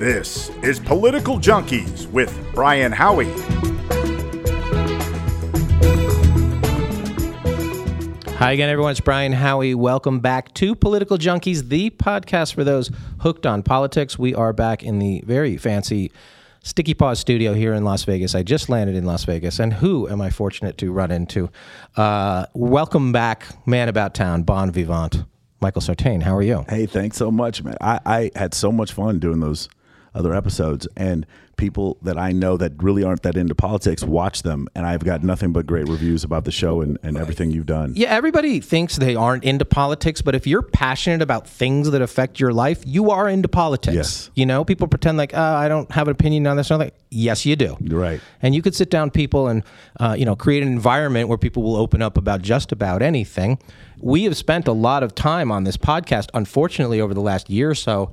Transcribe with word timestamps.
This 0.00 0.48
is 0.62 0.80
Political 0.80 1.40
Junkies 1.40 2.06
with 2.10 2.34
Brian 2.54 2.90
Howie. 2.90 3.30
Hi 8.38 8.52
again, 8.52 8.70
everyone. 8.70 8.92
It's 8.92 9.00
Brian 9.00 9.34
Howie. 9.34 9.74
Welcome 9.74 10.20
back 10.20 10.54
to 10.54 10.74
Political 10.74 11.18
Junkies, 11.18 11.68
the 11.68 11.90
podcast 11.90 12.54
for 12.54 12.64
those 12.64 12.90
hooked 13.18 13.44
on 13.44 13.62
politics. 13.62 14.18
We 14.18 14.34
are 14.34 14.54
back 14.54 14.82
in 14.82 15.00
the 15.00 15.22
very 15.26 15.58
fancy 15.58 16.12
Sticky 16.62 16.94
Paws 16.94 17.18
studio 17.18 17.52
here 17.52 17.74
in 17.74 17.84
Las 17.84 18.04
Vegas. 18.04 18.34
I 18.34 18.42
just 18.42 18.70
landed 18.70 18.96
in 18.96 19.04
Las 19.04 19.24
Vegas, 19.24 19.58
and 19.58 19.70
who 19.70 20.08
am 20.08 20.22
I 20.22 20.30
fortunate 20.30 20.78
to 20.78 20.92
run 20.92 21.10
into? 21.10 21.50
Uh, 21.94 22.46
welcome 22.54 23.12
back, 23.12 23.48
man 23.66 23.90
about 23.90 24.14
town, 24.14 24.44
bon 24.44 24.70
vivant, 24.70 25.24
Michael 25.60 25.82
Sartain. 25.82 26.22
How 26.22 26.34
are 26.34 26.42
you? 26.42 26.64
Hey, 26.70 26.86
thanks 26.86 27.18
so 27.18 27.30
much, 27.30 27.62
man. 27.62 27.76
I, 27.82 28.00
I 28.06 28.30
had 28.34 28.54
so 28.54 28.72
much 28.72 28.94
fun 28.94 29.18
doing 29.18 29.40
those 29.40 29.68
other 30.14 30.34
episodes, 30.34 30.88
and 30.96 31.26
people 31.56 31.98
that 32.00 32.16
I 32.16 32.32
know 32.32 32.56
that 32.56 32.82
really 32.82 33.04
aren't 33.04 33.22
that 33.22 33.36
into 33.36 33.54
politics 33.54 34.02
watch 34.02 34.42
them, 34.42 34.66
and 34.74 34.86
I've 34.86 35.04
got 35.04 35.22
nothing 35.22 35.52
but 35.52 35.66
great 35.66 35.88
reviews 35.88 36.24
about 36.24 36.44
the 36.44 36.50
show 36.50 36.80
and, 36.80 36.98
and 37.02 37.18
everything 37.18 37.50
you've 37.50 37.66
done. 37.66 37.92
Yeah, 37.94 38.08
everybody 38.08 38.60
thinks 38.60 38.96
they 38.96 39.14
aren't 39.14 39.44
into 39.44 39.66
politics, 39.66 40.22
but 40.22 40.34
if 40.34 40.46
you're 40.46 40.62
passionate 40.62 41.20
about 41.20 41.46
things 41.46 41.90
that 41.90 42.00
affect 42.00 42.40
your 42.40 42.52
life, 42.52 42.82
you 42.86 43.10
are 43.10 43.28
into 43.28 43.46
politics. 43.46 43.94
Yes. 43.94 44.30
You 44.34 44.46
know, 44.46 44.64
people 44.64 44.88
pretend 44.88 45.18
like, 45.18 45.32
oh, 45.34 45.42
I 45.42 45.68
don't 45.68 45.90
have 45.92 46.08
an 46.08 46.12
opinion 46.12 46.46
on 46.46 46.56
this. 46.56 46.70
And 46.70 46.78
like, 46.78 46.94
yes, 47.10 47.44
you 47.44 47.56
do. 47.56 47.76
Right. 47.80 48.22
And 48.40 48.54
you 48.54 48.62
could 48.62 48.74
sit 48.74 48.88
down 48.88 49.10
people 49.10 49.48
and, 49.48 49.62
uh, 49.98 50.16
you 50.18 50.24
know, 50.24 50.36
create 50.36 50.62
an 50.62 50.72
environment 50.72 51.28
where 51.28 51.38
people 51.38 51.62
will 51.62 51.76
open 51.76 52.00
up 52.00 52.16
about 52.16 52.40
just 52.40 52.72
about 52.72 53.02
anything. 53.02 53.58
We 54.00 54.24
have 54.24 54.36
spent 54.36 54.66
a 54.66 54.72
lot 54.72 55.02
of 55.02 55.14
time 55.14 55.52
on 55.52 55.64
this 55.64 55.76
podcast, 55.76 56.30
unfortunately, 56.32 57.02
over 57.02 57.12
the 57.12 57.20
last 57.20 57.50
year 57.50 57.68
or 57.68 57.74
so, 57.74 58.12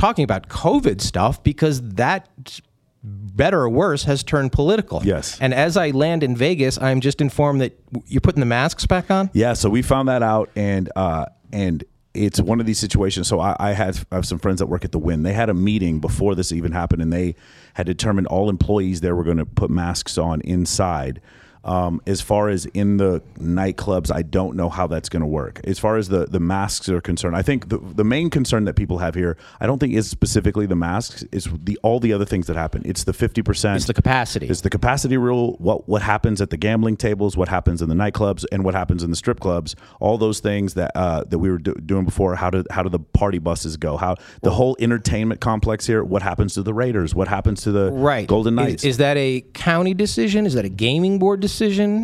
talking 0.00 0.24
about 0.24 0.48
COVID 0.48 1.00
stuff 1.00 1.42
because 1.42 1.82
that 1.82 2.60
better 3.02 3.60
or 3.60 3.68
worse 3.68 4.04
has 4.04 4.22
turned 4.22 4.52
political. 4.52 5.02
Yes. 5.04 5.38
And 5.40 5.52
as 5.52 5.76
I 5.76 5.90
land 5.90 6.22
in 6.22 6.34
Vegas, 6.36 6.80
I'm 6.80 7.00
just 7.00 7.20
informed 7.20 7.60
that 7.60 7.78
you're 8.06 8.20
putting 8.20 8.40
the 8.40 8.46
masks 8.46 8.86
back 8.86 9.10
on. 9.10 9.30
Yeah, 9.32 9.52
so 9.52 9.68
we 9.68 9.82
found 9.82 10.08
that 10.08 10.22
out, 10.22 10.50
and 10.56 10.90
uh, 10.96 11.26
and 11.52 11.84
it's 12.14 12.40
one 12.40 12.60
of 12.60 12.66
these 12.66 12.78
situations. 12.78 13.28
So 13.28 13.40
I, 13.40 13.56
I 13.58 13.72
had 13.72 13.98
I 14.10 14.16
have 14.16 14.26
some 14.26 14.38
friends 14.38 14.58
that 14.58 14.66
work 14.66 14.84
at 14.84 14.92
the 14.92 14.98
Wynn. 14.98 15.22
They 15.22 15.34
had 15.34 15.50
a 15.50 15.54
meeting 15.54 16.00
before 16.00 16.34
this 16.34 16.50
even 16.50 16.72
happened, 16.72 17.02
and 17.02 17.12
they 17.12 17.36
had 17.74 17.86
determined 17.86 18.26
all 18.26 18.48
employees 18.48 19.02
there 19.02 19.14
were 19.14 19.24
going 19.24 19.36
to 19.36 19.46
put 19.46 19.70
masks 19.70 20.18
on 20.18 20.40
inside. 20.40 21.20
Um, 21.62 22.00
as 22.06 22.20
far 22.20 22.48
as 22.48 22.64
in 22.66 22.96
the 22.96 23.20
nightclubs, 23.38 24.10
I 24.14 24.22
don't 24.22 24.56
know 24.56 24.70
how 24.70 24.86
that's 24.86 25.08
going 25.10 25.20
to 25.20 25.26
work. 25.26 25.60
As 25.64 25.78
far 25.78 25.96
as 25.96 26.08
the, 26.08 26.24
the 26.26 26.40
masks 26.40 26.88
are 26.88 27.02
concerned, 27.02 27.36
I 27.36 27.42
think 27.42 27.68
the, 27.68 27.78
the 27.78 28.04
main 28.04 28.30
concern 28.30 28.64
that 28.64 28.76
people 28.76 28.98
have 28.98 29.14
here, 29.14 29.36
I 29.60 29.66
don't 29.66 29.78
think 29.78 29.92
is 29.92 30.08
specifically 30.08 30.64
the 30.64 30.76
masks, 30.76 31.22
is 31.32 31.48
the 31.62 31.78
all 31.82 32.00
the 32.00 32.12
other 32.14 32.24
things 32.24 32.46
that 32.46 32.56
happen. 32.56 32.82
It's 32.86 33.04
the 33.04 33.12
fifty 33.12 33.42
percent. 33.42 33.76
It's 33.76 33.86
the 33.86 33.94
capacity. 33.94 34.46
It's 34.46 34.62
the 34.62 34.70
capacity 34.70 35.18
rule. 35.18 35.56
What 35.58 35.86
what 35.86 36.00
happens 36.00 36.40
at 36.40 36.48
the 36.48 36.56
gambling 36.56 36.96
tables? 36.96 37.36
What 37.36 37.48
happens 37.48 37.82
in 37.82 37.90
the 37.90 37.94
nightclubs? 37.94 38.46
And 38.50 38.64
what 38.64 38.74
happens 38.74 39.02
in 39.02 39.10
the 39.10 39.16
strip 39.16 39.40
clubs? 39.40 39.76
All 40.00 40.16
those 40.16 40.40
things 40.40 40.74
that 40.74 40.92
uh, 40.94 41.24
that 41.24 41.38
we 41.38 41.50
were 41.50 41.58
do- 41.58 41.74
doing 41.74 42.06
before. 42.06 42.36
How 42.36 42.48
do 42.48 42.64
how 42.70 42.82
do 42.82 42.88
the 42.88 43.00
party 43.00 43.38
buses 43.38 43.76
go? 43.76 43.98
How 43.98 44.16
the 44.40 44.52
whole 44.52 44.76
entertainment 44.80 45.42
complex 45.42 45.86
here? 45.86 46.02
What 46.02 46.22
happens 46.22 46.54
to 46.54 46.62
the 46.62 46.72
Raiders? 46.72 47.14
What 47.14 47.28
happens 47.28 47.62
to 47.62 47.72
the 47.72 47.92
right. 47.92 48.26
Golden 48.26 48.58
Is- 48.58 48.66
Knights? 48.66 48.84
Is, 48.84 48.96
that 48.96 49.16
a 49.16 49.44
county 49.52 49.92
decision? 49.94 50.46
Is 50.46 50.54
that 50.54 50.64
a 50.64 50.68
gaming 50.70 51.18
board 51.18 51.40
decision? 51.40 51.49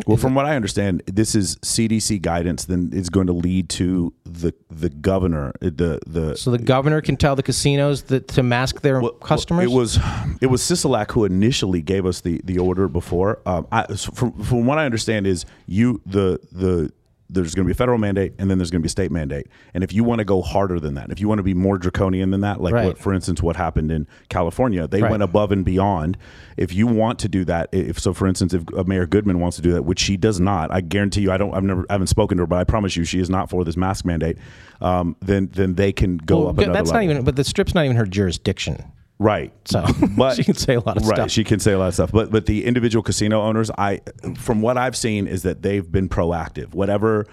Well, 0.05 0.17
from 0.17 0.35
what 0.35 0.45
I 0.45 0.55
understand, 0.55 1.03
this 1.05 1.35
is 1.35 1.55
CDC 1.57 2.21
guidance. 2.21 2.65
Then 2.65 2.89
it's 2.93 3.09
going 3.09 3.27
to 3.27 3.33
lead 3.33 3.69
to 3.69 4.13
the 4.25 4.53
the 4.69 4.89
governor. 4.89 5.53
The 5.61 5.99
the 6.05 6.35
so 6.35 6.51
the 6.51 6.57
governor 6.57 7.01
can 7.01 7.17
tell 7.17 7.35
the 7.35 7.43
casinos 7.43 8.03
that 8.03 8.27
to 8.29 8.43
mask 8.43 8.81
their 8.81 9.01
Well, 9.01 9.11
customers. 9.11 9.65
It 9.65 9.75
was 9.75 9.99
it 10.41 10.47
was 10.47 10.61
Sisolak 10.61 11.11
who 11.11 11.25
initially 11.25 11.81
gave 11.81 12.05
us 12.05 12.21
the 12.21 12.41
the 12.43 12.59
order 12.59 12.87
before. 12.87 13.39
Um, 13.45 13.67
I, 13.71 13.85
from 13.95 14.31
from 14.43 14.65
what 14.65 14.77
I 14.77 14.85
understand 14.85 15.27
is 15.27 15.45
you 15.65 16.01
the 16.05 16.39
the 16.51 16.91
there's 17.29 17.53
going 17.53 17.65
to 17.65 17.67
be 17.67 17.73
a 17.73 17.75
federal 17.75 17.97
mandate 17.97 18.33
and 18.39 18.49
then 18.49 18.57
there's 18.57 18.71
going 18.71 18.79
to 18.81 18.83
be 18.83 18.87
a 18.87 18.89
state 18.89 19.11
mandate. 19.11 19.47
And 19.73 19.83
if 19.83 19.91
you 19.91 20.03
want 20.03 20.19
to 20.19 20.25
go 20.25 20.41
harder 20.41 20.79
than 20.79 20.93
that, 20.93 21.11
if 21.11 21.19
you 21.19 21.27
want 21.27 21.39
to 21.39 21.43
be 21.43 21.53
more 21.53 21.77
draconian 21.77 22.31
than 22.31 22.39
that, 22.41 22.61
like 22.61 22.73
Right. 22.73 22.85
what, 22.85 22.97
for 22.97 23.13
instance, 23.13 23.41
what 23.43 23.55
happened 23.57 23.91
in 23.91 24.07
California, 24.29 24.87
they 24.87 25.01
Right. 25.01 25.11
went 25.11 25.23
above 25.23 25.51
and 25.51 25.65
beyond. 25.65 26.17
If 26.55 26.73
you 26.73 26.87
want 26.87 27.19
to 27.19 27.27
do 27.27 27.43
that, 27.45 27.67
if 27.73 27.99
so, 27.99 28.13
for 28.13 28.27
instance, 28.27 28.53
if 28.53 28.63
uh, 28.75 28.83
Mayor 28.85 29.05
Goodman 29.05 29.39
wants 29.41 29.57
to 29.57 29.61
do 29.61 29.73
that, 29.73 29.83
which 29.83 29.99
she 29.99 30.15
does 30.15 30.39
not, 30.39 30.71
I 30.73 30.79
guarantee 30.81 31.21
you, 31.21 31.31
I 31.31 31.37
don't, 31.37 31.53
I've 31.53 31.63
never, 31.63 31.85
I 31.89 31.93
haven't 31.93 32.07
spoken 32.07 32.37
to 32.37 32.43
her, 32.43 32.47
but 32.47 32.59
I 32.59 32.63
promise 32.63 32.95
you, 32.95 33.03
she 33.03 33.19
is 33.19 33.29
not 33.29 33.49
for 33.49 33.65
this 33.65 33.75
mask 33.75 34.05
mandate. 34.05 34.37
Um, 34.79 35.15
then, 35.21 35.49
then 35.53 35.75
they 35.75 35.91
can 35.91 36.17
go 36.17 36.39
Well, 36.45 36.49
up. 36.49 36.55
that's 36.73 36.91
not 36.91 37.03
even. 37.03 37.23
But 37.25 37.35
the 37.35 37.43
strip's 37.43 37.75
not 37.75 37.83
even 37.85 37.97
her 37.97 38.05
jurisdiction. 38.05 38.83
Right. 39.19 39.51
So 39.65 39.85
But 40.17 40.35
she 40.35 40.43
can 40.43 40.55
say 40.55 40.75
a 40.75 40.79
lot 40.79 40.97
of 40.97 41.07
right, 41.07 41.15
stuff. 41.15 41.31
She 41.31 41.43
can 41.43 41.59
say 41.59 41.73
a 41.73 41.79
lot 41.79 41.87
of 41.89 41.93
stuff. 41.93 42.11
But 42.11 42.31
but 42.31 42.45
the 42.45 42.65
individual 42.65 43.03
casino 43.03 43.41
owners, 43.41 43.69
I 43.77 44.01
from 44.37 44.61
what 44.61 44.77
I've 44.77 44.95
seen 44.95 45.27
is 45.27 45.43
that 45.43 45.61
they've 45.61 45.89
been 45.91 46.09
proactive. 46.09 46.73
Whatever 46.73 47.25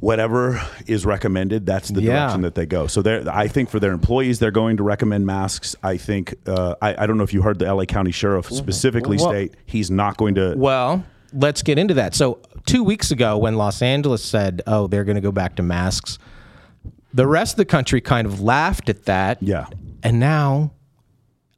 whatever 0.00 0.60
is 0.86 1.06
recommended, 1.06 1.64
that's 1.66 1.88
the 1.88 2.02
Yeah. 2.02 2.18
direction 2.20 2.42
that 2.42 2.54
they 2.54 2.66
go. 2.66 2.86
So 2.86 3.00
they 3.00 3.22
I 3.30 3.48
think 3.48 3.70
for 3.70 3.80
their 3.80 3.92
employees, 3.92 4.38
they're 4.38 4.50
going 4.50 4.76
to 4.76 4.82
recommend 4.82 5.24
masks. 5.26 5.74
I 5.82 5.96
think 5.96 6.34
uh, 6.46 6.74
I, 6.82 7.04
I 7.04 7.06
don't 7.06 7.16
know 7.16 7.24
if 7.24 7.32
you 7.32 7.42
heard 7.42 7.58
the 7.58 7.72
LA 7.72 7.84
County 7.84 8.10
Sheriff 8.12 8.46
specifically 8.50 9.16
Well- 9.16 9.30
state 9.30 9.54
he's 9.66 9.90
not 9.90 10.16
going 10.16 10.34
to 10.34 10.54
Well, 10.56 11.04
let's 11.32 11.62
get 11.62 11.78
into 11.78 11.94
that. 11.94 12.14
So, 12.14 12.40
two 12.66 12.84
weeks 12.84 13.10
ago, 13.10 13.38
when 13.38 13.56
Los 13.56 13.80
Angeles 13.82 14.22
said, 14.22 14.62
"Oh, 14.66 14.86
they're 14.88 15.04
going 15.04 15.16
to 15.16 15.20
go 15.22 15.32
back 15.32 15.56
to 15.56 15.62
masks," 15.62 16.18
the 17.14 17.26
rest 17.26 17.54
of 17.54 17.56
the 17.58 17.64
country 17.64 18.00
kind 18.00 18.26
of 18.26 18.40
laughed 18.40 18.88
at 18.88 19.04
that. 19.06 19.42
Yeah. 19.42 19.66
and 20.02 20.20
now 20.20 20.72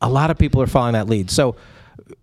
a 0.06 0.08
lot 0.08 0.30
of 0.30 0.38
people 0.38 0.62
are 0.62 0.66
following 0.66 0.92
that 0.94 1.08
lead. 1.08 1.30
So, 1.30 1.56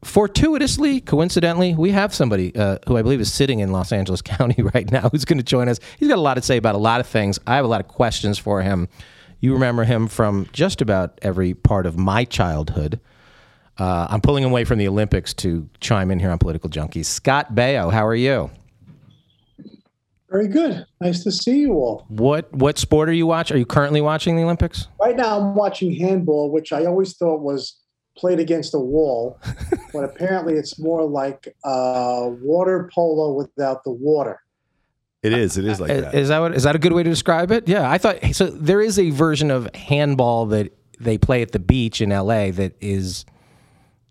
fortuitously, 0.03 1.01
coincidentally, 1.01 1.75
we 1.75 1.91
have 1.91 2.13
somebody 2.13 2.55
uh, 2.55 2.77
who 2.87 2.97
I 2.97 3.01
believe 3.01 3.19
is 3.19 3.31
sitting 3.31 3.59
in 3.59 3.71
Los 3.71 3.91
Angeles 3.91 4.21
County 4.23 4.61
right 4.63 4.89
now 4.89 5.09
who's 5.09 5.25
going 5.25 5.39
to 5.39 5.43
join 5.43 5.67
us. 5.67 5.79
He's 5.99 6.07
got 6.07 6.17
a 6.17 6.21
lot 6.21 6.35
to 6.35 6.41
say 6.41 6.57
about 6.57 6.75
a 6.75 6.79
lot 6.79 6.99
of 6.99 7.07
things. 7.07 7.39
I 7.45 7.55
have 7.55 7.65
a 7.65 7.67
lot 7.67 7.81
of 7.81 7.87
questions 7.87 8.37
for 8.37 8.61
him. 8.61 8.87
You 9.39 9.53
remember 9.53 9.83
him 9.83 10.07
from 10.07 10.47
just 10.53 10.81
about 10.81 11.19
every 11.21 11.53
part 11.53 11.85
of 11.85 11.97
my 11.97 12.23
childhood. 12.23 12.99
Uh, 13.77 14.07
I'm 14.09 14.21
pulling 14.21 14.45
away 14.45 14.63
from 14.63 14.77
the 14.77 14.87
Olympics 14.87 15.33
to 15.35 15.67
chime 15.81 16.11
in 16.11 16.19
here 16.19 16.29
on 16.29 16.37
Political 16.37 16.69
Junkies. 16.69 17.05
Scott 17.05 17.53
Baio, 17.53 17.91
how 17.91 18.05
are 18.05 18.15
you? 18.15 18.51
Very 20.33 20.47
good. 20.47 20.83
Nice 20.99 21.23
to 21.25 21.31
see 21.31 21.59
you 21.59 21.73
all. 21.73 22.05
What 22.07 22.51
what 22.51 22.79
sport 22.79 23.07
are 23.07 23.13
you 23.13 23.27
watching? 23.27 23.53
Are 23.55 23.59
you 23.59 23.67
currently 23.67 24.01
watching 24.01 24.35
the 24.35 24.41
Olympics? 24.41 24.87
Right 24.99 25.15
now, 25.15 25.39
I'm 25.39 25.53
watching 25.53 25.93
handball, 25.93 26.51
which 26.51 26.73
I 26.73 26.85
always 26.85 27.15
thought 27.15 27.41
was 27.41 27.79
played 28.17 28.39
against 28.39 28.73
a 28.73 28.79
wall, 28.79 29.39
but 29.93 30.03
apparently 30.03 30.55
it's 30.55 30.79
more 30.79 31.03
like 31.05 31.55
uh, 31.63 32.29
water 32.41 32.89
polo 32.91 33.33
without 33.33 33.83
the 33.83 33.91
water. 33.91 34.39
It 35.21 35.33
is. 35.33 35.55
It 35.59 35.65
is 35.65 35.79
like 35.79 35.91
Is- 35.91 36.01
that. 36.01 36.15
Is 36.15 36.27
that 36.29 36.39
what, 36.39 36.55
is 36.55 36.63
that 36.63 36.75
a 36.75 36.79
good 36.79 36.93
way 36.93 37.03
to 37.03 37.09
describe 37.09 37.51
it? 37.51 37.67
Yeah, 37.67 37.87
I 37.87 37.99
thought 37.99 38.17
so. 38.33 38.47
There 38.47 38.81
is 38.81 38.97
a 38.97 39.11
version 39.11 39.51
of 39.51 39.73
handball 39.75 40.47
that 40.47 40.75
they 40.99 41.19
play 41.19 41.43
at 41.43 41.51
the 41.51 41.59
beach 41.59 42.01
in 42.01 42.11
L.A. 42.11 42.49
that 42.49 42.75
is, 42.81 43.25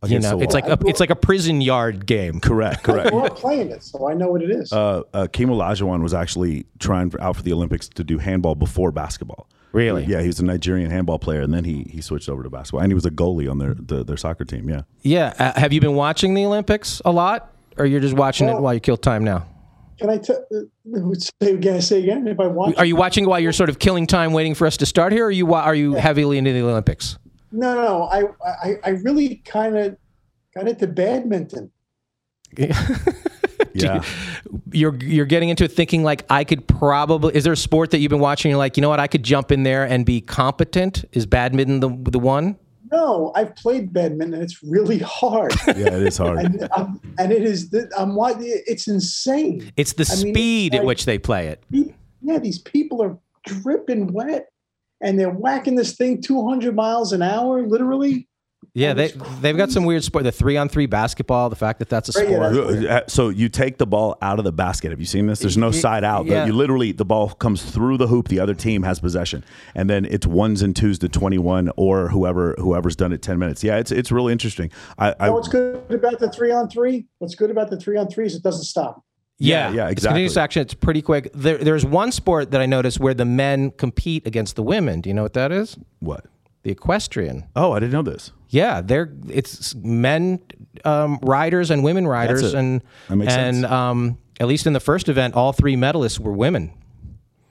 you 0.07 0.19
know, 0.19 0.41
it's 0.41 0.55
like 0.55 0.67
a 0.67 0.79
it's 0.87 1.01
like 1.01 1.11
a 1.11 1.17
prison 1.17 1.61
yard 1.61 2.07
game. 2.07 2.41
correct. 2.41 2.83
Correct. 2.83 3.13
We're 3.13 3.23
all 3.23 3.31
playing 3.31 3.71
it, 3.71 3.83
so 3.83 4.09
I 4.09 4.15
know 4.15 4.29
what 4.31 4.43
it 4.43 4.51
is. 4.51 4.73
uh, 4.73 5.03
uh, 5.13 5.23
Hakeem 5.23 5.49
Olajuwon 5.49 6.03
was 6.03 6.15
actually 6.15 6.67
trying 6.79 7.11
for, 7.11 7.21
out 7.21 7.37
for 7.37 7.43
the 7.43 7.53
Olympics 7.53 7.89
to 7.91 8.05
do 8.05 8.19
handball 8.19 8.55
before 8.55 8.93
basketball. 8.93 9.49
Really? 9.73 10.05
Yeah, 10.05 10.21
he 10.21 10.27
was 10.27 10.39
a 10.39 10.45
Nigerian 10.45 10.91
handball 10.91 11.19
player, 11.19 11.41
and 11.41 11.53
then 11.55 11.65
he 11.65 11.85
he 11.85 12.01
switched 12.01 12.29
over 12.29 12.43
to 12.43 12.51
basketball, 12.51 12.81
and 12.81 12.91
he 12.91 12.95
was 12.95 13.07
a 13.07 13.11
goalie 13.11 13.51
on 13.51 13.59
their 13.59 13.75
the, 13.75 14.05
their 14.05 14.17
soccer 14.17 14.45
team. 14.45 14.69
Yeah. 14.69 14.83
Yeah. 15.03 15.35
Uh, 15.39 15.59
have 15.59 15.73
you 15.73 15.81
been 15.81 15.95
watching 15.95 16.35
the 16.35 16.45
Olympics 16.45 17.01
a 17.05 17.11
lot, 17.13 17.53
or 17.79 17.87
you're 17.87 18.01
just 18.01 18.15
watching 18.15 18.49
it 18.49 18.61
while 18.61 18.75
you 18.75 18.81
kill 18.81 18.97
time 18.97 19.25
now? 19.25 19.47
Can 19.99 20.11
I 20.11 20.19
t- 20.19 20.33
uh, 20.33 21.15
say 21.41 21.53
again? 21.53 21.81
Say 21.81 22.03
again? 22.03 22.27
If 22.27 22.41
I 22.41 22.49
watch, 22.49 22.77
Are 22.77 22.85
you 22.85 22.97
watching 22.97 23.25
while 23.25 23.39
you're 23.39 23.53
sort 23.53 23.71
of 23.71 23.79
killing 23.79 24.07
time, 24.07 24.33
waiting 24.33 24.55
for 24.55 24.67
us 24.67 24.77
to 24.79 24.87
start 24.87 25.13
here, 25.13 25.25
or 25.25 25.29
are 25.29 25.31
you 25.31 25.55
are 25.55 25.75
you 25.75 25.95
heavily 25.95 26.39
into 26.39 26.53
the 26.53 26.61
Olympics? 26.63 27.19
No, 27.53 27.75
no, 27.75 27.83
no. 27.83 28.03
I, 28.05 28.23
I, 28.47 28.77
I 28.85 28.89
really 28.91 29.37
kind 29.45 29.77
of 29.77 29.97
got 30.55 30.69
into 30.69 30.87
badminton. 30.87 31.71
Yeah. 32.57 34.03
You're 34.71 34.95
you're 34.97 35.25
getting 35.25 35.49
into 35.49 35.65
it 35.65 35.73
thinking 35.73 36.03
like 36.03 36.27
I 36.29 36.45
could 36.45 36.67
probably. 36.69 37.35
Is 37.35 37.45
there 37.45 37.55
a 37.55 37.57
sport 37.57 37.91
that 37.93 38.01
you've 38.01 38.11
been 38.11 38.21
watching? 38.21 38.51
You're 38.51 38.59
like, 38.59 38.77
you 38.77 38.81
know 38.83 38.91
what, 38.91 39.01
I 39.01 39.07
could 39.07 39.23
jump 39.23 39.51
in 39.51 39.63
there 39.63 39.85
and 39.85 40.05
be 40.05 40.21
competent. 40.21 41.07
Is 41.13 41.25
badminton 41.25 41.81
the 41.81 41.89
the 42.11 42.19
one? 42.19 42.57
No, 42.91 43.33
I've 43.35 43.57
played 43.57 43.93
badminton. 43.95 44.35
and 44.35 44.43
It's 44.43 44.63
really 44.63 44.99
hard, 44.99 45.55
yeah, 45.67 45.75
it 45.87 46.03
is 46.03 46.19
hard. 46.19 46.41
and 46.41 46.69
um, 46.77 47.01
and 47.19 47.33
it 47.33 47.43
is. 47.43 47.71
The, 47.71 47.91
I'm 47.99 48.15
wa- 48.15 48.35
It's 48.39 48.89
insane. 48.89 49.73
It's 49.79 49.95
the 49.95 50.07
I 50.13 50.23
mean, 50.23 50.35
speed 50.35 50.75
it's 50.75 50.81
at 50.81 50.85
which 50.87 51.07
they 51.07 51.19
play 51.19 51.47
it. 51.49 51.65
Yeah, 52.21 52.39
these 52.39 52.59
people 52.59 53.03
are 53.03 53.17
dripping 53.47 54.13
wet, 54.13 54.52
and 55.03 55.19
they're 55.19 55.31
whacking 55.31 55.75
this 55.75 55.95
thing 55.97 56.23
200 56.23 56.75
miles 56.75 57.13
an 57.13 57.21
hour, 57.23 57.63
literally. 57.67 58.29
Yeah, 58.75 58.95
they 58.95 59.09
they've 59.43 59.57
got 59.57 59.71
some 59.71 59.85
weird 59.85 60.03
sport. 60.03 60.25
The 60.25 60.33
three 60.33 60.57
on 60.57 60.69
three 60.71 60.87
basketball. 60.87 61.51
The 61.51 61.57
fact 61.57 61.81
that 61.81 61.91
that's 61.91 62.15
a 62.17 62.19
Right, 62.21 62.31
yeah, 62.31 62.53
sport. 62.53 62.69
that's- 62.81 63.03
Uh, 63.05 63.07
So 63.09 63.29
you 63.29 63.51
take 63.51 63.77
the 63.77 63.87
ball 63.87 64.17
out 64.23 64.39
of 64.39 64.47
the 64.47 64.53
basket. 64.53 64.93
Have 64.93 65.01
you 65.01 65.05
seen 65.05 65.27
this? 65.27 65.41
There's 65.41 65.59
no 65.59 65.73
side 65.73 66.05
out. 66.05 66.25
yeah. 66.25 66.47
You 66.47 66.55
literally 66.55 66.93
the 66.93 67.05
ball 67.05 67.29
comes 67.31 67.63
through 67.63 67.99
the 67.99 68.07
hoop. 68.07 68.29
The 68.29 68.41
other 68.41 68.55
team 68.55 68.85
has 68.85 68.99
possession, 69.01 69.45
and 69.75 69.91
then 69.91 70.07
it's 70.07 70.27
ones 70.27 70.63
and 70.63 70.75
twos 70.75 70.99
to 71.01 71.09
21 71.11 71.71
or 71.77 72.09
whoever 72.09 72.55
whoever's 72.59 72.97
done 72.97 73.13
it 73.13 73.21
10 73.21 73.39
minutes. 73.39 73.63
Yeah, 73.63 73.77
it's 73.77 73.91
it's 73.93 74.11
really 74.11 74.33
interesting. 74.33 74.71
I, 74.97 75.09
I 75.21 75.25
You 75.27 75.31
know 75.31 75.35
what's 75.35 75.49
good 75.49 75.83
about 75.91 76.19
the 76.21 76.31
three 76.31 76.53
on 76.53 76.71
three? 76.71 77.05
What's 77.19 77.35
good 77.35 77.51
about 77.51 77.69
the 77.69 77.77
three 77.77 77.99
on 77.99 78.09
three 78.09 78.25
is 78.25 78.37
it 78.37 78.43
doesn't 78.43 78.65
stop. 78.65 79.03
Yeah, 79.39 79.71
yeah, 79.73 79.85
It's 79.87 79.93
exactly. 79.93 80.09
continuous 80.09 80.37
action. 80.37 80.63
It's 80.63 80.75
pretty 80.75 81.03
quick. 81.03 81.31
There, 81.35 81.59
there's 81.59 81.85
one 81.85 82.13
sport 82.13 82.53
that 82.53 82.61
I 82.61 82.67
noticed 82.67 83.01
where 83.01 83.15
the 83.15 83.25
men 83.25 83.73
compete 83.73 84.27
against 84.27 84.55
the 84.57 84.63
women. 84.63 85.01
Do 85.01 85.11
you 85.11 85.15
know 85.15 85.23
what 85.25 85.33
that 85.35 85.51
is? 85.53 85.77
what? 86.01 86.27
The 86.63 86.71
equestrian. 86.71 87.49
Oh, 87.57 87.73
I 87.73 87.81
didn't 87.81 87.93
know 87.93 88.03
this. 88.03 88.31
Yeah, 88.49 88.83
they're 88.83 89.13
it's 89.29 89.75
men 89.75 90.39
um, 90.85 91.19
riders 91.23 91.73
and 91.73 91.83
women 91.83 92.07
riders, 92.07 92.55
and 92.55 92.83
That 93.09 93.17
makes 93.17 93.33
and 93.33 93.57
sense. 93.57 93.73
um, 93.73 94.19
at 94.39 94.47
least 94.47 94.69
in 94.69 94.73
the 94.73 94.79
first 94.79 95.09
event, 95.09 95.35
all 95.35 95.53
three 95.53 95.75
medalists 95.75 96.21
were 96.21 96.31
women. 96.33 96.73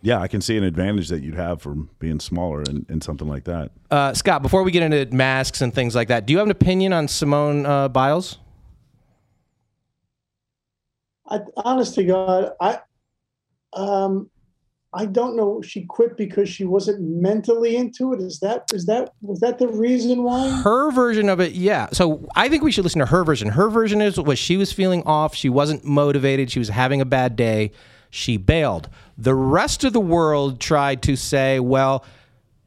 Yeah, 0.02 0.20
I 0.22 0.30
can 0.30 0.40
see 0.40 0.56
an 0.58 0.64
advantage 0.64 1.10
that 1.10 1.22
you'd 1.24 1.36
have 1.36 1.62
from 1.62 1.90
being 2.00 2.22
smaller 2.22 2.62
and, 2.62 2.86
and 2.88 3.04
something 3.04 3.28
like 3.28 3.44
that. 3.44 3.72
Uh, 3.92 4.14
Scott, 4.14 4.42
before 4.44 4.64
we 4.64 4.72
get 4.72 4.82
into 4.82 5.14
masks 5.14 5.60
and 5.62 5.74
things 5.74 5.94
like 5.94 6.08
that, 6.08 6.26
do 6.26 6.32
you 6.32 6.38
have 6.38 6.48
an 6.48 6.52
opinion 6.52 6.94
on 6.94 7.10
Simone 7.10 7.66
uh, 7.66 7.90
Biles? 7.90 8.40
I, 11.32 11.40
honest 11.58 11.96
to 11.96 12.04
God, 12.04 12.52
I, 12.60 12.80
um, 13.74 14.30
I 14.94 15.06
don't 15.06 15.38
know. 15.38 15.62
She 15.62 15.86
quit 15.86 16.18
because 16.18 16.50
she 16.50 16.66
wasn't 16.66 17.00
mentally 17.02 17.78
into 17.78 18.12
it. 18.12 18.20
Is 18.20 18.40
that 18.42 18.66
is 18.74 18.86
that 18.88 19.14
was 19.22 19.40
that 19.40 19.58
the 19.58 19.70
reason 19.70 20.24
why? 20.24 20.50
Her 20.50 20.92
version 20.92 21.30
of 21.30 21.40
it, 21.40 21.54
yeah. 21.54 21.88
So 21.94 22.28
I 22.36 22.50
think 22.50 22.62
we 22.62 22.74
should 22.74 22.84
listen 22.84 23.00
to 23.00 23.06
her 23.06 23.24
version. 23.24 23.48
Her 23.50 23.70
version 23.70 24.02
is 24.02 24.20
was 24.20 24.38
she 24.38 24.58
was 24.58 24.74
feeling 24.74 25.04
off, 25.04 25.34
she 25.34 25.48
wasn't 25.48 25.86
motivated, 25.86 26.52
she 26.52 26.60
was 26.60 26.68
having 26.68 27.00
a 27.00 27.06
bad 27.06 27.38
day, 27.38 27.72
she 28.10 28.36
bailed. 28.36 28.90
The 29.18 29.34
rest 29.34 29.86
of 29.86 29.94
the 29.94 30.02
world 30.02 30.60
tried 30.60 31.02
to 31.04 31.16
say, 31.16 31.62
well, 31.62 32.04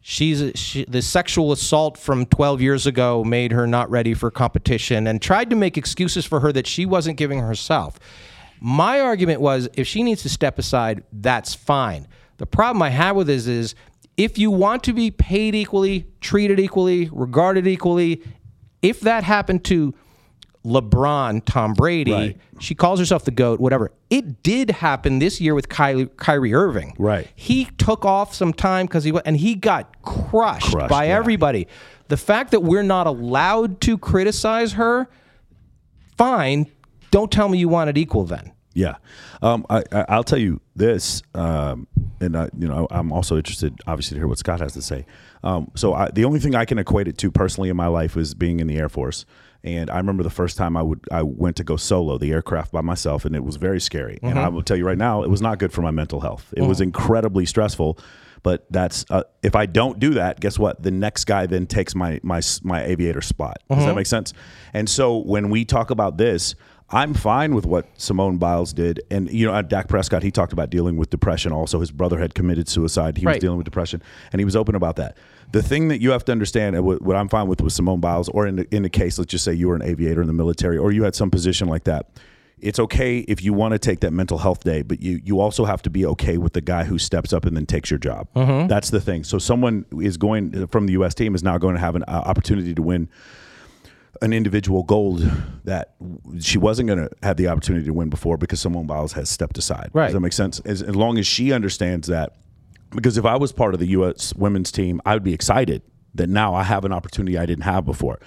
she's 0.01 0.51
she, 0.55 0.87
the 0.87 1.03
sexual 1.03 1.53
assault 1.53 1.99
from 1.99 2.25
12 2.25 2.63
years 2.63 2.87
ago 2.87 3.23
made 3.23 3.53
her 3.53 3.67
not 3.67 3.91
ready 3.91 4.15
for 4.15 4.31
competition 4.31 5.07
and 5.07 5.21
tried 5.21 5.51
to 5.51 5.57
make 5.57 5.77
excuses 5.77 6.25
for 6.25 6.41
her 6.41 6.53
that 6.53 6.67
she 6.67 6.87
wasn't 6.87 7.19
giving 7.19 7.41
herself. 7.41 8.01
My 8.67 8.99
argument 8.99 9.43
was 9.43 9.69
if 9.75 9.87
she 9.87 10.03
needs 10.03 10.23
to 10.23 10.31
step 10.31 10.59
aside, 10.59 11.05
that's 11.13 11.55
fine. 11.55 12.09
The 12.39 12.47
problem 12.47 12.81
I 12.81 12.89
have 12.89 13.15
with 13.15 13.27
this 13.27 13.47
is 13.47 13.75
if 14.17 14.39
you 14.39 14.51
want 14.51 14.83
to 14.85 14.95
be 14.95 15.11
paid 15.11 15.55
equally, 15.55 16.07
treated 16.23 16.59
equally, 16.59 17.11
regarded 17.13 17.67
equally, 17.67 18.23
if 18.81 19.01
that 19.01 19.23
happened 19.23 19.65
to 19.65 19.93
LeBron, 20.65 21.43
Tom 21.45 21.75
Brady, 21.75 22.11
Right. 22.13 22.37
she 22.59 22.75
calls 22.75 22.99
herself 22.99 23.27
the 23.27 23.31
GOAT, 23.33 23.61
whatever. 23.61 23.93
It 24.09 24.43
did 24.43 24.71
happen 24.71 25.19
this 25.19 25.43
year 25.43 25.55
with 25.55 25.69
Kylie, 25.69 26.09
Kyrie 26.17 26.55
Irving. 26.55 26.95
Right. 26.99 27.29
He 27.35 27.67
took 27.77 28.07
off 28.07 28.35
some 28.35 28.55
time 28.55 28.87
because 28.87 29.05
he 29.05 29.13
wa- 29.13 29.21
and 29.27 29.37
he 29.37 29.57
got 29.57 30.01
crushed, 30.01 30.73
Crushed, 30.73 30.89
by 30.89 31.05
yeah. 31.09 31.17
everybody. 31.19 31.67
The 32.09 32.17
fact 32.17 32.51
that 32.53 32.61
we're 32.61 32.83
not 32.83 33.07
allowed 33.07 33.83
to 33.83 33.99
criticize 33.99 34.73
her, 34.73 35.07
fine. 36.17 36.67
Don't 37.11 37.31
tell 37.31 37.51
me 37.51 37.59
you 37.59 37.69
want 37.69 37.91
it 37.91 37.99
equal 37.99 38.25
then. 38.25 38.53
Yeah, 38.75 38.97
um, 39.41 39.65
I, 39.71 39.85
I, 39.93 40.05
I'll 40.09 40.25
tell 40.25 40.39
you 40.39 40.61
this, 40.75 41.23
um, 41.35 41.87
and 42.21 42.37
I, 42.37 42.51
you 42.59 42.67
know, 42.67 42.89
I'm 42.91 43.13
also 43.13 43.37
interested, 43.37 43.81
obviously, 43.87 44.17
to 44.17 44.21
hear 44.21 44.27
what 44.27 44.39
Scott 44.39 44.61
has 44.61 44.73
to 44.73 44.83
say. 44.83 45.07
Um, 45.45 45.71
so 45.77 45.95
I, 45.95 46.11
the 46.11 46.25
only 46.25 46.41
thing 46.41 46.57
I 46.57 46.65
can 46.65 46.79
equate 46.79 47.07
it 47.07 47.17
to 47.19 47.31
personally 47.31 47.69
in 47.69 47.77
my 47.77 47.87
life 47.87 48.17
was 48.17 48.35
being 48.35 48.59
in 48.59 48.67
the 48.67 48.77
Air 48.77 48.89
Force, 48.89 49.27
and 49.63 49.91
I 49.91 49.97
remember 49.97 50.23
the 50.25 50.31
first 50.31 50.57
time 50.59 50.77
I 50.77 50.83
would 50.83 51.01
I 51.11 51.23
went 51.23 51.57
to 51.57 51.65
go 51.65 51.77
solo 51.77 52.19
the 52.19 52.33
aircraft 52.33 52.73
by 52.73 52.81
myself, 52.81 53.25
and 53.25 53.35
it 53.37 53.45
was 53.45 53.57
very 53.57 53.81
scary. 53.81 54.19
And 54.23 54.39
I 54.39 54.49
will 54.49 54.63
tell 54.63 54.77
you 54.77 54.85
right 54.85 54.99
now, 54.99 55.23
it 55.23 55.31
was 55.31 55.41
not 55.41 55.59
good 55.59 55.73
for 55.73 55.81
my 55.81 55.91
mental 55.93 56.21
health. 56.21 56.53
It 56.57 56.63
was 56.63 56.81
incredibly 56.81 57.47
stressful. 57.47 57.99
But 58.43 58.67
that's 58.71 59.07
uh, 59.09 59.23
if 59.43 59.57
I 59.57 59.65
don't 59.65 59.99
do 59.99 60.11
that, 60.15 60.39
guess 60.39 60.59
what? 60.59 60.83
The 60.83 60.91
next 60.91 61.25
guy 61.25 61.47
then 61.47 61.67
takes 61.67 61.95
my 61.95 62.21
my 62.23 62.43
my 62.63 62.85
aviator 62.85 63.23
spot. 63.23 63.57
Does 63.71 63.87
that 63.87 63.95
make 63.97 64.07
sense? 64.07 64.35
And 64.75 64.87
so 64.87 65.17
when 65.17 65.49
we 65.49 65.65
talk 65.65 65.89
about 65.89 66.19
this, 66.19 66.55
I'm 66.91 67.15
fine 67.15 67.55
with 67.55 67.65
what 67.67 67.89
Simone 68.01 68.37
Biles 68.37 68.73
did. 68.73 69.01
And, 69.11 69.31
you 69.31 69.47
know, 69.47 69.55
at 69.55 69.69
Dak 69.69 69.89
Prescott, 69.89 70.23
he 70.23 70.31
talked 70.31 70.53
about 70.53 70.71
dealing 70.71 70.97
with 70.97 71.11
depression. 71.11 71.51
Also, 71.51 71.81
his 71.81 71.91
brother 71.91 72.19
had 72.19 72.35
committed 72.35 72.69
suicide. 72.69 73.17
He 73.17 73.27
was 73.27 73.41
dealing 73.41 73.57
with 73.57 73.65
depression, 73.65 74.03
and 74.33 74.41
he 74.41 74.45
was 74.45 74.55
open 74.55 74.75
about 74.75 74.97
that. 74.97 75.17
The 75.53 75.63
thing 75.63 75.89
that 75.89 76.01
you 76.01 76.11
have 76.11 76.25
to 76.27 76.33
understand, 76.33 76.83
what, 76.85 77.01
what 77.03 77.17
I'm 77.17 77.29
fine 77.29 77.49
with 77.49 77.61
with 77.63 77.73
Simone 77.73 78.01
Biles, 78.01 78.29
or 78.29 78.47
in 78.47 78.57
the, 78.57 78.75
in 78.75 78.83
the 78.83 78.91
case, 78.91 79.19
let's 79.19 79.31
just 79.31 79.45
say 79.45 79.53
you 79.55 79.69
were 79.69 79.77
an 79.77 79.83
aviator 79.83 80.21
in 80.21 80.27
the 80.27 80.35
military, 80.35 80.77
or 80.77 80.93
you 80.93 81.05
had 81.05 81.15
some 81.15 81.31
position 81.31 81.69
like 81.69 81.85
that. 81.85 82.11
It's 82.61 82.79
okay 82.79 83.19
if 83.21 83.43
you 83.43 83.53
want 83.53 83.73
to 83.73 83.79
take 83.79 84.01
that 84.01 84.13
mental 84.13 84.39
health 84.39 84.63
day, 84.63 84.83
but 84.83 85.03
you 85.03 85.21
you 85.25 85.41
also 85.41 85.65
have 85.65 85.83
to 85.83 85.91
be 85.91 86.07
okay 86.07 86.39
with 86.39 86.53
the 86.55 86.61
guy 86.63 86.85
who 86.85 86.99
steps 86.99 87.33
up 87.33 87.45
and 87.45 87.57
then 87.57 87.67
takes 87.67 87.91
your 87.91 87.99
job. 87.99 88.29
That's 88.69 88.91
the 88.91 89.01
thing. 89.01 89.25
So 89.25 89.39
someone 89.39 89.85
is 90.01 90.17
going 90.17 90.67
from 90.69 90.87
the 90.87 90.93
U.S. 90.93 91.15
team 91.15 91.35
is 91.35 91.43
now 91.43 91.59
going 91.59 91.75
to 91.75 91.81
have 91.81 91.97
an 91.97 92.05
uh, 92.05 92.23
opportunity 92.25 92.73
to 92.75 92.81
win 92.81 93.09
an 94.23 94.33
individual 94.33 94.83
gold 94.83 95.21
that 95.65 95.95
she 96.41 96.59
wasn't 96.59 96.87
going 96.87 96.99
to 96.99 97.11
have 97.23 97.37
the 97.37 97.49
opportunity 97.49 97.85
to 97.87 97.93
win 97.93 98.09
before 98.09 98.37
because 98.37 98.61
Simone 98.61 98.87
Biles 98.87 99.13
has 99.13 99.29
stepped 99.29 99.59
aside. 99.59 99.91
Right. 99.93 100.07
Does 100.07 100.15
that 100.15 100.21
make 100.21 100.33
sense? 100.33 100.61
As, 100.61 100.83
as 100.83 100.95
long 100.95 101.19
as 101.19 101.27
she 101.27 101.53
understands 101.53 102.09
that, 102.09 102.35
because 102.91 103.19
if 103.19 103.25
I 103.25 103.37
was 103.37 103.53
part 103.53 103.75
of 103.75 103.81
the 103.81 103.87
U.S. 103.89 104.35
women's 104.35 104.71
team, 104.71 105.01
I 105.05 105.15
would 105.15 105.25
be 105.25 105.35
excited 105.35 105.83
that 106.15 106.29
now 106.29 106.55
I 106.55 106.63
have 106.63 106.85
an 106.85 106.93
opportunity 106.93 107.37
I 107.37 107.47
didn't 107.47 107.65
have 107.65 107.85
before. 107.85 108.21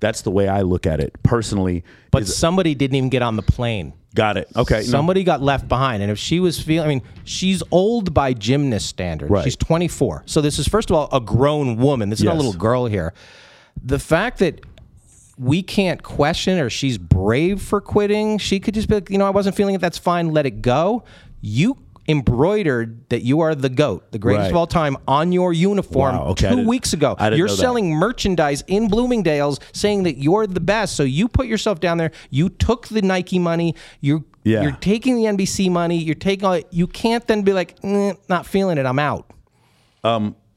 That's 0.00 0.22
the 0.22 0.30
way 0.30 0.48
I 0.48 0.62
look 0.62 0.86
at 0.86 1.00
it 1.00 1.14
personally. 1.22 1.84
But 2.10 2.22
is- 2.22 2.36
somebody 2.36 2.74
didn't 2.74 2.96
even 2.96 3.10
get 3.10 3.22
on 3.22 3.36
the 3.36 3.42
plane. 3.42 3.92
got 4.14 4.36
it. 4.36 4.48
Okay. 4.56 4.76
no. 4.76 4.82
Somebody 4.82 5.24
got 5.24 5.42
left 5.42 5.68
behind. 5.68 6.02
And 6.02 6.10
if 6.10 6.18
she 6.18 6.40
was 6.40 6.60
feeling, 6.60 6.84
I 6.84 6.88
mean, 6.88 7.02
she's 7.24 7.62
old 7.70 8.14
by 8.14 8.32
gymnast 8.32 8.86
standards. 8.86 9.30
Right. 9.30 9.44
She's 9.44 9.56
24. 9.56 10.24
So 10.26 10.40
this 10.40 10.58
is, 10.58 10.66
first 10.68 10.90
of 10.90 10.96
all, 10.96 11.08
a 11.12 11.20
grown 11.20 11.76
woman. 11.76 12.10
This 12.10 12.20
is 12.20 12.24
not 12.24 12.34
a 12.34 12.36
little 12.36 12.52
girl 12.52 12.86
here. 12.86 13.12
The 13.82 13.98
fact 13.98 14.38
that 14.38 14.60
we 15.38 15.62
can't 15.62 16.02
question 16.02 16.58
or 16.58 16.70
she's 16.70 16.96
brave 16.98 17.60
for 17.60 17.80
quitting, 17.80 18.38
she 18.38 18.60
could 18.60 18.74
just 18.74 18.88
be 18.88 18.94
like, 18.96 19.10
you 19.10 19.18
know, 19.18 19.26
I 19.26 19.30
wasn't 19.30 19.56
feeling 19.56 19.74
it. 19.74 19.80
That's 19.80 19.98
fine. 19.98 20.32
Let 20.32 20.46
it 20.46 20.62
go. 20.62 21.04
You 21.40 21.76
embroidered 22.06 23.08
that 23.08 23.22
you 23.22 23.40
are 23.40 23.54
the 23.54 23.68
GOAT, 23.70 24.12
the 24.12 24.18
greatest 24.18 24.44
Right. 24.44 24.50
of 24.50 24.56
all 24.56 24.66
time, 24.66 24.96
on 25.08 25.32
your 25.32 25.52
uniform 25.52 26.16
Wow, 26.16 26.24
okay. 26.28 26.50
Two 26.50 26.66
weeks 26.68 26.92
ago. 26.92 27.16
I 27.18 27.30
didn't 27.30 27.38
You're 27.38 27.46
know 27.48 27.54
that. 27.56 27.60
selling 27.60 27.94
merchandise 27.94 28.62
in 28.66 28.88
Bloomingdale's 28.88 29.58
saying 29.72 30.02
that 30.04 30.18
you're 30.18 30.46
the 30.46 30.60
best. 30.60 30.96
So 30.96 31.02
you 31.02 31.28
put 31.28 31.46
yourself 31.46 31.80
down 31.80 31.96
there. 31.98 32.10
You 32.30 32.50
took 32.50 32.88
the 32.88 33.00
Nike 33.02 33.38
money. 33.38 33.74
You're 34.00 34.22
Yeah. 34.44 34.62
you're 34.62 34.72
taking 34.80 35.16
the 35.16 35.24
NBC 35.26 35.70
money. 35.70 35.96
You're 35.96 36.14
taking 36.14 36.44
all. 36.44 36.60
You 36.70 36.86
can't 36.86 37.26
then 37.26 37.40
be 37.42 37.54
like, 37.54 37.74
"Eh, 37.82 38.12
not 38.28 38.44
feeling 38.46 38.76
it. 38.76 38.84
I'm 38.84 38.98
out. 38.98 39.30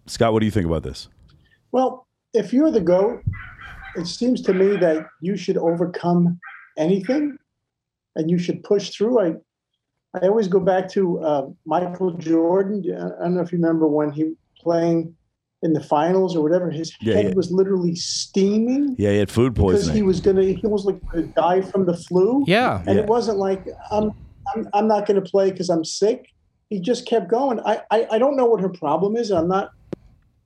Scott, 0.06 0.34
what 0.34 0.40
do 0.40 0.46
you 0.46 0.52
think 0.52 0.66
about 0.66 0.84
this? 0.84 1.08
Well, 1.72 2.06
if 2.34 2.52
you're 2.54 2.72
the 2.72 2.82
GOAT, 2.82 3.22
it 3.98 4.08
seems 4.08 4.42
to 4.44 4.54
me 4.54 4.78
that 4.78 5.06
you 5.22 5.36
should 5.36 5.58
overcome 5.58 6.40
anything 6.78 7.38
and 8.16 8.30
you 8.30 8.38
should 8.38 8.64
push 8.64 8.92
through. 8.92 9.20
I, 9.20 9.34
I 10.22 10.28
always 10.28 10.48
go 10.48 10.60
back 10.60 10.88
to 10.92 11.20
uh, 11.20 11.48
Michael 11.66 12.12
Jordan. 12.14 12.84
I 12.96 13.24
don't 13.24 13.36
know 13.36 13.42
if 13.42 13.52
you 13.52 13.58
remember 13.58 13.88
when 13.88 14.12
he 14.12 14.34
playing 14.62 15.16
in 15.64 15.74
the 15.74 15.84
finals 15.84 16.36
or 16.36 16.44
whatever, 16.44 16.70
his 16.70 16.96
Yeah, 17.02 17.16
head 17.16 17.26
yeah. 17.26 17.34
was 17.34 17.52
literally 17.52 17.96
steaming 17.96 18.96
Yeah, 19.00 19.12
he 19.12 19.18
had 19.18 19.32
food 19.32 19.56
because 19.56 19.90
he 19.92 20.04
was 20.04 20.22
gonna 20.22 20.44
he 20.44 20.62
was 20.64 20.86
like 20.86 21.00
gonna 21.12 21.28
die 21.36 21.62
from 21.62 21.86
the 21.88 21.98
flu. 21.98 22.44
Yeah. 22.48 22.84
And 22.86 22.96
Yeah. 22.98 23.04
it 23.04 23.08
wasn't 23.08 23.40
like 23.40 23.66
I'm 23.92 24.12
I'm, 24.56 24.68
I'm 24.74 24.88
not 24.88 25.06
going 25.08 25.22
to 25.22 25.30
play 25.30 25.52
because 25.52 25.70
I'm 25.70 25.84
sick. 25.84 26.30
He 26.70 26.80
just 26.80 27.06
kept 27.06 27.28
going. 27.30 27.60
I, 27.66 27.82
I 27.92 28.08
I 28.12 28.18
don't 28.20 28.38
know 28.38 28.46
what 28.46 28.62
her 28.62 28.70
problem 28.70 29.16
is. 29.18 29.32
I'm 29.32 29.48
not. 29.48 29.72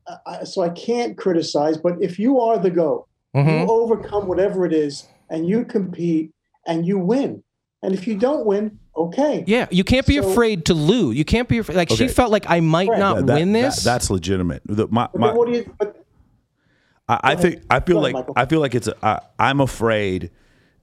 I, 0.07 0.15
I- 0.25 0.43
so 0.45 0.61
I 0.61 0.69
can't 0.69 1.17
criticize. 1.17 1.77
But 1.77 1.95
if 2.01 2.17
you 2.17 2.39
are 2.39 2.57
the 2.57 2.71
GOAT, 2.71 3.05
Mhm. 3.35 3.61
you 3.61 3.71
overcome 3.71 4.27
whatever 4.27 4.65
it 4.65 4.73
is, 4.73 5.07
and 5.29 5.47
you 5.47 5.63
compete 5.65 6.31
and 6.67 6.85
you 6.85 6.97
win. 6.99 7.43
And 7.83 7.93
if 7.93 8.05
you 8.07 8.15
don't 8.17 8.45
win, 8.45 8.77
okay. 8.95 9.43
Yeah, 9.47 9.67
you 9.71 9.83
can't 9.83 10.05
be 10.05 10.17
So- 10.17 10.29
afraid 10.29 10.65
to 10.65 10.73
lose. 10.73 11.17
You 11.17 11.25
can't 11.25 11.47
be 11.47 11.57
afraid. 11.57 11.75
Like 11.77 11.89
she 11.89 12.07
felt 12.07 12.31
like 12.31 12.45
I 12.49 12.59
might 12.59 12.89
Right. 12.89 12.99
not 12.99 13.15
That- 13.17 13.25
that- 13.27 13.39
win 13.39 13.53
that- 13.53 13.61
this. 13.61 13.83
that's 13.83 14.09
legitimate. 14.09 14.61
The- 14.65 14.87
my, 14.89 15.07
my, 15.15 15.33
what 15.33 15.47
do 15.47 15.53
you? 15.53 15.73
But 15.79 15.97
I, 17.07 17.19
I 17.23 17.35
think 17.35 17.61
I 17.69 17.79
feel 17.79 17.97
ahead, 17.97 18.13
like 18.13 18.13
Michael. 18.13 18.33
I 18.37 18.45
feel 18.45 18.59
like 18.59 18.75
it's 18.75 18.89
I, 19.01 19.19
I'm 19.39 19.59
afraid, 19.61 20.29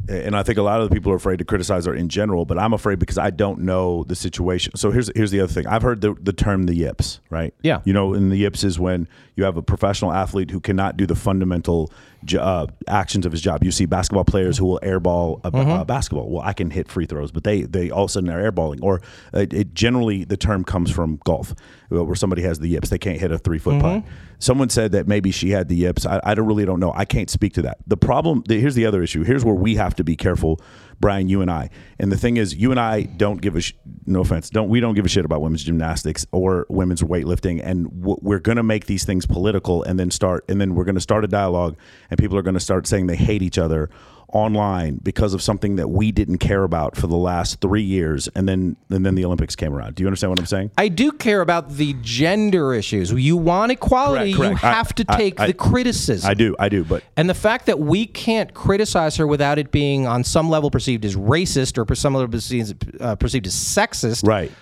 and 0.09 0.37
I 0.37 0.43
think 0.43 0.59
a 0.59 0.63
lot 0.63 0.81
of 0.81 0.89
the 0.89 0.95
people 0.95 1.13
are 1.13 1.17
afraid 1.17 1.39
to 1.39 1.45
criticize 1.45 1.87
her 1.87 1.95
in 1.95 2.09
general. 2.09 2.45
But 2.45 2.59
I'm 2.59 2.73
afraid 2.73 2.99
because 2.99 3.17
I 3.19 3.31
don't 3.31 3.61
know 3.61 4.05
the 4.05 4.17
situation. 4.17 4.75
So 4.77 4.91
here's 4.91 5.11
here's 5.15 5.31
the 5.31 5.41
other 5.41 5.53
thing. 5.53 5.67
I've 5.69 5.83
heard 5.83 6.01
the, 6.01 6.15
the 6.21 6.33
term 6.33 6.65
the 6.65 6.75
yips, 6.75 7.21
right? 7.31 7.55
Yeah. 7.63 7.81
You 7.85 7.93
know, 7.93 8.13
and 8.15 8.31
the 8.33 8.37
yips 8.37 8.65
is 8.65 8.79
when 8.79 9.07
you 9.37 9.45
have 9.45 9.57
a 9.57 9.63
professional 9.63 10.13
athlete 10.13 10.51
who 10.51 10.61
cannot 10.61 10.97
do 10.97 11.07
the 11.07 11.15
fundamental 11.17 11.87
jo- 11.87 11.95
uh, 12.39 12.67
actions 12.87 13.25
of 13.27 13.33
his 13.33 13.41
job. 13.41 13.63
You 13.65 13.71
see 13.71 13.87
basketball 13.87 14.25
players 14.25 14.59
who 14.59 14.67
will 14.67 14.81
airball 14.83 15.41
a, 15.45 15.51
Mm-hmm. 15.51 15.71
a 15.71 15.85
basketball. 15.85 16.29
Well, 16.31 16.43
I 16.45 16.53
can 16.53 16.71
hit 16.71 16.89
free 16.89 17.07
throws, 17.07 17.31
but 17.33 17.45
they 17.45 17.63
they 17.63 17.91
all 17.91 18.05
of 18.05 18.11
a 18.11 18.13
sudden 18.13 18.31
are 18.31 18.51
airballing. 18.51 18.79
Or 18.83 19.01
uh, 19.35 19.47
it 19.51 19.75
generally 19.75 20.25
the 20.25 20.37
term 20.37 20.65
comes 20.65 20.91
from 20.91 21.19
golf, 21.25 21.55
uh, 21.93 22.05
where 22.05 22.17
somebody 22.17 22.43
has 22.43 22.59
the 22.59 22.69
yips. 22.69 22.89
They 22.91 22.99
can't 22.99 23.21
hit 23.21 23.31
a 23.33 23.39
three 23.39 23.59
foot 23.59 23.75
Mm-hmm. 23.75 24.01
putt. 24.01 24.13
Someone 24.41 24.69
said 24.69 24.93
that 24.93 25.09
maybe 25.09 25.33
she 25.33 25.51
had 25.51 25.69
the 25.69 25.75
yips. 25.75 26.07
I, 26.07 26.21
I 26.23 26.35
don't 26.35 26.47
really 26.47 26.65
don't 26.65 26.79
know. 26.79 26.93
I 26.95 27.05
can't 27.05 27.29
speak 27.29 27.55
to 27.55 27.63
that. 27.63 27.79
The 27.89 27.97
problem. 27.97 28.45
The, 28.47 28.61
here's 28.61 28.77
the 28.77 28.87
other 28.87 29.03
issue. 29.03 29.25
Here's 29.25 29.45
where 29.45 29.55
we 29.55 29.75
have 29.75 29.97
to 29.97 30.05
be 30.05 30.15
careful, 30.15 30.61
Brian. 31.01 31.29
You 31.29 31.43
and 31.43 31.51
I. 31.51 31.71
And 31.99 32.11
the 32.11 32.17
thing 32.17 32.37
is, 32.37 32.55
you 32.55 32.71
and 32.71 32.81
I 32.81 33.03
don't 33.03 33.41
give 33.41 33.57
a 33.57 33.61
sh- 33.61 33.75
no 34.07 34.21
offense. 34.21 34.51
Don't 34.51 34.69
we 34.69 34.81
don't 34.81 34.95
give 34.95 35.05
a 35.05 35.09
shit 35.09 35.25
about 35.25 35.41
women's 35.43 35.65
gymnastics 35.65 36.27
or 36.33 36.67
women's 36.69 37.03
weightlifting. 37.03 37.61
And 37.63 37.91
w- 38.01 38.19
we're 38.21 38.39
gonna 38.41 38.63
make 38.63 38.87
these 38.87 39.05
things 39.05 39.27
political, 39.27 39.83
and 39.83 39.99
then 39.99 40.11
start, 40.11 40.45
and 40.49 40.61
then 40.61 40.75
we're 40.75 40.85
gonna 40.85 41.01
start 41.01 41.25
a 41.25 41.29
dialogue, 41.29 41.77
and 42.11 42.19
people 42.19 42.37
are 42.37 42.43
gonna 42.43 42.61
start 42.61 42.87
saying 42.87 43.07
they 43.07 43.17
hate 43.17 43.43
each 43.43 43.59
other 43.59 43.91
online 44.33 45.01
because 45.03 45.33
of 45.35 45.43
something 45.43 45.77
that 45.77 45.89
we 45.89 46.13
didn't 46.13 46.39
care 46.39 46.63
about 46.65 46.97
for 46.97 47.07
the 47.07 47.17
last 47.17 47.61
three 47.61 47.83
years, 47.83 48.29
and 48.35 48.49
then 48.49 48.77
and 48.91 49.05
then 49.07 49.15
the 49.15 49.25
Olympics 49.25 49.57
came 49.57 49.73
around. 49.75 49.95
Do 49.95 50.03
you 50.03 50.07
understand 50.07 50.31
what 50.31 50.39
I'm 50.39 50.47
saying? 50.47 50.71
I 50.77 50.89
do 50.89 51.13
care 51.13 51.41
about 51.41 51.71
the 51.71 51.95
gender 52.03 52.75
issues. 52.75 53.11
You 53.13 53.37
want 53.37 53.73
equality, 53.73 54.33
Correct, 54.35 54.53
you 54.53 54.59
correct. 54.59 54.65
I- 54.65 54.73
have 54.75 54.95
to 54.97 55.05
take 55.05 55.41
I- 55.41 55.47
the 55.49 55.55
criticism. 55.55 56.31
I 56.31 56.35
do, 56.35 56.55
I 56.59 56.69
do, 56.69 56.85
but 56.85 57.03
And 57.17 57.29
the 57.31 57.35
fact 57.35 57.67
that 57.67 57.79
we 57.79 58.07
can't 58.07 58.53
criticize 58.55 59.17
her 59.17 59.27
without 59.27 59.59
it 59.59 59.71
being 59.71 60.07
on 60.07 60.25
some 60.25 60.51
level 60.51 60.71
perceived 60.71 61.05
as 61.05 61.17
racist 61.17 61.79
or 61.79 61.85
per 61.85 61.95
some 61.95 62.15
level 62.15 62.29
perceived, 62.29 63.01
uh, 63.01 63.17
perceived 63.17 63.47
as 63.47 63.55
sexist, 63.55 64.27
right, 64.27 64.53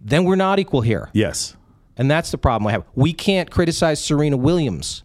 then 0.00 0.24
we're 0.24 0.34
not 0.36 0.58
equal 0.58 0.80
here. 0.80 1.08
yes, 1.12 1.56
And 1.96 2.10
that's 2.10 2.30
the 2.32 2.38
problem 2.38 2.66
I 2.66 2.72
have. 2.72 2.84
We 2.96 3.12
can't 3.12 3.48
criticize 3.50 4.02
Serena 4.04 4.36
Williams, 4.36 5.04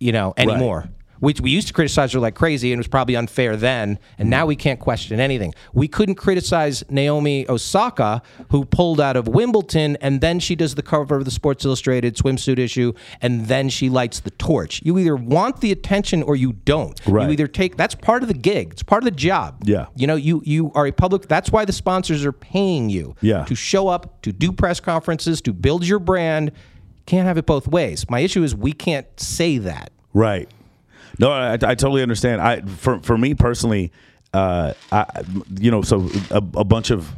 you 0.00 0.12
know, 0.12 0.32
anymore. 0.38 0.88
We, 1.20 1.34
we 1.42 1.50
used 1.50 1.68
to 1.68 1.72
criticize 1.74 2.12
her 2.12 2.20
like 2.20 2.34
crazy 2.34 2.72
and 2.72 2.78
it 2.78 2.80
was 2.80 2.88
probably 2.88 3.16
unfair 3.16 3.56
then. 3.56 3.98
And 4.18 4.28
now 4.30 4.46
we 4.46 4.56
can't 4.56 4.78
question 4.80 5.20
anything. 5.20 5.54
We 5.72 5.88
couldn't 5.88 6.16
criticize 6.16 6.84
Naomi 6.90 7.48
Osaka, 7.48 8.22
who 8.50 8.64
pulled 8.64 9.00
out 9.00 9.16
of 9.16 9.28
Wimbledon, 9.28 9.96
and 10.00 10.20
then 10.20 10.40
she 10.40 10.54
does 10.54 10.74
the 10.74 10.82
cover 10.82 11.16
of 11.16 11.24
the 11.24 11.30
Sports 11.30 11.64
Illustrated 11.64 12.16
swimsuit 12.16 12.58
issue, 12.58 12.92
and 13.22 13.46
then 13.46 13.68
she 13.68 13.88
lights 13.88 14.20
the 14.20 14.30
torch. 14.32 14.80
You 14.84 14.98
either 14.98 15.16
want 15.16 15.60
the 15.60 15.72
attention 15.72 16.22
or 16.22 16.36
you 16.36 16.52
don't. 16.52 17.00
Right. 17.06 17.26
You 17.26 17.32
either 17.32 17.46
take 17.46 17.76
that's 17.76 17.94
part 17.94 18.22
of 18.22 18.28
the 18.28 18.34
gig. 18.34 18.72
It's 18.72 18.82
part 18.82 19.02
of 19.02 19.04
the 19.04 19.10
job. 19.16 19.62
Yeah. 19.64 19.86
You 19.94 20.06
know, 20.06 20.16
you 20.16 20.42
you 20.44 20.72
are 20.74 20.86
a 20.86 20.92
public. 20.92 21.28
That's 21.28 21.50
why 21.50 21.64
the 21.64 21.72
sponsors 21.72 22.24
are 22.24 22.32
paying 22.32 22.90
you. 22.90 23.14
Yeah. 23.20 23.44
To 23.44 23.54
show 23.54 23.88
up, 23.88 24.22
to 24.22 24.32
do 24.32 24.52
press 24.52 24.80
conferences, 24.80 25.40
to 25.42 25.52
build 25.52 25.86
your 25.86 25.98
brand. 25.98 26.52
Can't 27.06 27.26
have 27.26 27.38
it 27.38 27.46
both 27.46 27.68
ways. 27.68 28.08
My 28.10 28.20
issue 28.20 28.42
is 28.42 28.54
we 28.54 28.72
can't 28.72 29.06
say 29.18 29.58
that. 29.58 29.92
right. 30.12 30.50
No, 31.18 31.30
I, 31.30 31.54
I 31.54 31.56
totally 31.56 32.02
understand. 32.02 32.40
I 32.40 32.60
for 32.62 33.00
for 33.00 33.16
me 33.18 33.34
personally, 33.34 33.92
uh, 34.32 34.72
I 34.92 35.22
you 35.58 35.70
know, 35.70 35.82
so 35.82 36.08
a, 36.30 36.36
a 36.36 36.64
bunch 36.64 36.90
of 36.90 37.10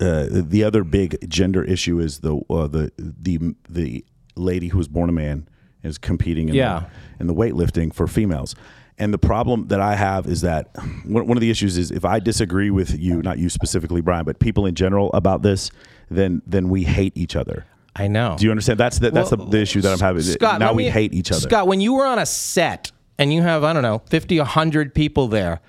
uh, 0.00 0.26
the 0.30 0.64
other 0.64 0.84
big 0.84 1.28
gender 1.28 1.62
issue 1.62 1.98
is 2.00 2.20
the 2.20 2.36
uh, 2.50 2.66
the 2.66 2.92
the 2.98 3.54
the 3.68 4.04
lady 4.36 4.68
who 4.68 4.78
was 4.78 4.88
born 4.88 5.08
a 5.08 5.12
man 5.12 5.46
is 5.82 5.98
competing 5.98 6.48
in 6.48 6.54
Yeah. 6.54 6.84
the, 7.18 7.20
in 7.20 7.26
the 7.26 7.34
weightlifting 7.34 7.92
for 7.92 8.06
females. 8.06 8.54
And 8.98 9.12
the 9.12 9.18
problem 9.18 9.68
that 9.68 9.80
I 9.80 9.94
have 9.96 10.26
is 10.26 10.42
that 10.42 10.68
one 11.04 11.26
one 11.26 11.36
of 11.36 11.40
the 11.40 11.50
issues 11.50 11.76
is 11.76 11.90
if 11.90 12.04
I 12.04 12.20
disagree 12.20 12.70
with 12.70 12.98
you, 12.98 13.20
not 13.22 13.38
you 13.38 13.48
specifically, 13.48 14.00
Brian, 14.00 14.24
but 14.24 14.38
people 14.38 14.66
in 14.66 14.74
general 14.74 15.10
about 15.12 15.42
this, 15.42 15.70
then 16.10 16.40
then 16.46 16.68
we 16.68 16.84
hate 16.84 17.16
each 17.16 17.34
other. 17.36 17.66
I 17.94 18.08
know. 18.08 18.36
Do 18.38 18.44
you 18.46 18.50
understand? 18.50 18.78
That's 18.80 18.98
the, 18.98 19.10
that's 19.10 19.28
the, 19.30 19.36
the 19.36 19.60
issue 19.60 19.82
that 19.82 19.92
I'm 19.92 19.98
having. 19.98 20.22
Scott, 20.22 20.60
now 20.60 20.72
we 20.72 20.84
me- 20.84 20.90
hate 20.90 21.12
each 21.12 21.30
other. 21.30 21.40
Scott, 21.42 21.66
when 21.66 21.80
you 21.80 21.92
were 21.94 22.06
on 22.06 22.18
a 22.18 22.24
set 22.26 22.90
and 23.22 23.32
you 23.32 23.42
have, 23.42 23.62
I 23.62 23.72
don't 23.72 23.82
know, 23.82 24.02
50, 24.06 24.38
100 24.38 24.96
people 24.96 25.28
there, 25.28 25.60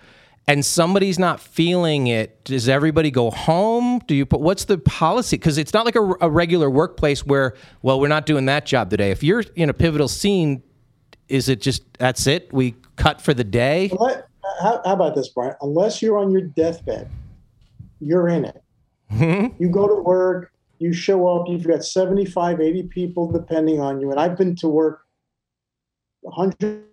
and 0.47 0.65
somebody's 0.65 1.19
not 1.19 1.39
feeling 1.39 2.07
it, 2.07 2.43
does 2.45 2.67
everybody 2.67 3.11
go 3.11 3.29
home? 3.29 4.01
Do 4.07 4.15
you 4.15 4.25
put, 4.25 4.39
what's 4.39 4.65
the 4.65 4.79
policy? 4.79 5.37
Because 5.37 5.59
it's 5.59 5.71
not 5.71 5.85
like 5.85 5.95
a, 5.95 6.15
a 6.21 6.31
regular 6.31 6.67
workplace 6.67 7.23
where, 7.23 7.53
well, 7.83 7.99
we're 7.99 8.07
not 8.07 8.25
doing 8.25 8.47
that 8.47 8.65
job 8.65 8.89
today. 8.89 9.11
If 9.11 9.21
you're 9.21 9.43
in 9.55 9.69
a 9.69 9.73
pivotal 9.73 10.07
scene, 10.07 10.63
is 11.29 11.47
it 11.47 11.61
just, 11.61 11.83
that's 11.99 12.25
it? 12.25 12.51
We 12.51 12.75
cut 12.95 13.21
for 13.21 13.35
the 13.35 13.43
day? 13.43 13.91
How, 14.59 14.81
how 14.83 14.93
about 14.93 15.13
this, 15.13 15.29
Brian? 15.29 15.53
Unless 15.61 16.01
you're 16.01 16.17
on 16.17 16.31
your 16.31 16.41
deathbed, 16.41 17.07
you're 17.99 18.29
in 18.29 18.45
it. 18.45 18.63
Mm-hmm. 19.11 19.61
You 19.61 19.69
go 19.69 19.87
to 19.87 20.01
work, 20.01 20.51
you 20.79 20.91
show 20.91 21.27
up, 21.27 21.47
you've 21.47 21.67
got 21.67 21.85
75, 21.85 22.59
80 22.59 22.83
people 22.87 23.31
depending 23.31 23.79
on 23.79 24.01
you. 24.01 24.09
And 24.09 24.19
I've 24.19 24.39
been 24.39 24.55
to 24.55 24.67
work 24.67 25.01
100 26.21 26.85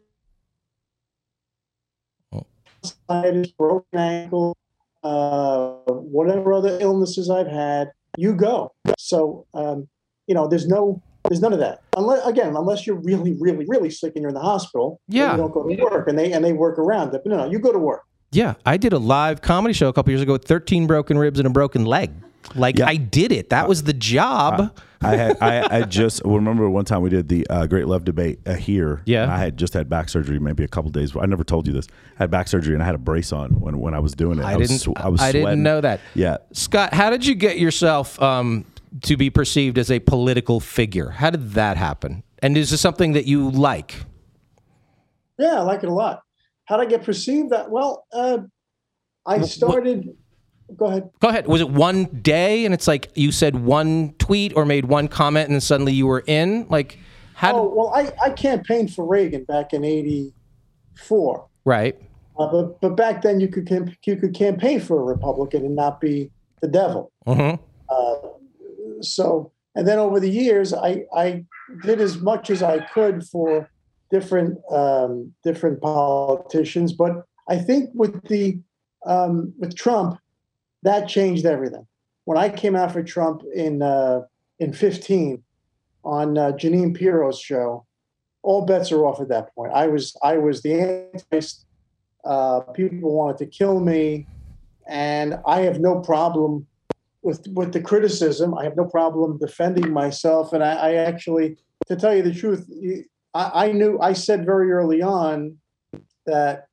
broken 3.58 3.98
ankle, 3.98 4.56
uh, 5.02 5.70
whatever 5.86 6.52
other 6.52 6.78
illnesses 6.80 7.30
I've 7.30 7.46
had, 7.46 7.90
you 8.16 8.34
go. 8.34 8.72
So, 8.98 9.46
um, 9.54 9.88
you 10.26 10.34
know, 10.34 10.46
there's 10.46 10.66
no, 10.66 11.00
there's 11.28 11.40
none 11.40 11.52
of 11.52 11.58
that. 11.60 11.82
Unless, 11.96 12.26
again, 12.26 12.56
unless 12.56 12.86
you're 12.86 13.00
really, 13.00 13.34
really, 13.40 13.64
really 13.68 13.90
sick 13.90 14.12
and 14.14 14.22
you're 14.22 14.28
in 14.30 14.34
the 14.34 14.40
hospital, 14.40 15.00
Yeah. 15.08 15.32
you 15.32 15.36
don't 15.38 15.52
go 15.52 15.66
to 15.68 15.82
work, 15.82 16.08
and 16.08 16.18
they 16.18 16.32
and 16.32 16.44
they 16.44 16.52
work 16.52 16.78
around 16.78 17.14
it. 17.14 17.22
But 17.24 17.30
no, 17.30 17.36
no, 17.38 17.50
you 17.50 17.58
go 17.58 17.72
to 17.72 17.78
work. 17.78 18.02
Yeah, 18.32 18.54
I 18.64 18.76
did 18.76 18.92
a 18.92 18.98
live 18.98 19.42
comedy 19.42 19.74
show 19.74 19.88
a 19.88 19.92
couple 19.92 20.12
years 20.12 20.22
ago 20.22 20.32
with 20.32 20.44
13 20.44 20.86
broken 20.86 21.18
ribs 21.18 21.40
and 21.40 21.46
a 21.46 21.50
broken 21.50 21.84
leg. 21.84 22.10
Like 22.54 22.78
Yeah. 22.78 22.86
I 22.88 22.96
did 22.96 23.32
it. 23.32 23.50
That 23.50 23.68
was 23.68 23.84
the 23.84 23.92
job. 23.92 24.76
I 25.02 25.16
had 25.16 25.38
I, 25.40 25.78
I 25.78 25.82
just 25.82 26.20
remember 26.24 26.68
one 26.68 26.84
time 26.84 27.00
we 27.00 27.08
did 27.08 27.28
the 27.28 27.46
uh, 27.48 27.66
Great 27.66 27.86
Love 27.86 28.04
debate 28.04 28.40
uh, 28.46 28.54
here. 28.54 29.02
Yeah. 29.06 29.22
and 29.22 29.32
I 29.32 29.38
had 29.38 29.56
just 29.56 29.72
had 29.72 29.88
back 29.88 30.08
surgery 30.08 30.38
maybe 30.38 30.62
a 30.64 30.68
couple 30.68 30.90
days. 30.90 31.16
I 31.16 31.26
never 31.26 31.44
told 31.44 31.66
you 31.66 31.72
this. 31.72 31.86
I 32.18 32.24
had 32.24 32.30
back 32.30 32.48
surgery 32.48 32.74
and 32.74 32.82
I 32.82 32.86
had 32.86 32.94
a 32.94 32.98
brace 32.98 33.32
on 33.32 33.60
when, 33.60 33.78
when 33.78 33.94
I 33.94 33.98
was 34.00 34.12
doing 34.14 34.38
it. 34.38 34.44
I 34.44 34.56
was 34.56 34.68
didn't. 34.68 34.80
sw- 34.80 34.96
I 35.00 35.08
was 35.08 35.20
I 35.20 35.32
didn't 35.32 35.62
know 35.62 35.80
that. 35.80 36.00
Yeah. 36.14 36.38
Scott, 36.52 36.92
how 36.92 37.08
did 37.10 37.24
you 37.24 37.34
get 37.34 37.58
yourself 37.58 38.20
um, 38.20 38.66
to 39.02 39.16
be 39.16 39.30
perceived 39.30 39.78
as 39.78 39.90
a 39.90 40.00
political 40.00 40.60
figure? 40.60 41.08
How 41.10 41.30
did 41.30 41.52
that 41.52 41.76
happen? 41.76 42.22
And 42.42 42.56
is 42.56 42.70
this 42.70 42.80
something 42.80 43.12
that 43.12 43.26
you 43.26 43.50
like? 43.50 44.04
Yeah, 45.38 45.58
I 45.58 45.60
like 45.60 45.82
it 45.82 45.88
a 45.88 45.94
lot. 45.94 46.22
How 46.66 46.76
did 46.76 46.86
I 46.86 46.90
get 46.90 47.04
perceived? 47.04 47.50
That 47.50 47.70
well, 47.70 48.06
uh, 48.12 48.38
I 49.26 49.40
started. 49.42 50.16
Go 50.76 50.86
ahead. 50.86 51.10
Go 51.20 51.28
ahead. 51.28 51.46
Was 51.46 51.60
it 51.60 51.70
one 51.70 52.04
day 52.04 52.64
and 52.64 52.72
it's 52.74 52.86
like 52.88 53.10
you 53.14 53.32
said 53.32 53.56
one 53.56 54.14
tweet 54.18 54.54
or 54.56 54.64
made 54.64 54.86
one 54.86 55.08
comment 55.08 55.46
and 55.46 55.54
then 55.54 55.60
suddenly 55.60 55.92
you 55.92 56.06
were 56.06 56.24
in? 56.26 56.66
Like, 56.68 56.98
how? 57.34 57.56
Oh 57.56 57.68
Did, 57.68 57.76
well, 57.76 57.92
I, 57.94 58.12
I 58.26 58.30
campaigned 58.30 58.94
for 58.94 59.06
Reagan 59.06 59.44
back 59.44 59.72
in 59.72 59.84
'84. 59.84 61.46
right. 61.64 61.96
Uh, 62.38 62.46
but 62.50 62.80
but 62.80 62.96
back 62.96 63.22
then 63.22 63.40
you 63.40 63.48
could 63.48 63.66
camp- 63.66 63.96
you 64.06 64.16
could 64.16 64.34
campaign 64.34 64.80
for 64.80 65.00
a 65.00 65.04
Republican 65.04 65.64
and 65.64 65.76
not 65.76 66.00
be 66.00 66.30
the 66.62 66.68
devil. 66.68 67.12
hmm 67.26 67.54
So 69.02 69.52
and 69.74 69.86
then 69.86 69.98
over 69.98 70.20
the 70.20 70.30
years, 70.30 70.72
I 70.74 71.04
I 71.14 71.44
did 71.82 72.00
as 72.00 72.18
much 72.18 72.50
as 72.50 72.62
I 72.62 72.78
could 72.86 73.24
for 73.26 73.68
different 74.10 74.58
um, 74.70 75.32
different 75.44 75.80
politicians. 75.80 76.92
But 76.92 77.24
I 77.48 77.56
think 77.58 77.90
with 77.94 78.22
the 78.28 78.58
um, 79.06 79.52
with 79.58 79.74
Trump, 79.76 80.18
that 80.82 81.08
changed 81.08 81.46
everything. 81.46 81.86
When 82.24 82.38
I 82.38 82.48
came 82.48 82.76
out 82.76 82.92
for 82.92 83.02
Trump 83.02 83.42
in 83.54 83.82
uh, 83.82 84.22
in 84.58 84.72
15 84.72 85.42
on 86.04 86.38
uh, 86.38 86.52
Jeanine 86.52 86.96
Pirro's 86.96 87.40
show, 87.40 87.86
all 88.42 88.64
bets 88.64 88.92
are 88.92 89.04
off 89.04 89.20
at 89.20 89.28
that 89.28 89.54
point. 89.54 89.72
I 89.74 89.86
was 89.86 90.16
I 90.22 90.38
was 90.38 90.62
the 90.62 90.74
anti. 90.74 91.46
Uh, 92.22 92.60
people 92.74 93.14
wanted 93.14 93.38
to 93.38 93.46
kill 93.46 93.80
me, 93.80 94.26
and 94.86 95.38
I 95.46 95.60
have 95.62 95.80
no 95.80 96.00
problem 96.00 96.66
with 97.22 97.46
with 97.48 97.72
the 97.72 97.80
criticism. 97.80 98.56
I 98.56 98.64
have 98.64 98.76
no 98.76 98.84
problem 98.84 99.38
defending 99.38 99.92
myself, 99.92 100.52
and 100.52 100.62
I, 100.62 100.72
I 100.72 100.94
actually, 100.94 101.56
to 101.88 101.96
tell 101.96 102.14
you 102.14 102.22
the 102.22 102.34
truth, 102.34 102.70
I, 103.34 103.66
I 103.68 103.72
knew 103.72 103.98
I 104.00 104.12
said 104.12 104.44
very 104.44 104.70
early 104.70 105.02
on 105.02 105.56
that 106.26 106.66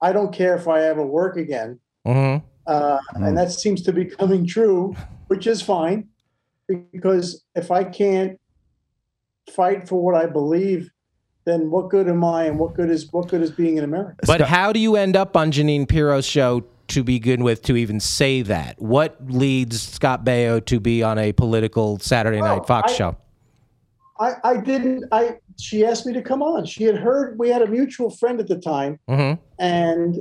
I 0.00 0.12
don't 0.12 0.32
care 0.32 0.56
if 0.56 0.68
I 0.68 0.82
ever 0.82 1.04
work 1.04 1.36
again, 1.36 1.80
hmm 2.06 2.38
uh, 2.66 2.98
and 3.14 3.36
that 3.36 3.52
seems 3.52 3.82
to 3.82 3.92
be 3.92 4.04
coming 4.18 4.46
true, 4.46 4.94
which 5.28 5.46
is 5.46 5.62
fine, 5.62 6.08
because 6.92 7.44
if 7.54 7.70
I 7.70 7.84
can't 7.84 8.38
fight 9.50 9.88
for 9.88 10.02
what 10.02 10.14
I 10.14 10.26
believe, 10.26 10.90
then 11.44 11.70
what 11.70 11.90
good 11.90 12.08
am 12.08 12.24
I, 12.24 12.44
and 12.44 12.58
what 12.58 12.74
good 12.74 12.90
is 12.90 13.10
what 13.12 13.28
good 13.28 13.42
is 13.42 13.50
being 13.50 13.76
in 13.78 13.84
America? 13.84 14.16
But 14.26 14.40
how 14.42 14.72
do 14.72 14.78
you 14.80 14.96
end 14.96 15.16
up 15.16 15.36
on 15.36 15.50
Jeanine 15.50 15.88
Pirro's 15.88 16.24
show 16.26 16.64
to 16.88 17.02
begin 17.02 17.42
with 17.42 17.62
to 17.62 17.76
even 17.76 17.98
say 17.98 18.42
that? 18.42 18.80
What 18.80 19.16
leads 19.28 19.80
Scott 19.82 20.24
Baio 20.24 20.64
to 20.66 20.78
be 20.78 21.02
on 21.02 21.18
a 21.18 21.32
political 21.32 21.98
Saturday 21.98 22.40
Well, 22.40 22.58
Night 22.58 22.66
Fox 22.66 22.92
I- 22.92 22.96
show? 22.96 23.16
I, 24.20 24.34
I 24.44 24.56
didn't. 24.58 25.04
I 25.10 25.38
she 25.58 25.84
asked 25.84 26.06
me 26.06 26.12
to 26.12 26.22
come 26.22 26.42
on. 26.42 26.64
She 26.64 26.84
had 26.84 26.96
heard 26.96 27.36
we 27.40 27.48
had 27.48 27.60
a 27.62 27.66
mutual 27.66 28.08
friend 28.10 28.38
at 28.38 28.46
the 28.46 28.58
time, 28.58 29.00
hmm 29.08 29.32
and 29.58 30.18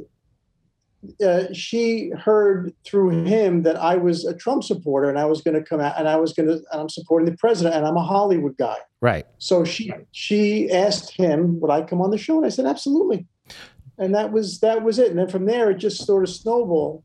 uh, 1.26 1.52
she 1.52 2.12
heard 2.12 2.74
through 2.86 3.10
him 3.26 3.64
that 3.64 3.76
I 3.76 3.96
was 3.96 4.26
a 4.26 4.36
Trump 4.36 4.64
supporter 4.64 5.10
and 5.10 5.18
I 5.18 5.26
was 5.26 5.42
going 5.42 5.56
to 5.56 5.64
come 5.64 5.80
out 5.80 5.96
and 5.98 6.08
I 6.08 6.16
was 6.18 6.34
going 6.34 6.48
to 6.48 6.54
and 6.54 6.82
I'm 6.82 6.90
supporting 6.90 7.30
the 7.30 7.38
president 7.38 7.76
and 7.76 7.88
I'm 7.88 7.98
a 7.98 8.04
Hollywood 8.04 8.58
guy. 8.58 8.78
Right. 9.02 9.26
So 9.40 9.64
she 9.64 9.92
she 10.12 10.70
asked 10.72 11.12
him 11.12 11.60
would 11.60 11.72
I 11.72 11.82
come 11.82 12.02
on 12.02 12.12
the 12.12 12.18
show 12.18 12.38
and 12.38 12.46
I 12.46 12.50
said 12.50 12.66
absolutely, 12.66 13.26
and 13.98 14.14
that 14.14 14.32
was 14.32 14.60
that 14.60 14.84
was 14.84 15.00
it. 15.00 15.10
And 15.10 15.18
then 15.18 15.28
from 15.28 15.46
there 15.46 15.72
it 15.72 15.78
just 15.78 16.06
sort 16.06 16.24
of 16.24 16.30
snowballed. 16.30 17.04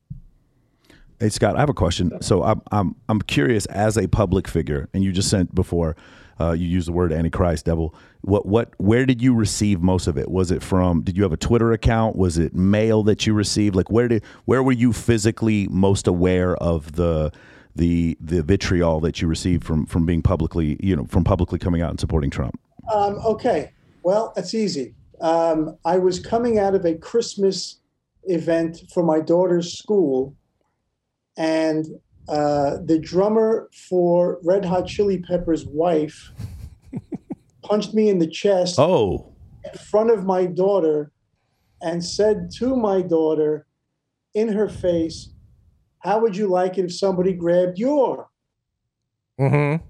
Hey 1.19 1.31
Scott, 1.31 1.57
I 1.57 1.61
have 1.61 1.71
a 1.71 1.75
question. 1.75 2.21
So 2.21 2.43
I'm 2.43 2.61
I'm 2.71 2.97
I'm 3.09 3.23
curious 3.23 3.65
as 3.67 3.97
a 3.97 4.07
public 4.07 4.47
figure, 4.47 4.91
and 4.93 5.03
you 5.03 5.13
just 5.13 5.31
sent 5.31 5.55
before. 5.55 5.97
Uh, 6.39 6.53
you 6.53 6.67
use 6.67 6.87
the 6.87 6.93
word 6.93 7.13
antichrist, 7.13 7.65
devil. 7.65 7.95
What 8.21 8.47
what 8.47 8.75
where 8.79 9.07
did 9.07 9.23
you 9.23 9.35
receive 9.35 9.81
most 9.81 10.07
of 10.07 10.19
it? 10.19 10.31
Was 10.31 10.51
it 10.51 10.63
from? 10.63 11.03
Did 11.03 11.17
you 11.17 11.23
have 11.23 11.33
a 11.33 11.37
Twitter 11.39 11.73
account? 11.73 12.17
Was 12.17 12.37
it 12.37 12.55
mail 12.55 13.03
that 13.05 13.27
you 13.27 13.33
received? 13.33 13.75
Like 13.75 13.91
where 13.91 14.09
did 14.09 14.23
where 14.45 14.63
were 14.63 14.73
you 14.73 14.93
physically 14.93 15.67
most 15.69 16.07
aware 16.07 16.57
of 16.57 16.93
the 16.93 17.33
the 17.75 18.17
the 18.21 18.43
vitriol 18.43 19.01
that 19.01 19.23
you 19.23 19.29
received 19.29 19.65
from 19.65 19.87
from 19.87 20.05
being 20.05 20.23
publicly 20.23 20.79
you 20.81 20.95
know 20.95 21.07
from 21.07 21.25
publicly 21.25 21.59
coming 21.59 21.81
out 21.81 21.91
and 21.91 22.01
supporting 22.01 22.31
Trump? 22.31 22.59
Um, 22.93 23.15
okay, 23.25 23.73
well 24.03 24.33
that's 24.37 24.55
easy. 24.55 24.95
Um, 25.21 25.79
I 25.87 25.97
was 25.97 26.21
coming 26.21 26.59
out 26.59 26.75
of 26.75 26.85
a 26.85 26.95
Christmas 26.95 27.81
event 28.25 28.79
for 28.93 29.03
my 29.03 29.21
daughter's 29.21 29.79
school, 29.79 30.37
and 31.39 31.87
uh, 32.29 32.79
the 32.85 32.99
drummer 32.99 33.69
for 33.89 34.39
Red 34.43 34.65
Hot 34.65 34.87
Chili 34.87 35.19
Peppers' 35.19 35.65
wife 35.67 36.33
punched 37.63 37.95
me 37.95 38.09
in 38.09 38.19
the 38.19 38.27
chest 38.27 38.77
Oh, 38.79 39.33
in 39.65 39.79
front 39.79 40.11
of 40.11 40.25
my 40.25 40.47
daughter 40.47 41.13
and 41.83 42.05
said 42.05 42.51
to 42.59 42.75
my 42.77 43.03
daughter 43.03 43.67
in 44.35 44.49
her 44.49 44.69
face, 44.69 45.31
How 46.01 46.21
would 46.21 46.37
you 46.37 46.47
like 46.47 46.79
it 46.79 46.85
if 46.85 46.95
somebody 46.95 47.33
grabbed 47.33 47.79
your? 47.79 48.29
Mm-hmm. 49.41 49.85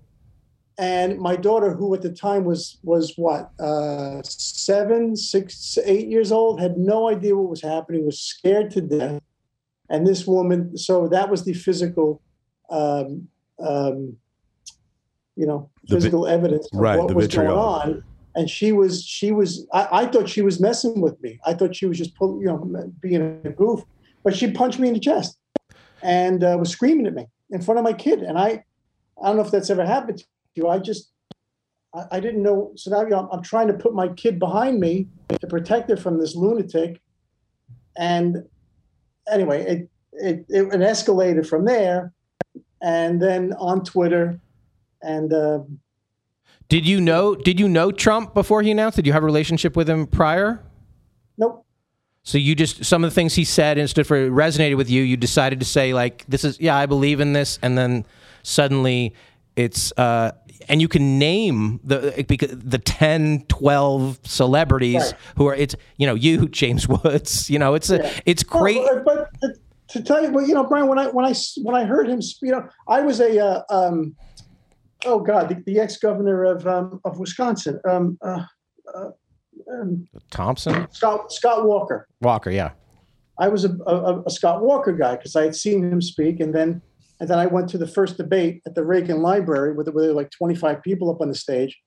And 0.78 1.18
my 1.18 1.36
daughter, 1.36 1.72
who 1.72 1.94
at 1.94 2.02
the 2.02 2.12
time 2.12 2.44
was 2.44 2.78
was 2.82 3.14
what 3.16 3.50
uh, 3.58 4.20
seven, 4.24 5.16
six, 5.16 5.78
eight 5.84 6.08
years 6.08 6.30
old, 6.30 6.60
had 6.60 6.76
no 6.76 7.08
idea 7.08 7.34
what 7.34 7.48
was 7.48 7.62
happening, 7.62 8.04
was 8.04 8.20
scared 8.20 8.70
to 8.72 8.82
death. 8.82 9.22
And 9.88 10.06
this 10.06 10.26
woman, 10.26 10.76
so 10.76 11.08
that 11.08 11.30
was 11.30 11.44
the 11.44 11.54
physical, 11.54 12.20
um, 12.70 13.28
um, 13.58 14.16
you 15.36 15.46
know, 15.46 15.70
The 15.84 15.96
vi- 15.96 15.96
physical 15.96 16.26
evidence 16.26 16.68
of 16.72 16.80
right, 16.80 16.98
what 16.98 17.08
the 17.08 17.14
was 17.14 17.28
going 17.28 17.48
on. 17.48 18.02
And 18.34 18.50
she 18.50 18.72
was, 18.72 19.02
she 19.02 19.32
was, 19.32 19.66
I, 19.72 19.88
I 19.90 20.06
thought 20.06 20.28
she 20.28 20.42
was 20.42 20.60
messing 20.60 21.00
with 21.00 21.20
me. 21.22 21.38
I 21.46 21.54
thought 21.54 21.74
she 21.74 21.86
was 21.86 21.96
just, 21.96 22.14
pull, 22.16 22.38
you 22.40 22.46
know, 22.46 22.92
being 23.00 23.22
a 23.22 23.50
goof. 23.50 23.80
But 24.24 24.36
she 24.36 24.50
punched 24.50 24.78
me 24.78 24.88
in 24.88 24.94
the 24.94 25.00
chest 25.00 25.38
and 26.02 26.44
uh, 26.44 26.56
was 26.58 26.68
screaming 26.70 27.06
at 27.06 27.14
me 27.14 27.26
in 27.50 27.62
front 27.62 27.78
of 27.78 27.84
my 27.84 27.94
kid. 27.94 28.20
And 28.20 28.38
I, 28.38 28.62
I 29.22 29.28
don't 29.28 29.36
know 29.36 29.42
if 29.42 29.50
that's 29.50 29.70
ever 29.70 29.86
happened 29.86 30.18
to 30.18 30.24
you. 30.54 30.68
I 30.68 30.78
just, 30.78 31.12
I, 31.94 32.04
I 32.12 32.20
didn't 32.20 32.42
know. 32.42 32.72
So 32.76 32.90
now 32.90 33.02
you 33.02 33.10
know, 33.10 33.20
I'm, 33.20 33.28
I'm 33.38 33.42
trying 33.42 33.68
to 33.68 33.74
put 33.74 33.94
my 33.94 34.08
kid 34.08 34.38
behind 34.38 34.80
me 34.80 35.08
to 35.40 35.46
protect 35.46 35.88
her 35.88 35.96
from 35.96 36.18
this 36.18 36.34
lunatic. 36.34 37.00
And 37.96 38.44
anyway, 39.32 39.62
it, 39.62 39.90
it, 40.12 40.46
it, 40.48 40.62
it 40.74 40.80
escalated 40.80 41.46
from 41.46 41.64
there. 41.64 42.12
And 42.86 43.20
then 43.20 43.52
on 43.58 43.82
Twitter. 43.84 44.38
And 45.02 45.32
uh, 45.32 45.60
Did 46.68 46.86
you 46.86 47.00
know? 47.00 47.34
Did 47.34 47.58
you 47.58 47.68
know 47.68 47.90
Trump 47.90 48.32
before 48.32 48.62
he 48.62 48.70
announced? 48.70 48.94
Did 48.96 49.06
you 49.06 49.12
have 49.12 49.24
a 49.24 49.26
relationship 49.26 49.74
with 49.76 49.88
him 49.90 50.06
prior? 50.06 50.62
nope. 51.36 51.64
So 52.22 52.38
you 52.38 52.54
just 52.54 52.84
some 52.84 53.04
of 53.04 53.10
the 53.10 53.14
things 53.14 53.34
he 53.34 53.44
said 53.44 53.78
and 53.78 53.88
stuff 53.90 54.08
resonated 54.08 54.76
with 54.76 54.88
you. 54.90 55.02
You 55.02 55.16
decided 55.16 55.58
to 55.60 55.66
say 55.66 55.92
like, 55.94 56.24
"This 56.28 56.44
is 56.44 56.60
yeah, 56.60 56.76
I 56.76 56.86
believe 56.86 57.20
in 57.20 57.32
this," 57.32 57.58
and 57.62 57.76
then 57.78 58.04
suddenly 58.42 59.14
it's 59.56 59.92
uh, 59.96 60.32
and 60.68 60.80
you 60.80 60.88
can 60.88 61.18
name 61.20 61.78
the 61.84 62.24
because 62.28 62.50
the 62.52 62.78
10, 62.78 63.44
12 63.48 64.18
celebrities 64.24 64.96
Right. 65.02 65.14
who 65.36 65.46
are 65.46 65.54
it's 65.54 65.76
you 65.98 66.06
know 66.08 66.14
you 66.14 66.48
James 66.62 66.88
Woods. 66.88 67.48
You 67.50 67.58
know 67.60 67.74
it's 67.74 67.90
a 67.90 68.10
it's 68.26 68.42
great. 68.42 68.82
but, 69.04 69.28
but 69.40 69.52
to- 69.88 70.02
tell 70.02 70.22
you, 70.22 70.30
well, 70.30 70.46
you 70.46 70.54
know, 70.54 70.64
Brian, 70.64 70.86
when 70.86 70.98
I 70.98 71.06
when 71.08 71.24
I 71.24 71.34
when 71.62 71.74
I 71.74 71.84
heard 71.84 72.08
him, 72.08 72.20
you 72.42 72.52
know, 72.52 72.68
I 72.88 73.02
was 73.02 73.20
a 73.20 73.38
uh, 73.38 73.62
um, 73.70 74.16
oh 75.04 75.20
god, 75.20 75.48
the, 75.48 75.62
the 75.66 75.80
ex 75.80 75.96
governor 75.96 76.44
of 76.44 76.66
um, 76.66 77.00
of 77.04 77.18
Wisconsin, 77.18 77.80
um, 77.88 78.18
uh, 78.22 78.44
uh, 78.94 79.10
um, 79.72 80.08
Thompson 80.30 80.86
Scott 80.90 81.32
Scott 81.32 81.66
Walker. 81.66 82.08
Walker, 82.20 82.50
yeah. 82.50 82.72
I 83.38 83.48
was 83.48 83.64
a, 83.64 83.76
a, 83.86 84.22
a 84.22 84.30
Scott 84.30 84.62
Walker 84.62 84.92
guy 84.92 85.16
because 85.16 85.36
I 85.36 85.42
had 85.42 85.54
seen 85.54 85.82
him 85.82 86.00
speak, 86.00 86.40
and 86.40 86.54
then 86.54 86.80
and 87.20 87.28
then 87.28 87.38
I 87.38 87.46
went 87.46 87.68
to 87.70 87.78
the 87.78 87.86
first 87.86 88.16
debate 88.16 88.62
at 88.66 88.74
the 88.74 88.84
Reagan 88.84 89.22
Library 89.22 89.72
with, 89.72 89.88
with 89.88 90.10
like 90.10 90.30
25 90.30 90.82
people 90.82 91.10
up 91.10 91.20
on 91.20 91.28
the 91.28 91.34
stage, 91.34 91.78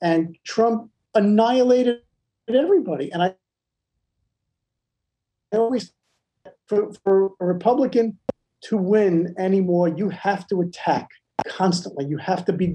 and 0.00 0.36
Trump 0.44 0.90
annihilated 1.14 1.98
everybody. 2.48 3.10
And 3.12 3.22
I, 3.22 3.34
I 5.52 5.56
always 5.56 5.92
for, 6.66 6.92
for 7.04 7.32
a 7.40 7.46
Republican 7.46 8.18
to 8.64 8.76
win 8.76 9.34
anymore, 9.38 9.88
you 9.88 10.08
have 10.08 10.46
to 10.48 10.60
attack 10.60 11.08
constantly. 11.46 12.04
You 12.06 12.18
have 12.18 12.44
to 12.44 12.52
be 12.52 12.74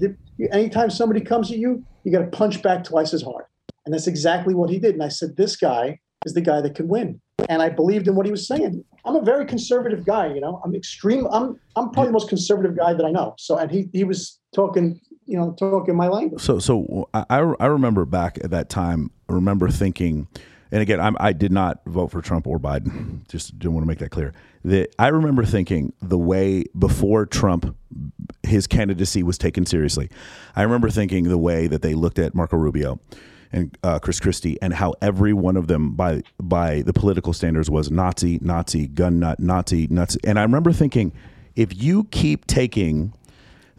anytime 0.52 0.90
somebody 0.90 1.20
comes 1.20 1.50
at 1.50 1.58
you, 1.58 1.84
you 2.04 2.12
got 2.12 2.20
to 2.20 2.26
punch 2.26 2.62
back 2.62 2.84
twice 2.84 3.14
as 3.14 3.22
hard, 3.22 3.46
and 3.84 3.94
that's 3.94 4.06
exactly 4.06 4.54
what 4.54 4.70
he 4.70 4.78
did. 4.78 4.94
And 4.94 5.02
I 5.02 5.08
said, 5.08 5.36
this 5.36 5.56
guy 5.56 6.00
is 6.26 6.34
the 6.34 6.40
guy 6.40 6.60
that 6.60 6.74
can 6.74 6.88
win 6.88 7.20
and 7.48 7.62
I 7.62 7.68
believed 7.70 8.08
in 8.08 8.14
what 8.14 8.26
he 8.26 8.32
was 8.32 8.46
saying. 8.46 8.84
I'm 9.04 9.16
a 9.16 9.22
very 9.22 9.46
conservative 9.46 10.04
guy, 10.04 10.32
you 10.32 10.40
know. 10.40 10.60
I'm 10.64 10.74
extreme. 10.74 11.26
I'm 11.30 11.58
I'm 11.76 11.90
probably 11.90 12.06
the 12.06 12.12
most 12.12 12.28
conservative 12.28 12.76
guy 12.76 12.92
that 12.92 13.04
I 13.04 13.10
know. 13.10 13.34
So, 13.38 13.56
and 13.56 13.70
he 13.70 13.88
he 13.92 14.04
was 14.04 14.38
talking, 14.54 15.00
you 15.24 15.38
know, 15.38 15.54
talking 15.58 15.96
my 15.96 16.08
language. 16.08 16.42
So, 16.42 16.58
so 16.58 17.08
I, 17.14 17.24
I 17.28 17.66
remember 17.66 18.04
back 18.04 18.38
at 18.42 18.50
that 18.50 18.68
time, 18.68 19.10
I 19.28 19.32
remember 19.32 19.70
thinking, 19.70 20.28
and 20.70 20.82
again, 20.82 21.00
I'm, 21.00 21.16
I 21.18 21.32
did 21.32 21.52
not 21.52 21.80
vote 21.86 22.08
for 22.08 22.20
Trump 22.20 22.46
or 22.46 22.58
Biden. 22.58 23.26
Just 23.28 23.58
didn't 23.58 23.74
want 23.74 23.84
to 23.84 23.88
make 23.88 23.98
that 23.98 24.10
clear. 24.10 24.32
That 24.64 24.94
I 24.98 25.08
remember 25.08 25.44
thinking 25.44 25.92
the 26.02 26.18
way 26.18 26.64
before 26.78 27.26
Trump, 27.26 27.76
his 28.42 28.66
candidacy 28.66 29.22
was 29.22 29.38
taken 29.38 29.66
seriously. 29.66 30.10
I 30.56 30.62
remember 30.62 30.90
thinking 30.90 31.24
the 31.24 31.38
way 31.38 31.66
that 31.68 31.82
they 31.82 31.94
looked 31.94 32.18
at 32.18 32.34
Marco 32.34 32.56
Rubio 32.56 33.00
and 33.50 33.76
uh, 33.82 33.98
Chris 33.98 34.20
Christie, 34.20 34.58
and 34.60 34.74
how 34.74 34.94
every 35.00 35.32
one 35.32 35.56
of 35.56 35.68
them, 35.68 35.94
by 35.94 36.22
by 36.38 36.82
the 36.82 36.92
political 36.92 37.32
standards, 37.32 37.70
was 37.70 37.90
Nazi, 37.90 38.38
Nazi, 38.42 38.88
gun 38.88 39.20
nut, 39.20 39.40
Nazi, 39.40 39.86
nuts. 39.86 40.18
And 40.22 40.38
I 40.38 40.42
remember 40.42 40.70
thinking, 40.70 41.12
if 41.56 41.82
you 41.82 42.04
keep 42.04 42.46
taking 42.46 43.14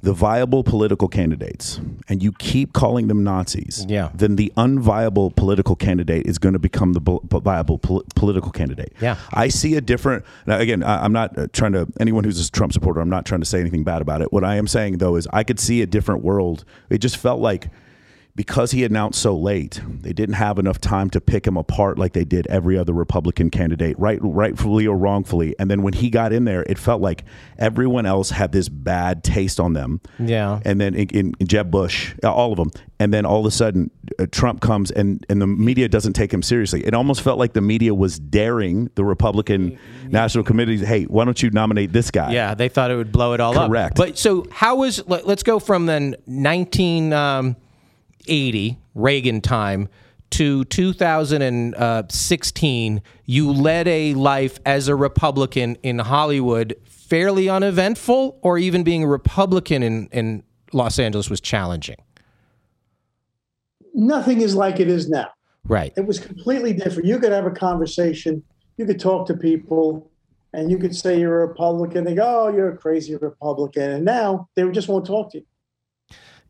the 0.02 0.14
viable 0.14 0.64
political 0.64 1.08
candidates 1.08 1.82
and 2.08 2.24
you 2.24 2.32
keep 2.32 2.72
calling 2.74 3.08
them 3.08 3.24
Nazis, 3.24 3.86
Yeah. 3.90 4.10
then 4.16 4.36
the 4.38 4.52
unviable 4.56 5.36
political 5.36 5.76
candidate 5.76 6.26
is 6.26 6.38
going 6.38 6.54
to 6.54 6.60
become 6.60 6.94
the 6.94 7.02
bol- 7.02 7.22
viable 7.26 7.78
pol- 7.80 8.04
political 8.16 8.52
candidate. 8.52 8.94
Yeah. 9.02 9.18
I 9.34 9.50
see 9.50 9.76
a 9.76 9.82
different. 9.82 10.24
Now, 10.48 10.58
again, 10.60 10.84
I, 10.84 11.04
I'm 11.04 11.12
not 11.12 11.38
uh, 11.38 11.48
trying 11.52 11.74
to 11.74 11.88
anyone 12.00 12.24
who's 12.24 12.46
a 12.48 12.50
Trump 12.52 12.72
supporter. 12.74 13.02
I'm 13.02 13.10
not 13.10 13.26
trying 13.26 13.42
to 13.42 13.46
say 13.46 13.60
anything 13.60 13.84
bad 13.84 14.02
about 14.02 14.22
it. 14.22 14.32
What 14.32 14.44
I 14.44 14.56
am 14.56 14.68
saying 14.68 15.00
though 15.00 15.16
is 15.18 15.28
I 15.34 15.44
could 15.44 15.60
see 15.60 15.82
a 15.82 15.86
different 15.86 16.24
world. 16.24 16.64
It 16.90 17.00
just 17.00 17.18
felt 17.18 17.42
like 17.42 17.68
because 18.40 18.72
he 18.72 18.86
announced 18.86 19.22
so 19.22 19.36
late, 19.36 19.82
they 20.00 20.14
didn't 20.14 20.36
have 20.36 20.58
enough 20.58 20.80
time 20.80 21.10
to 21.10 21.20
pick 21.20 21.46
him 21.46 21.58
apart 21.58 22.00
like 22.00 22.14
they 22.14 22.24
did 22.24 22.48
every 22.48 22.78
other 22.78 22.94
Republican 22.94 23.50
candidate, 23.50 24.00
right, 24.00 24.18
rightfully 24.22 24.88
or 24.88 24.96
wrongfully. 24.96 25.54
And 25.60 25.70
then 25.70 25.82
when 25.82 25.92
he 25.92 26.10
got 26.10 26.32
in 26.32 26.46
there, 26.46 26.64
it 26.64 26.80
felt 26.80 27.02
like 27.02 27.26
everyone 27.58 28.06
else 28.06 28.30
had 28.30 28.54
this 28.54 28.70
bad 28.70 29.26
taste 29.26 29.60
on 29.60 29.74
them. 29.74 30.00
Yeah. 30.20 30.62
And 30.64 30.80
then 30.80 30.96
in, 30.96 31.10
in, 31.10 31.34
in 31.38 31.48
Jeb 31.48 31.70
Bush, 31.70 32.16
uh, 32.24 32.34
all 32.34 32.54
of 32.54 32.58
them. 32.58 32.72
And 32.98 33.14
then 33.14 33.26
all 33.26 33.42
of 33.42 33.46
a 33.46 33.52
sudden, 33.52 33.92
uh, 34.18 34.26
Trump 34.32 34.62
comes 34.62 34.90
and, 34.90 35.26
and 35.28 35.42
the 35.42 35.48
media 35.48 35.90
doesn't 35.90 36.14
take 36.14 36.34
him 36.34 36.42
seriously. 36.42 36.86
It 36.86 36.94
almost 36.94 37.20
felt 37.20 37.40
like 37.40 37.52
the 37.52 37.62
media 37.62 37.94
was 37.94 38.20
daring 38.20 38.90
the 38.96 39.04
Republican 39.04 39.78
National 40.08 40.46
Committee, 40.46 40.78
hey, 40.78 41.04
why 41.04 41.26
don't 41.26 41.44
you 41.44 41.50
nominate 41.50 41.92
this 41.92 42.10
guy? 42.10 42.32
Yeah, 42.32 42.54
they 42.54 42.70
thought 42.70 42.90
it 42.90 42.96
would 42.96 43.12
blow 43.12 43.34
it 43.34 43.42
all 43.42 43.58
up. 43.58 43.70
Correct. 43.70 43.98
But 43.98 44.18
so 44.18 44.48
how 44.50 44.78
was 44.78 45.06
let, 45.10 45.28
us 45.28 45.44
go 45.44 45.60
from 45.60 45.88
then 45.88 46.16
1980 48.30 48.78
Reagan 48.96 49.42
time 49.42 49.90
to 50.32 50.64
2016 50.66 53.02
you 53.26 53.52
led 53.52 53.88
a 53.88 54.14
life 54.14 54.60
as 54.66 54.88
a 54.88 54.96
Republican 54.96 55.76
in 55.82 55.98
Hollywood 56.00 56.76
fairly 56.86 57.50
uneventful 57.50 58.38
or 58.44 58.58
even 58.60 58.84
being 58.84 59.04
a 59.04 59.08
Republican 59.08 59.82
in 59.82 60.08
in 60.12 60.44
Los 60.72 61.00
Angeles 61.00 61.32
was 61.32 61.42
challenging. 61.42 61.96
Nothing 63.96 64.42
is 64.42 64.54
like 64.56 64.80
it 64.80 64.88
is 64.88 65.10
now. 65.10 65.30
Right. 65.64 65.92
It 65.98 66.06
was 66.06 66.20
completely 66.20 66.74
different. 66.74 67.08
You 67.08 67.18
could 67.18 67.32
have 67.32 67.48
a 67.48 67.52
conversation. 67.52 68.44
You 68.78 68.86
could 68.86 69.00
talk 69.00 69.26
to 69.28 69.34
people, 69.34 70.12
and 70.54 70.70
you 70.70 70.78
could 70.78 70.96
say 70.96 71.20
you're 71.20 71.42
a 71.42 71.48
Republican. 71.48 72.04
They 72.04 72.14
go, 72.14 72.46
"Oh, 72.46 72.50
you're 72.56 72.72
a 72.72 72.78
crazy 72.78 73.16
Republican," 73.16 73.90
and 73.90 74.06
now 74.06 74.48
they 74.56 74.70
just 74.70 74.88
won't 74.88 75.08
talk 75.08 75.32
to 75.32 75.40
you. 75.40 75.46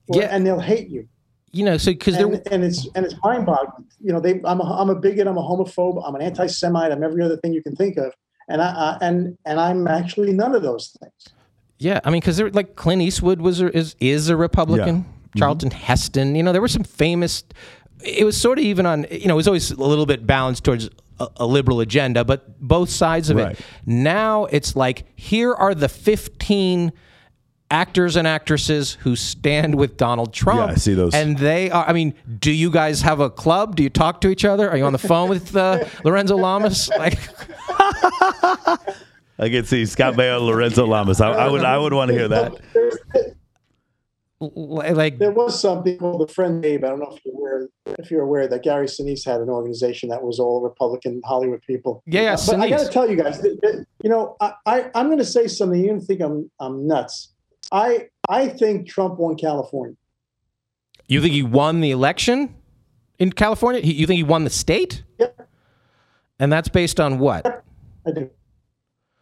Or- 0.10 0.20
Yeah. 0.22 0.36
and 0.36 0.46
they'll 0.46 0.60
hate 0.60 0.90
you. 0.90 1.08
You 1.52 1.66
know, 1.66 1.78
so 1.78 1.94
cuz 1.94 2.16
there 2.16 2.28
and, 2.28 2.42
and 2.52 2.64
it's 2.64 2.88
and 2.96 3.06
it's 3.06 3.16
mind 3.24 3.46
boggling. 3.46 3.88
You 4.00 4.14
know, 4.14 4.20
they 4.20 4.42
I'm 4.46 4.60
a, 4.60 4.64
I'm 4.64 4.90
a 4.90 4.96
bigot. 4.96 5.28
I'm 5.28 5.38
a 5.38 5.42
homophobe. 5.42 6.02
I'm 6.06 6.16
an 6.16 6.22
anti-Semite. 6.22 6.92
I'm 6.92 7.04
every 7.04 7.24
other 7.24 7.38
thing 7.38 7.54
you 7.54 7.64
can 7.64 7.76
think 7.76 7.98
of. 7.98 8.14
And 8.48 8.62
I, 8.62 8.68
I 8.68 8.98
and 9.02 9.38
and 9.46 9.60
I'm 9.60 9.88
actually 9.88 10.32
none 10.34 10.56
of 10.56 10.62
those 10.62 10.96
things. 11.00 11.14
Yeah, 11.78 12.02
I 12.04 12.10
mean, 12.10 12.20
because 12.20 12.38
they're 12.38 12.50
like 12.52 12.76
Clint 12.76 13.02
Eastwood 13.02 13.42
was 13.42 13.62
a, 13.62 13.76
is 13.76 13.96
is 14.00 14.30
a 14.30 14.36
Republican. 14.36 14.96
Yeah. 14.96 15.02
Mm-hmm. 15.02 15.40
Charlton 15.40 15.72
Heston, 15.72 16.36
you 16.36 16.42
know, 16.42 16.52
there 16.52 16.62
were 16.62 16.68
some 16.68 16.84
famous. 16.84 17.44
It 18.04 18.26
was 18.26 18.36
sort 18.40 18.58
of 18.58 18.66
even 18.66 18.86
on, 18.86 19.06
you 19.12 19.28
know, 19.28 19.36
it 19.36 19.38
was 19.38 19.48
always 19.48 19.70
a 19.72 19.76
little 19.76 20.08
bit 20.08 20.26
balanced 20.26 20.64
towards 20.64 20.90
a, 21.20 21.28
a 21.38 21.46
liberal 21.46 21.82
agenda, 21.82 22.24
but 22.26 22.60
both 22.60 22.90
sides 22.90 23.30
of 23.30 23.38
Right. 23.38 23.52
it. 23.60 23.66
Now 23.86 24.46
it's 24.46 24.76
like 24.76 25.06
here 25.16 25.54
are 25.54 25.76
the 25.76 25.90
fifteen 25.90 26.94
actors 27.72 28.16
and 28.16 28.28
actresses 28.28 28.94
who 29.02 29.16
stand 29.16 29.76
with 29.76 29.98
Donald 29.98 30.34
Trump. 30.34 30.60
Yeah, 30.60 30.74
I 30.74 30.76
see 30.76 30.94
those. 30.94 31.14
And 31.14 31.38
they 31.38 31.70
are. 31.72 31.86
I 31.88 31.94
mean, 31.94 32.14
do 32.40 32.52
you 32.52 32.72
guys 32.72 33.02
have 33.02 33.20
a 33.20 33.30
club? 33.30 33.76
Do 33.76 33.84
you 33.84 33.90
talk 33.90 34.22
to 34.22 34.30
each 34.30 34.46
other? 34.46 34.70
Are 34.70 34.78
you 34.78 34.86
on 34.86 34.94
the 34.94 34.98
phone 35.00 35.30
with 35.30 35.56
uh, 35.56 35.86
Lorenzo 36.04 36.36
Lamas? 36.38 36.90
Like, 36.90 37.20
I 37.70 39.50
can 39.50 39.66
see 39.66 39.86
Scott 39.86 40.16
Baio, 40.16 40.42
Lorenzo 40.42 40.86
Lamas. 40.86 41.22
I, 41.22 41.32
I 41.32 41.48
would 41.50 41.64
I 41.64 41.78
would 41.78 41.94
want 41.94 42.10
to 42.10 42.14
hear 42.18 42.28
that. 42.28 43.36
like 44.42 45.18
There 45.18 45.32
was 45.32 45.60
something 45.60 45.98
called 45.98 46.28
the 46.28 46.34
Friend 46.34 46.64
Abe. 46.66 46.84
I 46.86 46.90
don't 46.90 47.00
know 47.00 47.14
if 47.16 47.24
you're 47.26 47.36
aware, 47.36 47.68
if 48.00 48.12
you're 48.12 48.22
aware 48.24 48.48
that 48.48 48.64
Gary 48.64 48.88
Sinise 48.88 49.26
had 49.26 49.42
an 49.42 49.50
organization 49.50 50.10
that 50.10 50.24
was 50.24 50.40
all 50.40 50.62
Republican 50.62 51.22
Hollywood 51.26 51.62
people. 51.62 52.02
Yeah, 52.06 52.22
yeah, 52.22 52.38
but 52.48 52.60
I 52.60 52.70
got 52.70 52.80
to 52.80 52.88
tell 52.90 53.10
you 53.10 53.16
guys, 53.18 53.42
that- 53.42 53.60
that, 53.62 53.86
you 54.04 54.10
know, 54.10 54.38
I, 54.40 54.54
I 54.66 54.92
I'm 54.96 55.08
going 55.08 55.18
to 55.20 55.26
say 55.26 55.48
something. 55.48 55.78
You're 55.80 55.90
going 55.90 56.00
to 56.02 56.06
think 56.06 56.22
I'm 56.22 56.50
I'm 56.60 56.88
nuts. 56.88 57.34
I 57.72 58.10
I 58.28 58.48
think 58.50 58.88
Trump 58.88 59.20
won 59.20 59.36
California. 59.36 59.96
you 61.08 61.22
think 61.22 61.34
he 61.34 61.44
won 61.44 61.82
the 61.82 61.92
election 61.92 62.56
in 63.18 63.32
California? 63.32 63.82
He- 63.82 63.94
You 63.94 64.08
think 64.08 64.18
he 64.18 64.24
won 64.24 64.44
the 64.44 64.50
state? 64.50 65.04
Yep, 65.20 65.48
And 66.40 66.52
that's 66.52 66.70
based 66.70 67.00
on 67.00 67.20
what? 67.20 67.64
I 68.06 68.12
do. 68.12 68.30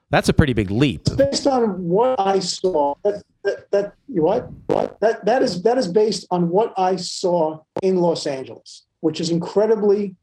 That's 0.09 0.29
a 0.29 0.33
pretty 0.33 0.53
big 0.53 0.71
leap. 0.71 1.03
based 1.17 1.47
on 1.47 1.87
what 1.89 2.17
I 2.19 2.39
saw. 2.39 2.95
That, 3.03 3.23
that, 3.43 3.71
that 3.71 3.93
you 4.07 4.23
what 4.23 4.49
what 4.67 4.99
that 5.01 5.25
that 5.25 5.41
is 5.41 5.61
that 5.63 5.77
is 5.77 5.87
based 5.87 6.25
on 6.31 6.49
what 6.49 6.73
I 6.77 6.95
saw 6.95 7.61
in 7.81 7.97
Los 7.97 8.25
Angeles, 8.27 8.83
which 9.01 9.19
is 9.19 9.29
incredibly. 9.29 10.15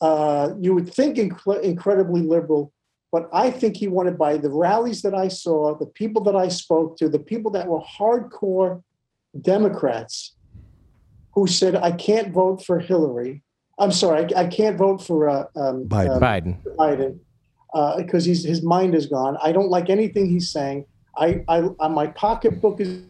Uh, 0.00 0.54
you 0.58 0.74
would 0.74 0.92
think 0.92 1.16
incre- 1.18 1.60
incredibly 1.62 2.22
liberal, 2.22 2.72
but 3.12 3.28
I 3.32 3.50
think 3.50 3.76
he 3.76 3.88
won 3.88 4.06
it 4.06 4.16
by 4.16 4.36
the 4.36 4.50
rallies 4.50 5.02
that 5.02 5.14
I 5.14 5.28
saw, 5.28 5.76
the 5.76 5.86
people 5.86 6.22
that 6.24 6.36
I 6.36 6.48
spoke 6.48 6.96
to, 6.98 7.08
the 7.08 7.18
people 7.18 7.50
that 7.52 7.66
were 7.66 7.80
hardcore 7.80 8.82
Democrats, 9.40 10.36
who 11.32 11.46
said 11.46 11.74
I 11.76 11.92
can't 11.92 12.32
vote 12.32 12.64
for 12.64 12.78
Hillary. 12.78 13.42
I'm 13.78 13.92
sorry, 13.92 14.32
I, 14.34 14.42
I 14.42 14.46
can't 14.46 14.76
vote 14.76 14.98
for 14.98 15.28
uh, 15.28 15.44
um, 15.56 15.88
Biden. 15.88 16.14
um, 16.16 16.20
Biden. 16.20 16.76
Biden 16.76 17.18
because 17.96 18.24
he's 18.24 18.44
his 18.44 18.62
mind 18.62 18.94
is 18.94 19.06
gone. 19.06 19.36
I 19.42 19.52
don't 19.52 19.68
like 19.68 19.90
anything 19.90 20.28
he's 20.28 20.50
saying. 20.50 20.86
I, 21.16 21.44
I, 21.48 21.68
uh, 21.80 21.88
my 21.88 22.06
pocketbook 22.08 22.80
is 22.80 23.02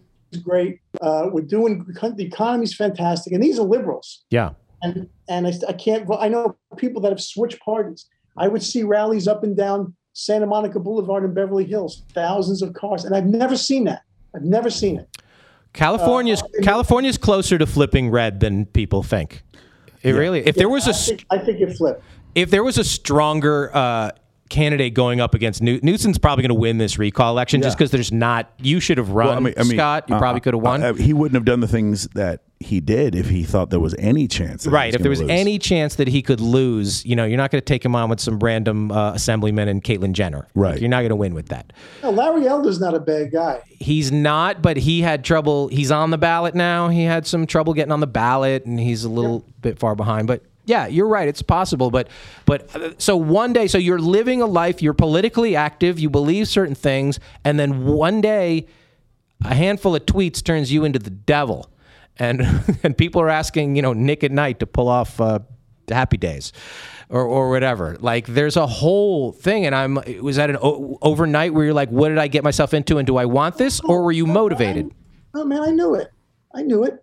great. 0.43 0.81
Uh, 1.01 1.29
we're 1.33 1.43
doing 1.43 1.85
the 1.85 2.25
economy's 2.25 2.75
fantastic, 2.75 3.33
and 3.33 3.43
these 3.43 3.59
are 3.59 3.67
liberals. 3.67 4.25
Yeah. 4.31 4.51
And 4.83 5.09
and 5.29 5.47
I, 5.47 5.53
I 5.69 5.73
can't. 5.75 6.09
I 6.19 6.29
know 6.29 6.57
people 6.77 7.01
that 7.03 7.11
have 7.11 7.21
switched 7.21 7.61
parties. 7.61 8.07
I 8.37 8.49
would 8.49 8.63
see 8.63 8.83
rallies 8.83 9.29
up 9.29 9.45
and 9.45 9.57
down 9.57 9.95
Santa 10.13 10.47
Monica 10.47 10.79
Boulevard 10.81 11.25
in 11.25 11.35
Beverly 11.35 11.65
Hills, 11.65 12.03
thousands 12.13 12.63
of 12.63 12.75
cars, 12.75 13.05
and 13.05 13.15
I've 13.15 13.27
never 13.27 13.57
seen 13.57 13.85
that. 13.85 14.03
I've 14.35 14.43
never 14.43 14.71
seen 14.71 14.99
it. 14.99 15.09
California's 15.73 16.43
Uh, 16.43 16.63
California's 16.63 17.17
closer 17.19 17.57
to 17.59 17.67
flipping 17.67 18.11
red 18.11 18.41
than 18.41 18.67
people 18.67 19.03
think. 19.03 19.43
It 20.03 20.13
really. 20.13 20.41
If 20.47 20.57
there 20.57 20.69
was 20.69 20.87
a 20.87 20.91
I 20.91 20.93
think, 20.95 21.27
I 21.31 21.39
think 21.39 21.61
it 21.61 21.77
flipped. 21.77 22.03
if 22.35 22.51
there 22.51 22.65
was 22.65 22.79
a 22.79 22.85
stronger 22.85 23.71
uh, 23.77 24.11
candidate 24.51 24.93
going 24.93 25.21
up 25.21 25.35
against 25.35 25.63
New- 25.63 25.81
Newsom's 25.83 26.19
probably 26.19 26.43
going 26.43 26.51
to 26.51 26.55
win 26.61 26.77
this 26.79 26.99
recall 26.99 27.33
election 27.33 27.63
just 27.63 27.79
because 27.79 27.91
there's 27.91 28.13
not. 28.13 28.53
You 28.59 28.81
should 28.81 28.99
have 28.99 29.11
run, 29.11 29.29
Well, 29.29 29.37
I 29.37 29.41
mean, 29.41 29.55
I 29.57 29.63
mean, 29.63 29.73
Scott. 29.79 30.05
You 30.09 30.17
uh, 30.17 30.19
probably 30.19 30.41
could 30.41 30.55
have 30.55 30.63
won. 30.63 30.83
uh, 30.83 30.93
he 30.95 31.15
wouldn't 31.15 31.35
have 31.37 31.45
done 31.47 31.61
the 31.61 31.69
things 31.69 32.09
that 32.15 32.43
he 32.63 32.79
did 32.81 33.15
if 33.15 33.31
he 33.31 33.43
thought 33.45 33.71
there 33.71 33.81
was 33.81 33.95
any 33.99 34.29
chance. 34.29 34.65
that 34.65 34.71
he 34.71 34.75
Right. 34.75 34.95
If 34.95 35.01
there 35.01 35.09
was 35.09 35.21
lose. 35.23 35.31
any 35.31 35.59
chance 35.59 35.95
that 35.95 36.09
he 36.09 36.21
could 36.21 36.41
lose, 36.41 37.07
you 37.07 37.17
know, 37.17 37.25
you're 37.25 37.39
not 37.39 37.51
going 37.51 37.61
to 37.61 37.65
take 37.65 37.83
him 37.83 37.97
on 37.97 38.11
with 38.11 38.21
some 38.21 38.39
random 38.39 38.93
uh, 38.93 39.13
assemblyman 39.15 39.69
and 39.69 39.83
Caitlyn 39.83 40.13
Jenner. 40.13 40.47
Right. 40.55 40.79
You're 40.79 40.91
not 40.91 40.99
going 41.01 41.09
to 41.09 41.17
win 41.17 41.33
with 41.33 41.49
that. 41.49 41.73
No, 42.03 42.11
Larry 42.11 42.47
Elder's 42.47 42.79
not 42.79 42.93
a 42.93 43.01
bad 43.01 43.33
guy. 43.33 43.63
He's 43.79 44.13
not, 44.13 44.61
but 44.61 44.77
he 44.77 45.01
had 45.01 45.25
trouble. 45.25 45.69
He's 45.69 45.91
on 45.91 46.11
the 46.11 46.19
ballot 46.19 46.55
now. 46.55 46.89
He 46.91 47.05
had 47.05 47.27
some 47.27 47.47
trouble 47.47 47.73
getting 47.73 47.93
on 47.93 48.01
the 48.01 48.07
ballot, 48.07 48.67
and 48.67 48.79
he's 48.79 49.05
a 49.05 49.09
little 49.09 49.47
bit 49.63 49.79
far 49.79 49.95
behind. 49.95 50.27
But 50.27 50.43
yeah, 50.71 50.87
you're 50.87 51.09
right. 51.09 51.27
It's 51.29 51.43
possible. 51.43 51.91
But 51.91 52.09
but 52.47 52.75
uh, 52.77 52.93
so 52.97 53.17
one 53.17 53.53
day, 53.53 53.67
so 53.67 53.77
you're 53.77 53.99
living 53.99 54.41
a 54.41 54.47
life. 54.47 54.81
You're 54.81 54.95
politically 54.95 55.57
active. 55.57 55.99
You 55.99 56.09
believe 56.09 56.47
certain 56.47 56.77
things, 56.77 57.19
and 57.45 57.59
then 57.59 57.87
one 57.87 58.21
day, 58.21 58.67
a 59.45 59.53
handful 59.55 59.97
of 59.97 60.07
tweets 60.07 60.43
turns 60.43 60.73
you 60.73 60.85
into 60.85 61.01
the 61.01 61.11
devil, 61.11 61.69
and 62.21 62.41
and 62.85 62.97
people 62.97 63.21
are 63.21 63.29
asking 63.29 63.75
you 63.75 63.83
know 63.83 63.93
Nick 63.93 64.23
at 64.23 64.31
Nite 64.31 64.61
to 64.61 64.67
pull 64.67 64.89
off 64.89 65.21
uh, 65.21 65.41
Happy 65.89 66.17
Days. 66.17 66.53
Or, 67.13 67.25
or 67.25 67.51
whatever. 67.51 67.97
Like, 67.99 68.29
there's 68.29 68.57
a 68.57 68.69
whole 68.69 69.33
thing, 69.33 69.67
and 69.67 69.75
I'm. 69.75 69.99
Was 70.23 70.37
that 70.37 70.49
an 70.49 70.59
o- 70.63 70.97
overnight 71.03 71.53
where 71.53 71.65
you're 71.65 71.75
like, 71.75 71.89
"What 71.89 72.11
did 72.11 72.19
I 72.19 72.29
get 72.29 72.45
myself 72.45 72.73
into, 72.73 72.99
and 72.99 73.07
do 73.09 73.17
I 73.17 73.25
want 73.25 73.59
this?" 73.59 73.81
Or 73.81 74.05
were 74.05 74.13
you 74.13 74.29
motivated? 74.29 74.95
Oh 75.35 75.45
man, 75.45 75.61
I 75.61 75.71
knew 75.71 75.97
it. 75.97 76.13
I 76.55 76.63
knew 76.63 76.85
it. 76.85 77.03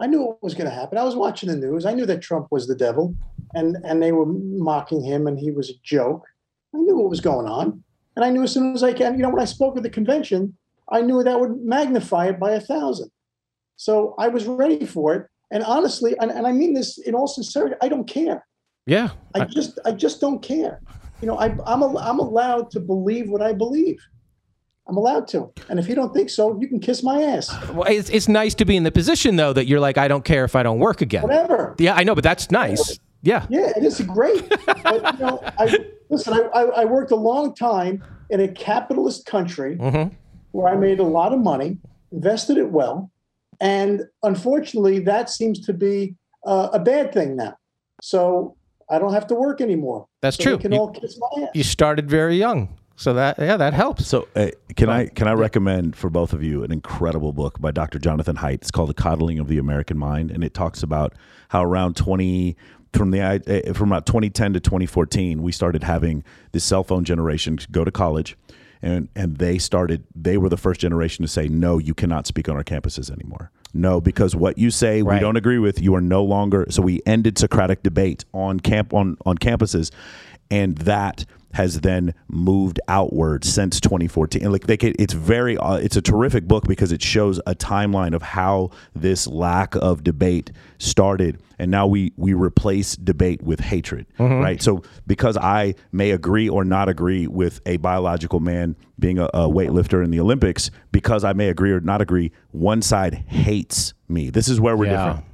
I 0.00 0.06
knew 0.06 0.22
what 0.22 0.42
was 0.42 0.54
going 0.54 0.68
to 0.68 0.74
happen. 0.74 0.98
I 0.98 1.04
was 1.04 1.14
watching 1.14 1.50
the 1.50 1.56
news. 1.56 1.84
I 1.84 1.92
knew 1.92 2.06
that 2.06 2.22
Trump 2.22 2.48
was 2.50 2.66
the 2.66 2.74
devil, 2.74 3.14
and 3.54 3.76
and 3.84 4.02
they 4.02 4.12
were 4.12 4.26
mocking 4.26 5.02
him, 5.02 5.26
and 5.26 5.38
he 5.38 5.50
was 5.50 5.70
a 5.70 5.74
joke. 5.82 6.24
I 6.74 6.78
knew 6.78 6.96
what 6.96 7.10
was 7.10 7.20
going 7.20 7.46
on, 7.46 7.84
and 8.16 8.24
I 8.24 8.30
knew 8.30 8.42
as 8.42 8.52
soon 8.52 8.74
as 8.74 8.82
I 8.82 8.92
can. 8.92 9.14
You 9.14 9.22
know, 9.22 9.30
when 9.30 9.42
I 9.42 9.46
spoke 9.46 9.76
at 9.76 9.82
the 9.82 9.90
convention, 9.90 10.56
I 10.90 11.02
knew 11.02 11.22
that 11.22 11.38
would 11.38 11.60
magnify 11.62 12.26
it 12.26 12.40
by 12.40 12.52
a 12.52 12.60
thousand. 12.60 13.10
So 13.76 14.14
I 14.18 14.28
was 14.28 14.46
ready 14.46 14.84
for 14.84 15.14
it. 15.14 15.26
And 15.50 15.64
honestly, 15.64 16.16
and, 16.20 16.30
and 16.30 16.46
I 16.46 16.52
mean 16.52 16.74
this 16.74 16.98
in 16.98 17.14
all 17.14 17.26
sincerity, 17.26 17.76
I 17.82 17.88
don't 17.88 18.06
care. 18.06 18.46
Yeah, 18.86 19.10
I 19.34 19.44
just 19.44 19.78
I 19.84 19.92
just 19.92 20.20
don't 20.20 20.40
care. 20.40 20.80
You 21.20 21.26
know, 21.26 21.38
I, 21.38 21.54
I'm 21.66 21.82
a, 21.82 21.98
I'm 21.98 22.18
allowed 22.18 22.70
to 22.72 22.80
believe 22.80 23.28
what 23.28 23.42
I 23.42 23.52
believe. 23.52 23.98
I'm 24.90 24.96
allowed 24.96 25.28
to. 25.28 25.50
And 25.68 25.78
if 25.78 25.88
you 25.88 25.94
don't 25.94 26.12
think 26.12 26.28
so, 26.30 26.58
you 26.60 26.66
can 26.68 26.80
kiss 26.80 27.02
my 27.04 27.22
ass. 27.22 27.48
Well, 27.70 27.84
it's, 27.88 28.10
it's 28.10 28.26
nice 28.28 28.54
to 28.56 28.64
be 28.64 28.76
in 28.76 28.82
the 28.82 28.90
position 28.90 29.36
though 29.36 29.52
that 29.52 29.66
you're 29.66 29.78
like, 29.80 29.96
I 29.96 30.08
don't 30.08 30.24
care 30.24 30.44
if 30.44 30.56
I 30.56 30.62
don't 30.64 30.80
work 30.80 31.00
again. 31.00 31.22
Whatever. 31.22 31.76
Yeah, 31.78 31.94
I 31.94 32.02
know, 32.02 32.14
but 32.16 32.24
that's 32.24 32.50
nice. 32.50 32.98
Yeah. 33.22 33.46
Yeah, 33.48 33.70
it 33.76 33.84
is 33.84 34.00
great. 34.00 34.48
but 34.66 35.14
you 35.14 35.24
know, 35.24 35.40
I 35.58 35.78
listen. 36.08 36.34
I, 36.52 36.60
I, 36.62 36.84
worked 36.86 37.12
a 37.12 37.16
long 37.16 37.54
time 37.54 38.02
in 38.30 38.40
a 38.40 38.48
capitalist 38.48 39.26
country 39.26 39.76
Mm-hmm. 39.76 40.14
where 40.52 40.72
I 40.72 40.76
made 40.76 40.98
a 40.98 41.04
lot 41.04 41.32
of 41.32 41.38
money, 41.38 41.78
invested 42.10 42.56
it 42.58 42.70
well, 42.70 43.10
and 43.60 44.04
unfortunately, 44.22 44.98
that 45.00 45.30
seems 45.30 45.60
to 45.66 45.72
be 45.74 46.16
uh, 46.46 46.70
a 46.72 46.78
bad 46.80 47.12
thing 47.12 47.36
now. 47.36 47.56
So 48.02 48.56
I 48.90 48.98
don't 48.98 49.12
have 49.12 49.26
to 49.28 49.34
work 49.34 49.60
anymore. 49.60 50.06
That's 50.22 50.36
So 50.38 50.42
true. 50.44 50.58
Can 50.58 50.72
You- 50.72 50.78
all 50.80 50.90
kiss 50.90 51.18
my 51.20 51.42
ass. 51.44 51.50
You 51.54 51.62
started 51.62 52.08
very 52.10 52.36
young, 52.38 52.76
so 53.00 53.14
that 53.14 53.38
yeah, 53.38 53.56
that 53.56 53.72
helps. 53.72 54.06
So, 54.06 54.28
uh, 54.36 54.48
can 54.76 54.90
I 54.90 55.06
can 55.06 55.26
I 55.26 55.32
recommend 55.32 55.96
for 55.96 56.10
both 56.10 56.34
of 56.34 56.42
you 56.42 56.62
an 56.62 56.70
incredible 56.70 57.32
book 57.32 57.58
by 57.58 57.70
Dr. 57.70 57.98
Jonathan 57.98 58.36
Haidt? 58.36 58.56
It's 58.56 58.70
called 58.70 58.90
The 58.90 58.94
Coddling 58.94 59.38
of 59.38 59.48
the 59.48 59.56
American 59.56 59.96
Mind, 59.96 60.30
and 60.30 60.44
it 60.44 60.52
talks 60.52 60.82
about 60.82 61.14
how 61.48 61.64
around 61.64 61.96
twenty 61.96 62.58
from 62.92 63.10
the 63.10 63.22
uh, 63.22 63.72
from 63.72 63.90
about 63.90 64.04
2010 64.04 64.52
to 64.52 64.60
2014, 64.60 65.42
we 65.42 65.50
started 65.50 65.82
having 65.84 66.22
this 66.52 66.62
cell 66.62 66.84
phone 66.84 67.04
generation 67.04 67.58
go 67.70 67.84
to 67.84 67.90
college, 67.90 68.36
and 68.82 69.08
and 69.16 69.38
they 69.38 69.56
started 69.56 70.04
they 70.14 70.36
were 70.36 70.50
the 70.50 70.58
first 70.58 70.78
generation 70.78 71.22
to 71.22 71.28
say 71.28 71.48
no, 71.48 71.78
you 71.78 71.94
cannot 71.94 72.26
speak 72.26 72.50
on 72.50 72.56
our 72.56 72.64
campuses 72.64 73.10
anymore. 73.10 73.50
No, 73.72 74.02
because 74.02 74.36
what 74.36 74.58
you 74.58 74.70
say 74.70 75.00
we 75.00 75.18
don't 75.20 75.38
agree 75.38 75.58
with. 75.58 75.80
You 75.80 75.94
are 75.94 76.02
no 76.02 76.22
longer. 76.22 76.66
So 76.68 76.82
we 76.82 77.00
ended 77.06 77.38
Socratic 77.38 77.82
debate 77.82 78.26
on 78.34 78.60
camp 78.60 78.92
on 78.92 79.16
on 79.24 79.38
campuses, 79.38 79.90
and 80.50 80.76
that 80.78 81.24
has 81.52 81.80
then 81.80 82.14
moved 82.28 82.78
outward 82.88 83.44
since 83.44 83.80
2014 83.80 84.42
and 84.42 84.52
like 84.52 84.66
they 84.66 84.76
can, 84.76 84.92
it's 84.98 85.14
very 85.14 85.56
uh, 85.58 85.74
it's 85.74 85.96
a 85.96 86.02
terrific 86.02 86.46
book 86.46 86.64
because 86.68 86.92
it 86.92 87.02
shows 87.02 87.38
a 87.46 87.54
timeline 87.54 88.14
of 88.14 88.22
how 88.22 88.70
this 88.94 89.26
lack 89.26 89.74
of 89.76 90.04
debate 90.04 90.52
started. 90.78 91.40
And 91.58 91.70
now 91.70 91.86
we 91.86 92.12
we 92.16 92.32
replace 92.34 92.96
debate 92.96 93.42
with 93.42 93.60
hatred 93.60 94.06
right? 94.18 94.62
So 94.62 94.82
because 95.06 95.36
i 95.36 95.74
may 95.92 96.10
agree 96.12 96.48
or 96.48 96.64
not 96.64 96.88
agree 96.88 97.26
with 97.26 97.60
a 97.66 97.76
biological 97.78 98.40
man 98.40 98.76
being 98.98 99.18
a, 99.18 99.24
a 99.26 99.48
weightlifter 99.48 100.02
in 100.04 100.10
the 100.10 100.20
olympics 100.20 100.70
because 100.92 101.22
i 101.24 101.32
may 101.32 101.48
agree 101.48 101.72
or 101.72 101.80
not 101.80 102.00
agree 102.00 102.32
one 102.52 102.80
side 102.82 103.14
hates 103.28 103.92
me. 104.08 104.30
This 104.30 104.48
is 104.48 104.60
where 104.60 104.76
we're 104.76 104.86
Yeah. 104.86 105.06
different. 105.06 105.24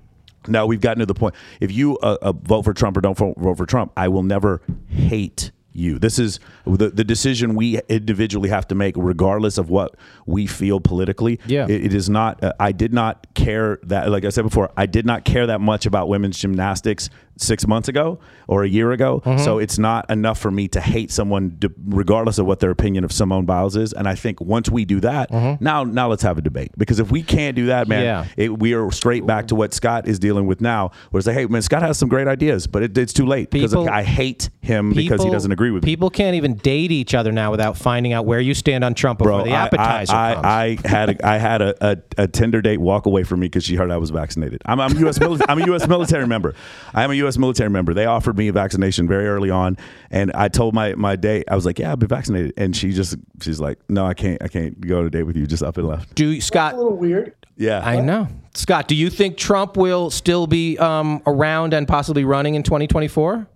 Now 0.49 0.67
we've 0.67 0.81
gotten 0.81 1.01
to 1.01 1.07
the 1.07 1.15
point. 1.15 1.35
If 1.61 1.73
you 1.73 1.97
uh, 1.99 2.19
uh, 2.23 2.33
vote 2.33 2.63
for 2.63 2.73
Trump 2.73 2.97
or 2.97 3.01
don't 3.01 3.17
vote, 3.19 3.35
vote 3.37 3.57
for 3.57 3.67
Trump, 3.67 3.93
I 3.97 4.09
will 4.09 4.23
never 4.23 4.61
hate 4.87 5.51
you. 5.79 5.99
This 5.99 6.19
is 6.19 6.41
the, 6.67 6.91
the 6.91 7.05
decision 7.05 7.55
we 7.55 7.81
individually 7.89 8.49
have 8.49 8.67
to 8.69 8.75
make, 8.75 8.95
regardless 8.97 9.59
of 9.59 9.71
what 9.71 9.97
we 10.27 10.47
feel 10.47 10.81
politically. 10.81 11.41
Yeah. 11.47 11.67
it, 11.69 11.87
it 11.87 11.95
is 11.95 12.09
not. 12.09 12.43
Uh, 12.43 12.53
I 12.59 12.73
did 12.73 12.93
not 12.93 13.27
care 13.35 13.79
that, 13.85 14.11
like 14.11 14.25
I 14.25 14.31
said 14.31 14.43
before, 14.43 14.71
I 14.77 14.87
did 14.87 15.07
not 15.07 15.25
care 15.25 15.47
that 15.47 15.61
much 15.61 15.87
about 15.87 16.09
women's 16.09 16.39
gymnastics 16.39 17.11
six 17.39 17.67
months 17.67 17.89
ago 17.89 18.19
or 18.49 18.63
a 18.65 18.69
year 18.69 18.93
ago. 18.93 19.23
Mm-hmm. 19.25 19.43
So 19.45 19.59
it's 19.59 19.79
not 19.79 20.09
enough 20.11 20.39
for 20.39 20.51
me 20.51 20.69
to 20.69 20.81
hate 20.81 21.11
someone 21.11 21.51
d- 21.59 21.69
regardless 21.87 22.39
of 22.39 22.47
what 22.47 22.61
their 22.61 22.71
opinion 22.71 23.05
of 23.05 23.13
Simone 23.13 23.45
Biles 23.45 23.77
is. 23.77 23.93
And 23.93 24.09
I 24.09 24.15
think 24.15 24.41
once 24.41 24.71
we 24.71 24.85
do 24.85 25.01
that, 25.01 25.31
now 25.61 25.85
now 25.85 26.09
let's 26.09 26.23
have 26.23 26.39
a 26.39 26.43
debate. 26.43 26.71
Because 26.79 26.99
if 27.01 27.11
we 27.11 27.23
can't 27.23 27.57
do 27.57 27.67
that, 27.67 27.89
man, 27.89 27.97
Mm-hmm. 27.97 28.05
Yeah. 28.39 28.45
it, 28.45 28.59
we 28.59 28.75
are 28.75 28.91
straight 28.93 29.25
back 29.27 29.47
to 29.49 29.55
what 29.55 29.73
Scott 29.75 30.07
is 30.07 30.19
dealing 30.19 30.47
with 30.47 30.61
now. 30.61 30.91
Where 31.11 31.19
it's 31.19 31.27
like, 31.27 31.35
hey, 31.37 31.47
man, 31.47 31.63
Scott 31.63 31.83
has 31.83 31.99
some 31.99 32.09
great 32.09 32.29
ideas, 32.29 32.67
but 32.67 32.83
it, 32.83 32.97
it's 32.99 33.13
too 33.13 33.25
late 33.27 33.51
because 33.51 33.75
I 33.75 34.03
hate 34.03 34.51
him 34.61 34.93
because 34.93 35.25
he 35.25 35.31
doesn't 35.31 35.51
agree 35.51 35.71
with 35.71 35.83
me. 35.83 35.91
People 35.91 36.11
can't 36.11 36.35
even 36.37 36.55
date 36.57 36.93
each 36.93 37.15
other 37.15 37.33
now 37.33 37.51
without 37.51 37.77
finding 37.77 38.13
out 38.13 38.27
where 38.27 38.39
you 38.41 38.53
stand 38.55 38.85
on 38.85 38.95
Trump 38.95 39.19
before 39.19 39.43
the 39.45 39.53
appetizer 39.53 40.13
I. 40.15 40.35
I, 40.35 40.79
I 40.85 40.89
had 40.89 41.11
a, 41.11 41.27
I 41.27 41.39
had 41.39 41.63
a, 41.63 41.75
a, 41.91 41.97
a 42.25 42.29
Tinder 42.29 42.61
date 42.61 42.79
walk 42.79 43.07
away 43.07 43.23
from 43.25 43.41
me 43.41 43.47
because 43.47 43.65
she 43.65 43.75
heard 43.77 43.91
I 43.91 43.97
was 43.97 44.11
vaccinated. 44.11 44.63
I'm, 44.67 44.79
I'm 44.81 44.97
U.S. 44.99 45.19
Mili- 45.19 45.41
I'm 45.49 45.61
a 45.61 45.67
U.S. 45.67 45.89
military 45.89 46.27
member. 46.27 46.55
I 46.95 47.03
am 47.03 47.11
a 47.11 47.15
U.S. 47.15 47.26
military 47.39 47.71
member. 47.71 47.95
They 47.95 48.07
offered 48.07 48.37
me 48.39 48.49
a 48.49 48.53
vaccination 48.53 49.09
very 49.09 49.27
early 49.27 49.51
on, 49.51 49.77
and 50.11 50.31
I 50.33 50.49
told 50.49 50.75
my 50.75 50.95
my 50.95 51.17
date 51.17 51.45
I 51.51 51.55
was 51.55 51.67
like, 51.67 51.79
"Yeah, 51.79 51.93
I've 51.93 51.99
been 51.99 52.09
vaccinated," 52.09 52.55
and 52.57 52.77
she 52.77 52.93
just 52.93 53.17
she's 53.41 53.61
like, 53.61 53.79
"No, 53.89 54.07
I 54.07 54.15
can't. 54.15 54.43
I 54.43 54.49
can't 54.49 54.81
go 54.81 55.03
to 55.03 55.11
date 55.11 55.25
with 55.25 55.37
you." 55.37 55.47
Just 55.47 55.63
up 55.63 55.77
and 55.77 55.87
left. 55.87 56.15
Do 56.15 56.31
It's 56.31 56.51
a 56.51 56.77
little 56.77 56.97
weird. 56.97 57.35
Yeah, 57.57 57.81
I 57.81 58.01
know, 58.01 58.29
Scott. 58.55 58.87
Do 58.87 58.95
you 58.95 59.11
think 59.11 59.39
Trump 59.39 59.77
will 59.77 60.11
still 60.11 60.47
be 60.47 60.79
um, 60.79 61.23
around 61.27 61.73
and 61.73 61.89
possibly 61.89 62.25
running 62.25 62.55
in 62.55 62.63
2024? 62.63 63.47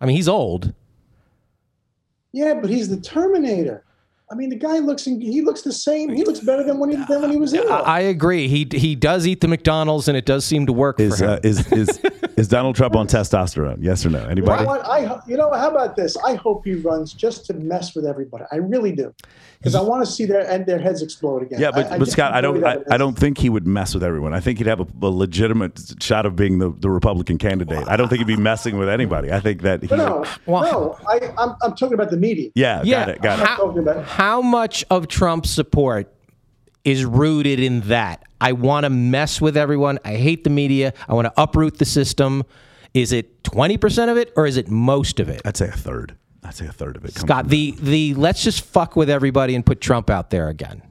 I 0.00 0.06
mean, 0.06 0.16
he's 0.16 0.28
old. 0.28 0.72
Yeah, 2.32 2.54
but 2.54 2.70
he's 2.70 2.88
the 2.88 3.00
Terminator. 3.00 3.84
I 4.30 4.36
mean, 4.36 4.48
the 4.48 4.56
guy 4.56 4.78
looks 4.78 5.04
he 5.04 5.42
looks 5.42 5.62
the 5.62 5.72
same. 5.72 6.10
He 6.10 6.22
looks 6.22 6.38
better 6.38 6.62
than 6.62 6.78
when 6.78 6.90
he 6.90 6.96
than 7.08 7.22
when 7.22 7.30
he 7.32 7.36
was 7.36 7.52
ill. 7.52 7.70
I, 7.70 7.78
I 7.78 8.00
agree. 8.00 8.46
He 8.46 8.66
he 8.70 8.94
does 8.94 9.26
eat 9.26 9.40
the 9.40 9.48
McDonald's, 9.48 10.06
and 10.06 10.16
it 10.16 10.24
does 10.24 10.44
seem 10.44 10.66
to 10.66 10.72
work 10.72 11.00
is 11.00 11.18
for 11.18 11.24
him. 11.24 11.30
uh, 11.30 11.38
is 11.42 11.72
is 11.72 12.00
is 12.40 12.48
Donald 12.48 12.74
Trump 12.74 12.96
on 12.96 13.06
testosterone? 13.06 13.76
Yes 13.80 14.04
or 14.06 14.10
no? 14.10 14.24
Anybody? 14.26 14.64
what? 14.64 14.84
I 14.86 15.20
you 15.26 15.36
know 15.36 15.52
how 15.52 15.70
about 15.70 15.94
this? 15.94 16.16
I 16.24 16.34
hope 16.34 16.64
he 16.64 16.74
runs 16.74 17.12
just 17.12 17.44
to 17.46 17.54
mess 17.54 17.94
with 17.94 18.06
everybody. 18.06 18.44
I 18.50 18.56
really 18.56 18.92
do, 18.92 19.14
because 19.58 19.74
I 19.74 19.82
want 19.82 20.04
to 20.04 20.10
see 20.10 20.24
their 20.24 20.48
and 20.50 20.64
their 20.64 20.78
heads 20.78 21.02
explode 21.02 21.42
again. 21.42 21.60
Yeah, 21.60 21.70
but, 21.70 21.86
I, 21.86 21.94
I 21.94 21.98
but 21.98 22.04
just 22.06 22.12
Scott, 22.12 22.32
I 22.32 22.40
don't 22.40 22.64
I. 22.64 22.78
I 22.90 22.96
don't 22.96 23.16
think 23.16 23.38
he 23.38 23.50
would 23.50 23.66
mess 23.66 23.92
with 23.92 24.02
everyone. 24.02 24.32
I 24.32 24.40
think 24.40 24.58
he'd 24.58 24.66
have 24.66 24.80
a, 24.80 24.86
a 25.02 25.10
legitimate 25.10 25.78
shot 26.02 26.24
of 26.24 26.34
being 26.34 26.58
the, 26.58 26.70
the 26.78 26.88
Republican 26.90 27.36
candidate. 27.36 27.86
I 27.86 27.96
don't 27.96 28.08
think 28.08 28.20
he'd 28.20 28.26
be 28.26 28.36
messing 28.36 28.78
with 28.78 28.88
anybody. 28.88 29.30
I 29.30 29.40
think 29.40 29.60
that 29.62 29.82
he 29.82 29.94
No, 29.94 30.24
Well- 30.46 30.62
no. 30.62 30.98
I, 31.06 31.32
I'm 31.36 31.56
I'm 31.62 31.74
talking 31.76 31.94
about 31.94 32.10
the 32.10 32.16
media. 32.16 32.50
Yeah, 32.54 32.82
yeah, 32.84 33.00
got 33.00 33.08
it, 33.10 33.22
got 33.22 33.38
it. 33.38 33.46
how, 33.46 33.56
Talking 33.56 33.86
how 34.04 34.40
much 34.40 34.84
of 34.90 35.08
Trump's 35.08 35.50
support 35.50 36.12
is 36.84 37.04
rooted 37.04 37.60
in 37.60 37.80
that? 37.82 38.24
I 38.40 38.52
want 38.52 38.84
to 38.84 38.90
mess 38.90 39.40
with 39.40 39.56
everyone. 39.56 39.98
I 40.04 40.14
hate 40.14 40.44
the 40.44 40.50
media. 40.50 40.94
I 41.08 41.14
want 41.14 41.26
to 41.26 41.40
uproot 41.40 41.78
the 41.78 41.84
system. 41.84 42.44
Is 42.94 43.12
it 43.12 43.42
20% 43.44 44.10
of 44.10 44.16
it 44.16 44.32
or 44.36 44.46
is 44.46 44.56
it 44.56 44.68
most 44.68 45.20
of 45.20 45.28
it? 45.28 45.42
I'd 45.44 45.56
say 45.56 45.68
a 45.68 45.72
third. 45.72 46.16
I'd 46.42 46.54
say 46.54 46.66
a 46.66 46.72
third 46.72 46.96
of 46.96 47.04
it. 47.04 47.14
Scott, 47.14 47.48
the 47.48 47.72
the 47.72 48.14
let's 48.14 48.42
just 48.42 48.62
fuck 48.62 48.96
with 48.96 49.10
everybody 49.10 49.54
and 49.54 49.64
put 49.64 49.80
Trump 49.80 50.08
out 50.08 50.30
there 50.30 50.48
again. 50.48 50.82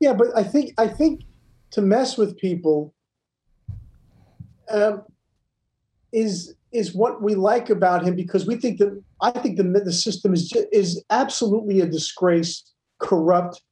Yeah, 0.00 0.14
but 0.14 0.28
I 0.36 0.42
think 0.42 0.74
I 0.78 0.88
think 0.88 1.22
to 1.70 1.80
mess 1.80 2.18
with 2.18 2.36
people 2.36 2.92
um, 4.68 5.04
is 6.12 6.54
is 6.72 6.92
what 6.92 7.22
we 7.22 7.36
like 7.36 7.70
about 7.70 8.02
him 8.02 8.16
because 8.16 8.46
we 8.46 8.56
think 8.56 8.78
that 8.78 9.00
I 9.20 9.30
think 9.30 9.58
the 9.58 9.62
the 9.62 9.92
system 9.92 10.34
is 10.34 10.48
ju- 10.48 10.66
is 10.72 11.02
absolutely 11.10 11.80
a 11.80 11.86
disgrace, 11.86 12.64
corrupt, 12.98 13.62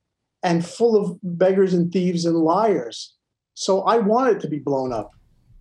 and 0.43 0.65
full 0.65 0.97
of 0.97 1.19
beggars 1.23 1.75
and 1.75 1.93
thieves 1.93 2.25
and 2.25 2.37
liars. 2.37 3.15
So 3.55 3.83
I 3.83 3.99
want 3.99 4.35
it 4.35 4.41
to 4.41 4.49
be 4.49 4.59
blown 4.59 4.93
up. 4.93 5.11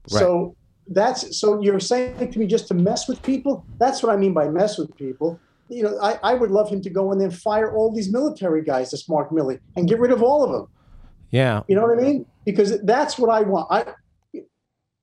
So 0.08 0.56
that's 0.88 1.40
so 1.40 1.62
you're 1.62 1.80
saying 1.80 2.32
to 2.32 2.40
me 2.40 2.48
just 2.48 2.68
to 2.70 2.74
mess 2.74 3.08
with 3.08 3.22
people. 3.22 3.66
That's 3.80 4.02
what 4.02 4.12
I 4.12 4.18
mean 4.18 4.34
by 4.34 4.48
mess 4.50 4.78
with 4.78 4.96
people. 4.96 5.40
You 5.68 5.84
know, 5.84 6.00
I, 6.02 6.18
I 6.24 6.34
would 6.34 6.50
love 6.50 6.70
him 6.70 6.82
to 6.82 6.90
go 6.90 7.12
in 7.12 7.20
there 7.20 7.28
and 7.28 7.38
fire 7.38 7.76
all 7.76 7.94
these 7.94 8.12
military 8.12 8.64
guys, 8.64 8.90
this 8.90 9.08
Mark 9.08 9.30
Milley, 9.30 9.60
and 9.76 9.88
get 9.88 10.00
rid 10.00 10.12
of 10.12 10.24
all 10.24 10.44
of 10.44 10.52
them. 10.52 10.68
Yeah. 11.30 11.62
You 11.68 11.76
know 11.76 11.84
what 11.84 12.00
I 12.00 12.02
mean? 12.02 12.26
Because 12.44 12.82
that's 12.82 13.20
what 13.20 13.30
I 13.30 13.42
want. 13.42 13.68
I 13.70 13.94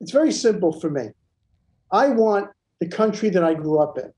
it's 0.01 0.11
very 0.11 0.33
simple 0.33 0.73
for 0.73 0.91
me. 0.91 1.11
I 1.93 2.09
want 2.09 2.51
the 2.81 2.89
country 2.89 3.31
that 3.31 3.45
I 3.45 3.55
grew 3.55 3.79
up 3.79 3.97
in. 3.97 4.12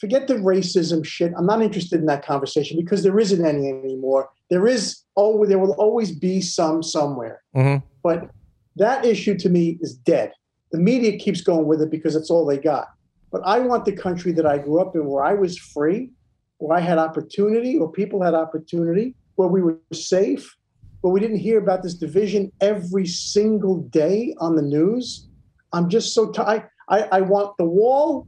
Forget 0.00 0.28
the 0.28 0.34
racism 0.34 1.04
shit. 1.04 1.32
I'm 1.36 1.46
not 1.46 1.60
interested 1.60 1.98
in 1.98 2.06
that 2.06 2.24
conversation 2.24 2.78
because 2.78 3.02
there 3.02 3.18
isn't 3.18 3.44
any 3.44 3.68
anymore. 3.68 4.30
There 4.50 4.66
is 4.66 5.02
oh 5.16 5.44
there 5.46 5.58
will 5.58 5.72
always 5.72 6.12
be 6.12 6.40
some 6.40 6.82
somewhere. 6.82 7.42
Mhm. 7.56 7.82
But 8.02 8.30
that 8.76 9.04
issue 9.04 9.36
to 9.38 9.48
me 9.48 9.78
is 9.80 9.94
dead. 9.94 10.32
The 10.72 10.78
media 10.78 11.18
keeps 11.18 11.40
going 11.40 11.66
with 11.66 11.80
it 11.82 11.90
because 11.90 12.14
it's 12.16 12.30
all 12.30 12.46
they 12.46 12.58
got. 12.58 12.88
But 13.30 13.42
I 13.44 13.58
want 13.60 13.84
the 13.84 13.92
country 13.92 14.32
that 14.32 14.46
I 14.46 14.58
grew 14.58 14.80
up 14.80 14.94
in 14.94 15.06
where 15.06 15.24
I 15.24 15.34
was 15.34 15.58
free, 15.58 16.10
where 16.58 16.76
I 16.76 16.80
had 16.80 16.98
opportunity, 16.98 17.78
or 17.78 17.90
people 17.90 18.22
had 18.22 18.34
opportunity, 18.34 19.14
where 19.36 19.48
we 19.48 19.62
were 19.62 19.78
safe, 19.92 20.56
where 21.00 21.12
we 21.12 21.20
didn't 21.20 21.38
hear 21.38 21.58
about 21.58 21.82
this 21.82 21.94
division 21.94 22.52
every 22.60 23.06
single 23.06 23.82
day 23.82 24.34
on 24.38 24.56
the 24.56 24.62
news. 24.62 25.28
I'm 25.72 25.88
just 25.88 26.14
so 26.14 26.30
tired. 26.30 26.68
I, 26.88 27.02
I 27.12 27.20
want 27.20 27.56
the 27.58 27.64
wall. 27.64 28.26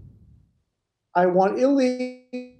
I 1.14 1.26
want 1.26 1.56
illegals 1.56 2.54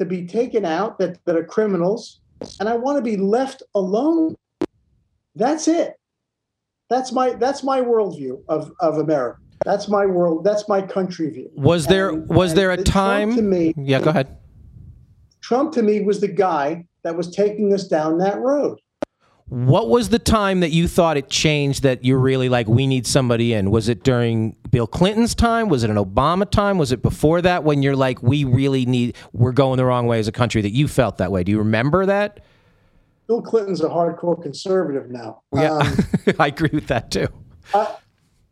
to 0.00 0.06
be 0.06 0.26
taken 0.26 0.64
out 0.64 0.98
that, 0.98 1.22
that 1.26 1.36
are 1.36 1.44
criminals, 1.44 2.20
and 2.58 2.68
I 2.68 2.74
want 2.74 2.96
to 2.96 3.02
be 3.02 3.18
left 3.18 3.62
alone. 3.74 4.34
That's 5.36 5.68
it. 5.68 5.94
That's 6.88 7.12
my 7.12 7.34
that's 7.34 7.62
my 7.62 7.80
worldview 7.82 8.42
of, 8.48 8.72
of 8.80 8.96
America. 8.98 9.38
That's 9.64 9.88
my 9.88 10.06
world. 10.06 10.42
That's 10.42 10.66
my 10.68 10.80
country 10.82 11.28
view. 11.30 11.50
Was 11.54 11.86
there 11.86 12.08
And- 12.08 12.28
was 12.28 12.54
there 12.54 12.70
a 12.70 12.78
and 12.78 12.86
Trump 12.86 13.30
time 13.30 13.36
to 13.36 13.42
me? 13.42 13.74
Yeah, 13.76 14.00
go 14.00 14.10
ahead. 14.10 14.38
Trump 15.42 15.72
to 15.74 15.82
me 15.82 16.00
was 16.00 16.20
the 16.20 16.28
guy 16.28 16.86
that 17.04 17.14
was 17.16 17.30
taking 17.30 17.72
us 17.74 17.86
down 17.86 18.18
that 18.18 18.40
road. 18.40 18.80
What 19.50 19.88
was 19.88 20.10
the 20.10 20.20
time 20.20 20.60
that 20.60 20.70
you 20.70 20.86
thought 20.86 21.16
it 21.16 21.28
changed 21.28 21.82
that 21.82 22.04
you're 22.04 22.20
really 22.20 22.48
like, 22.48 22.68
we 22.68 22.86
need 22.86 23.04
somebody 23.04 23.52
in? 23.52 23.72
Was 23.72 23.88
it 23.88 24.04
during 24.04 24.54
Bill 24.70 24.86
Clinton's 24.86 25.34
time? 25.34 25.68
Was 25.68 25.82
it 25.82 25.90
an 25.90 25.96
Obama 25.96 26.48
time? 26.48 26.78
Was 26.78 26.92
it 26.92 27.02
before 27.02 27.42
that 27.42 27.64
when 27.64 27.82
you're 27.82 27.96
like, 27.96 28.22
we 28.22 28.44
really 28.44 28.86
need, 28.86 29.16
we're 29.32 29.50
going 29.50 29.76
the 29.76 29.84
wrong 29.84 30.06
way 30.06 30.20
as 30.20 30.28
a 30.28 30.32
country 30.32 30.62
that 30.62 30.70
you 30.70 30.86
felt 30.86 31.18
that 31.18 31.32
way? 31.32 31.42
Do 31.42 31.50
you 31.50 31.58
remember 31.58 32.06
that? 32.06 32.44
Bill 33.26 33.42
Clinton's 33.42 33.80
a 33.80 33.88
hardcore 33.88 34.40
conservative 34.40 35.10
now. 35.10 35.42
Yeah, 35.52 35.78
Um, 35.78 35.96
I 36.38 36.46
agree 36.46 36.70
with 36.72 36.86
that 36.86 37.10
too. 37.10 37.26
I, 37.74 37.96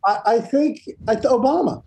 I 0.05 0.39
think 0.39 0.81
I 1.07 1.15
th- 1.15 1.25
Obama. 1.25 1.81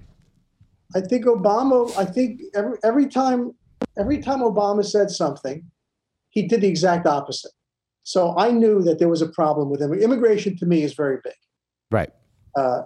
I 0.95 1.01
think 1.01 1.27
Obama. 1.27 1.95
I 1.97 2.05
think 2.05 2.41
every 2.55 2.77
every 2.85 3.07
time 3.09 3.55
every 3.99 4.19
time 4.19 4.41
Obama 4.41 4.85
said 4.85 5.11
something, 5.11 5.65
he 6.29 6.47
did 6.47 6.61
the 6.61 6.69
exact 6.69 7.07
opposite. 7.07 7.53
So 8.05 8.37
I 8.37 8.51
knew 8.51 8.83
that 8.83 8.99
there 8.99 9.09
was 9.09 9.23
a 9.23 9.29
problem 9.29 9.71
with 9.71 9.81
him. 9.81 9.93
Immigration 9.93 10.57
to 10.59 10.67
me 10.67 10.83
is 10.83 10.95
very 10.95 11.19
big 11.23 11.35
Right. 11.91 12.11
uh, 12.57 12.83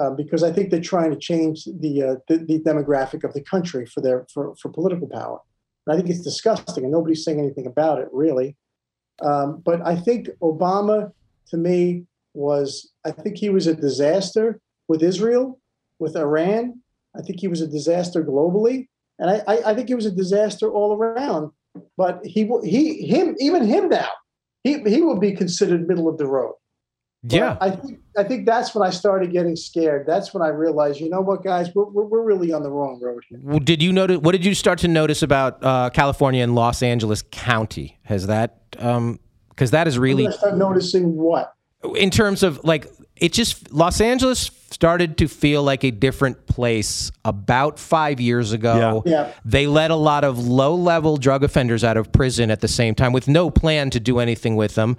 uh, 0.00 0.10
because 0.10 0.42
I 0.42 0.52
think 0.52 0.70
they're 0.70 0.80
trying 0.80 1.10
to 1.10 1.16
change 1.18 1.64
the, 1.64 2.02
uh, 2.02 2.14
the 2.28 2.38
the 2.38 2.60
demographic 2.60 3.24
of 3.24 3.32
the 3.34 3.40
country 3.40 3.86
for 3.86 4.00
their 4.00 4.26
for, 4.32 4.54
for 4.56 4.68
political 4.70 5.08
power. 5.08 5.38
And 5.86 5.94
I 5.94 5.96
think 5.96 6.10
it's 6.10 6.22
disgusting, 6.22 6.84
and 6.84 6.92
nobody's 6.92 7.24
saying 7.24 7.40
anything 7.40 7.66
about 7.66 7.98
it 7.98 8.08
really. 8.12 8.56
Um, 9.22 9.62
but 9.64 9.84
I 9.86 9.96
think 9.96 10.28
Obama, 10.42 11.12
to 11.48 11.56
me, 11.56 12.04
was 12.34 12.92
I 13.04 13.10
think 13.10 13.36
he 13.36 13.50
was 13.50 13.66
a 13.66 13.74
disaster 13.74 14.60
with 14.88 15.02
Israel, 15.02 15.60
with 15.98 16.16
Iran. 16.16 16.80
I 17.16 17.22
think 17.22 17.40
he 17.40 17.48
was 17.48 17.60
a 17.60 17.66
disaster 17.66 18.22
globally, 18.22 18.88
and 19.18 19.30
I, 19.30 19.42
I, 19.46 19.70
I 19.70 19.74
think 19.74 19.88
he 19.88 19.94
was 19.94 20.06
a 20.06 20.10
disaster 20.12 20.70
all 20.70 20.92
around. 20.94 21.50
But 21.96 22.24
he 22.24 22.50
he 22.64 23.06
him 23.06 23.36
even 23.38 23.64
him 23.64 23.88
now, 23.88 24.08
he 24.64 24.78
he 24.84 25.02
will 25.02 25.18
be 25.18 25.32
considered 25.32 25.86
middle 25.88 26.08
of 26.08 26.18
the 26.18 26.26
road. 26.26 26.54
But 27.22 27.32
Yeah. 27.36 27.58
I 27.60 27.70
think 27.70 28.00
I 28.16 28.24
think 28.24 28.46
that's 28.46 28.74
when 28.74 28.86
I 28.86 28.90
started 28.90 29.30
getting 29.30 29.56
scared. 29.56 30.06
That's 30.06 30.32
when 30.32 30.42
I 30.42 30.48
realized, 30.48 31.00
you 31.00 31.10
know 31.10 31.20
what, 31.20 31.42
guys, 31.44 31.74
we're 31.74 31.84
we're, 31.84 32.04
we're 32.04 32.22
really 32.24 32.52
on 32.52 32.62
the 32.62 32.70
wrong 32.70 32.98
road 33.02 33.22
here. 33.28 33.38
Well, 33.42 33.58
Did 33.58 33.82
you 33.82 33.92
notice, 33.92 34.18
what 34.18 34.32
did 34.32 34.44
you 34.44 34.54
start 34.54 34.78
to 34.80 34.88
notice 34.88 35.22
about 35.22 35.62
uh, 35.62 35.90
California 35.90 36.42
and 36.42 36.54
Los 36.54 36.82
Angeles 36.82 37.22
County? 37.30 37.98
Has 38.04 38.26
that, 38.26 38.70
because 38.70 39.70
that 39.72 39.86
is 39.86 39.98
really, 39.98 40.26
I 40.26 40.30
started 40.30 40.58
noticing 40.58 41.16
what 41.16 41.54
in 41.96 42.10
terms 42.10 42.42
of 42.42 42.62
like 42.64 42.86
it 43.16 43.32
just 43.32 43.72
Los 43.72 44.00
Angeles 44.00 44.50
started 44.70 45.18
to 45.18 45.26
feel 45.26 45.62
like 45.62 45.84
a 45.84 45.90
different 45.90 46.46
place 46.46 47.10
about 47.24 47.78
five 47.78 48.20
years 48.20 48.52
ago. 48.52 49.02
Yeah. 49.04 49.12
Yeah. 49.12 49.32
They 49.44 49.66
let 49.66 49.90
a 49.90 49.96
lot 49.96 50.24
of 50.24 50.38
low 50.38 50.74
level 50.74 51.16
drug 51.16 51.42
offenders 51.42 51.82
out 51.82 51.96
of 51.96 52.12
prison 52.12 52.50
at 52.50 52.60
the 52.60 52.68
same 52.68 52.94
time 52.94 53.12
with 53.12 53.26
no 53.26 53.50
plan 53.50 53.90
to 53.90 54.00
do 54.00 54.20
anything 54.20 54.56
with 54.56 54.76
them. 54.76 54.96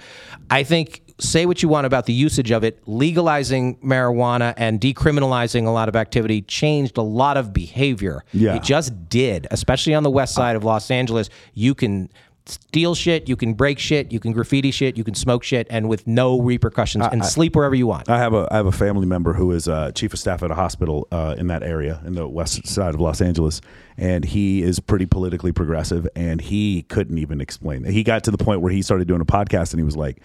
I 0.49 0.63
think 0.63 1.01
say 1.19 1.45
what 1.45 1.63
you 1.63 1.69
want 1.69 1.85
about 1.85 2.05
the 2.05 2.13
usage 2.13 2.51
of 2.51 2.63
it, 2.63 2.81
legalizing 2.85 3.77
marijuana 3.77 4.53
and 4.57 4.81
decriminalizing 4.81 5.67
a 5.67 5.69
lot 5.69 5.87
of 5.87 5.95
activity 5.95 6.41
changed 6.41 6.97
a 6.97 7.01
lot 7.01 7.37
of 7.37 7.53
behavior. 7.53 8.23
Yeah. 8.33 8.55
It 8.55 8.63
just 8.63 9.07
did, 9.07 9.47
especially 9.51 9.93
on 9.93 10.03
the 10.03 10.09
west 10.09 10.33
side 10.33 10.55
of 10.55 10.63
Los 10.63 10.91
Angeles. 10.91 11.29
You 11.53 11.75
can 11.75 12.09
steal 12.51 12.95
shit, 12.95 13.29
you 13.29 13.35
can 13.35 13.53
break 13.53 13.79
shit, 13.79 14.11
you 14.11 14.19
can 14.19 14.33
graffiti 14.33 14.71
shit, 14.71 14.97
you 14.97 15.03
can 15.03 15.15
smoke 15.15 15.43
shit, 15.43 15.67
and 15.69 15.87
with 15.87 16.05
no 16.07 16.39
repercussions, 16.39 17.05
and 17.11 17.25
sleep 17.25 17.55
wherever 17.55 17.75
you 17.75 17.87
want. 17.87 18.09
I 18.09 18.17
have 18.17 18.33
a 18.33 18.47
I 18.51 18.57
have 18.57 18.65
a 18.65 18.71
family 18.71 19.05
member 19.05 19.33
who 19.33 19.51
is 19.51 19.67
uh, 19.67 19.91
chief 19.93 20.13
of 20.13 20.19
staff 20.19 20.43
at 20.43 20.51
a 20.51 20.55
hospital 20.55 21.07
uh, 21.11 21.35
in 21.37 21.47
that 21.47 21.63
area 21.63 22.01
in 22.05 22.13
the 22.13 22.27
west 22.27 22.67
side 22.67 22.93
of 22.93 23.01
Los 23.01 23.21
Angeles, 23.21 23.61
and 23.97 24.25
he 24.25 24.61
is 24.61 24.79
pretty 24.79 25.05
politically 25.05 25.51
progressive, 25.51 26.07
and 26.15 26.41
he 26.41 26.83
couldn't 26.83 27.17
even 27.17 27.41
explain. 27.41 27.83
He 27.83 28.03
got 28.03 28.23
to 28.25 28.31
the 28.31 28.37
point 28.37 28.61
where 28.61 28.71
he 28.71 28.81
started 28.81 29.07
doing 29.07 29.21
a 29.21 29.25
podcast, 29.25 29.71
and 29.71 29.79
he 29.79 29.85
was 29.85 29.97
like. 29.97 30.17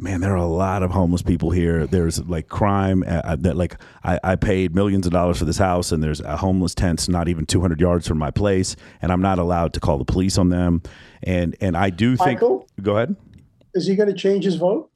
Man, 0.00 0.20
there 0.20 0.32
are 0.32 0.36
a 0.36 0.46
lot 0.46 0.84
of 0.84 0.92
homeless 0.92 1.22
people 1.22 1.50
here. 1.50 1.86
There's 1.86 2.20
like 2.24 2.48
crime 2.48 3.02
uh, 3.06 3.36
that 3.40 3.56
like 3.56 3.76
I, 4.04 4.20
I 4.22 4.36
paid 4.36 4.74
millions 4.74 5.06
of 5.06 5.12
dollars 5.12 5.38
for 5.38 5.44
this 5.44 5.58
house, 5.58 5.90
and 5.90 6.02
there's 6.02 6.20
a 6.20 6.36
homeless 6.36 6.74
tents 6.74 7.08
not 7.08 7.28
even 7.28 7.46
200 7.46 7.80
yards 7.80 8.06
from 8.06 8.16
my 8.18 8.30
place, 8.30 8.76
and 9.02 9.10
I'm 9.10 9.20
not 9.20 9.40
allowed 9.40 9.72
to 9.74 9.80
call 9.80 9.98
the 9.98 10.04
police 10.04 10.38
on 10.38 10.50
them. 10.50 10.82
And 11.24 11.56
and 11.60 11.76
I 11.76 11.90
do 11.90 12.16
think. 12.16 12.40
Michael? 12.40 12.68
Go 12.80 12.96
ahead. 12.96 13.16
Is 13.74 13.86
he 13.86 13.96
going 13.96 14.08
to 14.08 14.14
change 14.14 14.44
his 14.44 14.54
vote? 14.54 14.90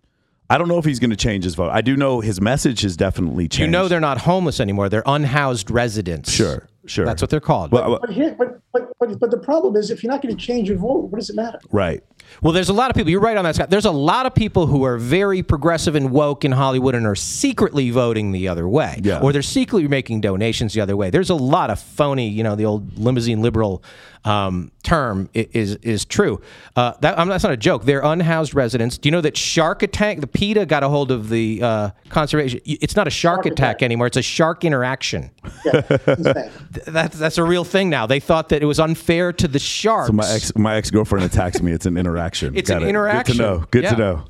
I 0.48 0.58
don't 0.58 0.68
know 0.68 0.78
if 0.78 0.84
he's 0.84 0.98
going 0.98 1.10
to 1.10 1.16
change 1.16 1.44
his 1.44 1.54
vote. 1.54 1.70
I 1.70 1.80
do 1.80 1.96
know 1.96 2.20
his 2.20 2.40
message 2.40 2.82
has 2.82 2.96
definitely 2.96 3.48
changed. 3.48 3.60
you 3.60 3.66
know 3.68 3.88
they're 3.88 4.00
not 4.00 4.18
homeless 4.18 4.60
anymore; 4.60 4.88
they're 4.88 5.02
unhoused 5.06 5.70
residents. 5.70 6.30
Sure, 6.30 6.68
sure. 6.86 7.04
That's 7.04 7.22
what 7.22 7.30
they're 7.30 7.40
called. 7.40 7.72
Well, 7.72 7.94
uh, 7.94 7.98
But 8.00 8.10
here, 8.10 8.34
but 8.38 8.60
but 8.72 8.92
but, 8.98 9.18
but 9.20 9.30
the 9.30 9.38
problem 9.38 9.76
is, 9.76 9.90
if 9.90 10.02
you're 10.02 10.10
not 10.12 10.22
going 10.22 10.36
to 10.36 10.40
change 10.42 10.68
your 10.68 10.78
vote, 10.78 11.10
what 11.10 11.18
does 11.18 11.30
it 11.30 11.36
matter? 11.36 11.58
right. 11.70 12.02
Well, 12.40 12.52
there's 12.52 12.68
a 12.70 12.72
lot 12.72 12.88
of 12.90 12.96
people. 12.96 13.10
You're 13.10 13.20
right 13.20 13.36
on 13.36 13.44
that, 13.44 13.56
Scott. 13.56 13.68
There's 13.68 13.84
a 13.84 13.90
lot 13.90 14.24
of 14.26 14.34
people 14.34 14.66
who 14.66 14.84
are 14.84 14.96
very 14.96 15.42
progressive 15.42 15.94
and 15.96 16.12
woke 16.12 16.44
in 16.44 16.52
Hollywood 16.52 16.94
and 16.94 17.04
are 17.06 17.16
secretly 17.16 17.90
voting 17.90 18.32
the 18.32 18.48
other 18.48 18.66
way, 18.68 19.00
Yeah. 19.02 19.20
or 19.20 19.32
they're 19.32 19.42
secretly 19.42 19.86
making 19.88 20.22
donations 20.22 20.72
the 20.72 20.80
other 20.80 20.96
way. 20.96 21.10
There's 21.10 21.30
a 21.30 21.34
lot 21.34 21.68
of 21.68 21.78
phony, 21.80 22.28
you 22.28 22.42
know, 22.42 22.54
the 22.54 22.64
old 22.64 22.96
limousine 22.96 23.42
liberal 23.42 23.82
um, 24.24 24.70
term 24.84 25.28
is 25.34 25.74
is 25.76 26.04
true. 26.04 26.40
Uh, 26.76 26.92
that, 27.00 27.18
I'm, 27.18 27.26
that's 27.28 27.42
not 27.42 27.52
a 27.52 27.56
joke. 27.56 27.84
They're 27.84 28.02
unhoused 28.04 28.54
residents. 28.54 28.96
Do 28.98 29.08
you 29.08 29.10
know 29.10 29.20
that 29.20 29.36
Shark 29.36 29.82
Attack, 29.82 30.20
the 30.20 30.26
PETA, 30.28 30.66
got 30.66 30.84
a 30.84 30.88
hold 30.88 31.10
of 31.10 31.28
the 31.28 31.60
uh, 31.62 31.90
conservation? 32.08 32.60
It's 32.64 32.94
not 32.94 33.06
a 33.08 33.10
shark, 33.10 33.38
Shark 33.38 33.46
attack, 33.46 33.76
Attack. 33.76 33.82
anymore. 33.82 34.06
It's 34.06 34.16
a 34.16 34.22
shark 34.22 34.64
interaction. 34.64 35.30
Yeah, 35.64 35.82
insane. 36.06 36.50
That's 36.86 37.18
that's 37.18 37.38
a 37.38 37.44
real 37.44 37.64
thing 37.64 37.90
now. 37.90 38.06
They 38.06 38.20
thought 38.20 38.48
that 38.50 38.62
it 38.62 38.66
was 38.66 38.78
unfair 38.78 39.32
to 39.32 39.48
the 39.48 39.58
sharks. 39.58 40.06
So 40.06 40.12
my 40.12 40.28
ex 40.30 40.54
my 40.56 40.76
ex 40.76 40.90
girlfriend 40.90 41.24
attacks 41.26 41.60
me. 41.60 41.72
It's 41.72 41.86
an 41.86 41.96
interaction. 41.96 42.56
It's 42.56 42.70
an 42.70 42.76
Got 42.78 42.82
it. 42.84 42.88
interaction. 42.90 43.36
Good 43.36 43.42
to 43.42 43.48
know. 43.58 43.64
Good 43.70 43.82
Yeah. 43.84 43.90
to 43.94 44.24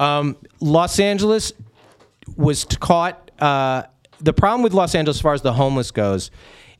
know. 0.00 0.34
Los 0.60 0.98
Angeles 1.00 1.52
was 2.36 2.64
caught. 2.64 3.30
Uh, 3.40 3.82
the 4.20 4.32
problem 4.32 4.62
with 4.62 4.72
Los 4.72 4.94
Angeles, 4.94 5.18
as 5.18 5.20
far 5.20 5.34
as 5.34 5.42
the 5.42 5.52
homeless 5.52 5.90
goes, 5.90 6.30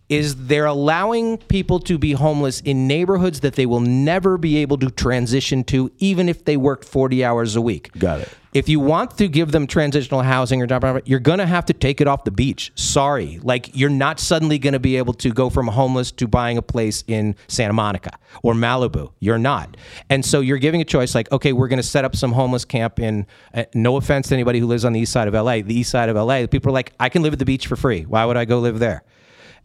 is 0.08 0.46
they're 0.46 0.66
allowing 0.66 1.38
people 1.38 1.80
to 1.80 1.98
be 1.98 2.12
homeless 2.12 2.60
in 2.60 2.86
neighborhoods 2.86 3.40
that 3.40 3.54
they 3.54 3.66
will 3.66 3.80
never 3.80 4.38
be 4.38 4.58
able 4.58 4.78
to 4.78 4.90
transition 4.90 5.64
to, 5.64 5.90
even 5.98 6.28
if 6.28 6.44
they 6.44 6.56
worked 6.56 6.84
40 6.84 7.24
hours 7.24 7.56
a 7.56 7.60
week. 7.60 7.90
Got 7.98 8.20
it. 8.20 8.28
If 8.56 8.70
you 8.70 8.80
want 8.80 9.18
to 9.18 9.28
give 9.28 9.52
them 9.52 9.66
transitional 9.66 10.22
housing 10.22 10.62
or 10.62 10.66
job, 10.66 11.02
you're 11.04 11.20
going 11.20 11.40
to 11.40 11.46
have 11.46 11.66
to 11.66 11.74
take 11.74 12.00
it 12.00 12.06
off 12.06 12.24
the 12.24 12.30
beach. 12.30 12.72
Sorry. 12.74 13.38
Like, 13.42 13.76
you're 13.76 13.90
not 13.90 14.18
suddenly 14.18 14.58
going 14.58 14.72
to 14.72 14.78
be 14.78 14.96
able 14.96 15.12
to 15.14 15.30
go 15.30 15.50
from 15.50 15.66
homeless 15.66 16.10
to 16.12 16.26
buying 16.26 16.56
a 16.56 16.62
place 16.62 17.04
in 17.06 17.36
Santa 17.48 17.74
Monica 17.74 18.18
or 18.42 18.54
Malibu. 18.54 19.12
You're 19.20 19.36
not. 19.36 19.76
And 20.08 20.24
so 20.24 20.40
you're 20.40 20.56
giving 20.56 20.80
a 20.80 20.86
choice 20.86 21.14
like, 21.14 21.30
okay, 21.32 21.52
we're 21.52 21.68
going 21.68 21.78
to 21.78 21.82
set 21.82 22.06
up 22.06 22.16
some 22.16 22.32
homeless 22.32 22.64
camp 22.64 22.98
in, 22.98 23.26
uh, 23.52 23.64
no 23.74 23.98
offense 23.98 24.28
to 24.28 24.34
anybody 24.34 24.58
who 24.58 24.66
lives 24.66 24.86
on 24.86 24.94
the 24.94 25.00
east 25.00 25.12
side 25.12 25.28
of 25.28 25.34
LA, 25.34 25.60
the 25.60 25.74
east 25.74 25.90
side 25.90 26.08
of 26.08 26.16
LA. 26.16 26.46
People 26.46 26.70
are 26.70 26.72
like, 26.72 26.94
I 26.98 27.10
can 27.10 27.22
live 27.22 27.34
at 27.34 27.38
the 27.38 27.44
beach 27.44 27.66
for 27.66 27.76
free. 27.76 28.04
Why 28.04 28.24
would 28.24 28.38
I 28.38 28.46
go 28.46 28.60
live 28.60 28.78
there? 28.78 29.02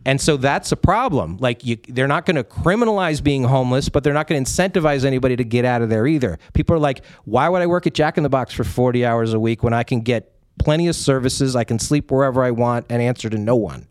And 0.06 0.20
so 0.20 0.38
that's 0.38 0.72
a 0.72 0.76
problem. 0.76 1.38
Like 1.38 1.64
you, 1.64 1.78
they're 1.88 2.08
not 2.08 2.26
going 2.26 2.36
to 2.36 2.44
criminalize 2.44 3.24
being 3.24 3.44
homeless, 3.44 3.90
but 3.90 4.04
they're 4.04 4.14
not 4.14 4.28
going 4.28 4.44
to 4.44 4.52
incentivize 4.52 5.06
anybody 5.06 5.36
to 5.36 5.44
get 5.44 5.64
out 5.64 5.82
of 5.82 5.90
there 5.90 6.08
either. 6.08 6.40
People 6.54 6.76
are 6.76 6.80
like, 6.80 7.06
why 7.26 7.48
would 7.50 7.62
I 7.62 7.68
work 7.68 7.86
at 7.86 7.94
Jack 7.94 8.18
in 8.18 8.24
the 8.24 8.30
Box 8.30 8.54
for 8.54 8.64
40 8.64 9.06
hours 9.06 9.34
a 9.34 9.40
week 9.40 9.64
when 9.64 9.74
I 9.74 9.84
can 9.84 10.02
get 10.02 10.34
plenty 10.60 10.88
of 10.88 10.96
services, 10.96 11.56
I 11.56 11.64
can 11.64 11.80
sleep 11.80 12.12
wherever 12.12 12.44
I 12.44 12.52
want 12.52 12.88
and 12.90 13.02
answer 13.02 13.30
to 13.30 13.38
no 13.38 13.56
one? 13.56 13.88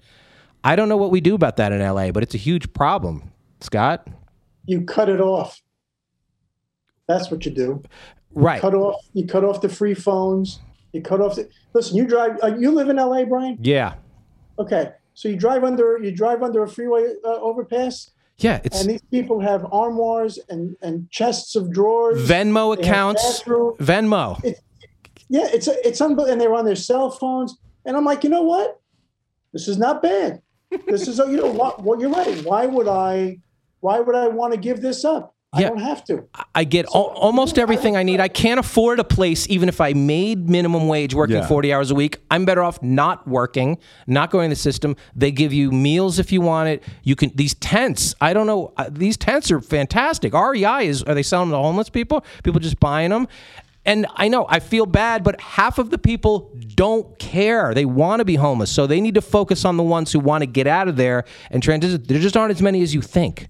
I 0.65 0.77
don't 0.77 0.89
know 0.89 0.97
what 0.97 1.11
we 1.11 1.21
do 1.21 1.35
about 1.35 1.57
that 1.57 1.73
in 1.73 1.81
LA, 1.81 2.11
but 2.11 2.23
it's 2.23 2.35
a 2.35 2.39
huge 2.39 2.73
problem. 2.73 3.31
Scott? 3.61 4.09
You 4.67 4.83
cut 4.83 5.09
it 5.09 5.21
off. 5.21 5.61
That's 7.07 7.31
what 7.31 7.45
you 7.45 7.51
do. 7.51 7.83
Right. 8.33 8.61
Cut 8.61 8.75
off. 8.75 9.05
You 9.15 9.27
cut 9.27 9.45
off 9.45 9.61
the 9.61 9.69
free 9.69 9.95
phones. 9.95 10.61
You 10.93 11.03
cut 11.03 11.21
off 11.21 11.37
the. 11.37 11.49
Listen, 11.73 11.97
you 11.97 12.07
drive. 12.07 12.39
Uh, 12.43 12.55
you 12.57 12.71
live 12.71 12.89
in 12.89 12.99
L.A., 12.99 13.25
Brian. 13.25 13.59
Yeah. 13.61 13.95
Okay, 14.59 14.93
so 15.21 15.29
you 15.29 15.37
drive 15.37 15.65
under. 15.65 15.99
You 15.99 16.13
drive 16.13 16.43
under 16.43 16.63
a 16.63 16.69
freeway 16.69 17.13
uh, 17.23 17.29
overpass, 17.43 18.11
Yeah, 18.39 18.59
it's 18.65 18.81
and 18.81 18.89
these 18.89 19.03
people 19.11 19.39
have 19.41 19.67
armoires 19.71 20.39
and 20.49 20.75
and 20.81 21.11
chests 21.11 21.57
of 21.57 21.71
drawers. 21.71 22.27
Venmo 22.27 22.73
accounts. 22.73 23.43
Venmo. 23.43 24.43
Yeah, 25.29 25.47
it's 25.53 25.69
it's 25.69 26.01
unbelievable, 26.01 26.33
and 26.33 26.41
they're 26.41 26.55
on 26.55 26.65
their 26.65 26.75
cell 26.75 27.11
phones. 27.11 27.59
And 27.85 27.99
I'm 27.99 28.05
like, 28.07 28.25
you 28.25 28.31
know 28.31 28.45
what? 28.45 28.81
This 29.53 29.69
is 29.69 29.77
not 29.77 30.01
bad. 30.01 30.41
This 30.87 31.07
is 31.07 31.19
you 31.19 31.37
know 31.37 31.53
what? 31.53 31.83
Well, 31.83 32.01
you're 32.01 32.11
right. 32.11 32.43
Why 32.43 32.65
would 32.65 32.89
I? 32.89 33.41
Why 33.81 34.01
would 34.01 34.17
I 34.17 34.27
want 34.29 34.55
to 34.55 34.59
give 34.59 34.81
this 34.81 35.05
up? 35.05 35.35
I 35.53 35.63
Yeah. 35.63 35.69
don't 35.71 35.79
have 35.81 36.05
to. 36.05 36.25
I 36.55 36.63
get 36.63 36.87
al- 36.95 37.13
almost 37.17 37.59
everything 37.59 37.97
I 37.97 38.05
need. 38.05 38.21
I 38.21 38.29
can't 38.29 38.61
afford 38.61 39.01
a 39.01 39.05
place, 39.05 39.49
even 39.51 39.69
if 39.69 39.81
I 39.81 39.93
made 39.95 40.49
minimum 40.49 40.87
wage 40.87 41.13
working 41.13 41.37
Yeah. 41.39 41.47
40 41.47 41.73
hours 41.73 41.91
a 41.91 41.95
week. 41.97 42.19
I'm 42.31 42.45
better 42.45 42.63
off 42.63 42.81
not 42.83 43.27
working, 43.27 43.79
not 44.07 44.31
going 44.31 44.51
to 44.51 44.55
the 44.55 44.61
system. 44.61 44.95
They 45.17 45.33
give 45.33 45.53
you 45.53 45.73
meals 45.73 46.21
if 46.21 46.31
you 46.31 46.41
want 46.41 46.69
it. 46.69 46.85
You 47.03 47.17
can, 47.17 47.33
these 47.35 47.55
tents, 47.55 48.15
I 48.21 48.33
don't 48.33 48.47
know, 48.47 48.73
uh, 48.77 48.91
these 48.93 49.17
tents 49.17 49.51
are 49.51 49.61
fantastic. 49.61 50.35
REI 50.35 50.87
is, 50.87 51.03
are 51.03 51.15
they 51.15 51.23
selling 51.25 51.51
them 51.51 51.59
to 51.59 51.63
homeless 51.63 51.89
people? 51.91 52.25
People 52.45 52.61
just 52.61 52.79
buying 52.79 53.11
them? 53.11 53.27
And 53.85 54.07
I 54.15 54.29
know 54.29 54.47
I 54.49 54.61
feel 54.61 54.87
bad, 54.87 55.25
but 55.25 55.41
half 55.41 55.79
of 55.79 55.91
the 55.91 55.99
people 55.99 56.51
don't 56.77 57.19
care. 57.19 57.75
They 57.75 57.87
want 57.87 58.21
to 58.21 58.25
be 58.25 58.37
homeless. 58.37 58.71
So 58.71 58.87
they 58.87 59.01
need 59.01 59.15
to 59.15 59.23
focus 59.23 59.65
on 59.65 59.79
the 59.79 59.83
ones 59.83 60.13
who 60.13 60.21
want 60.21 60.43
to 60.43 60.47
get 60.47 60.69
out 60.69 60.87
of 60.87 60.95
there 60.97 61.25
and 61.51 61.61
transition. 61.61 62.05
There 62.07 62.21
just 62.21 62.37
aren't 62.37 62.53
as 62.53 62.63
many 62.63 62.83
as 62.83 62.95
you 62.95 63.01
think. 63.03 63.49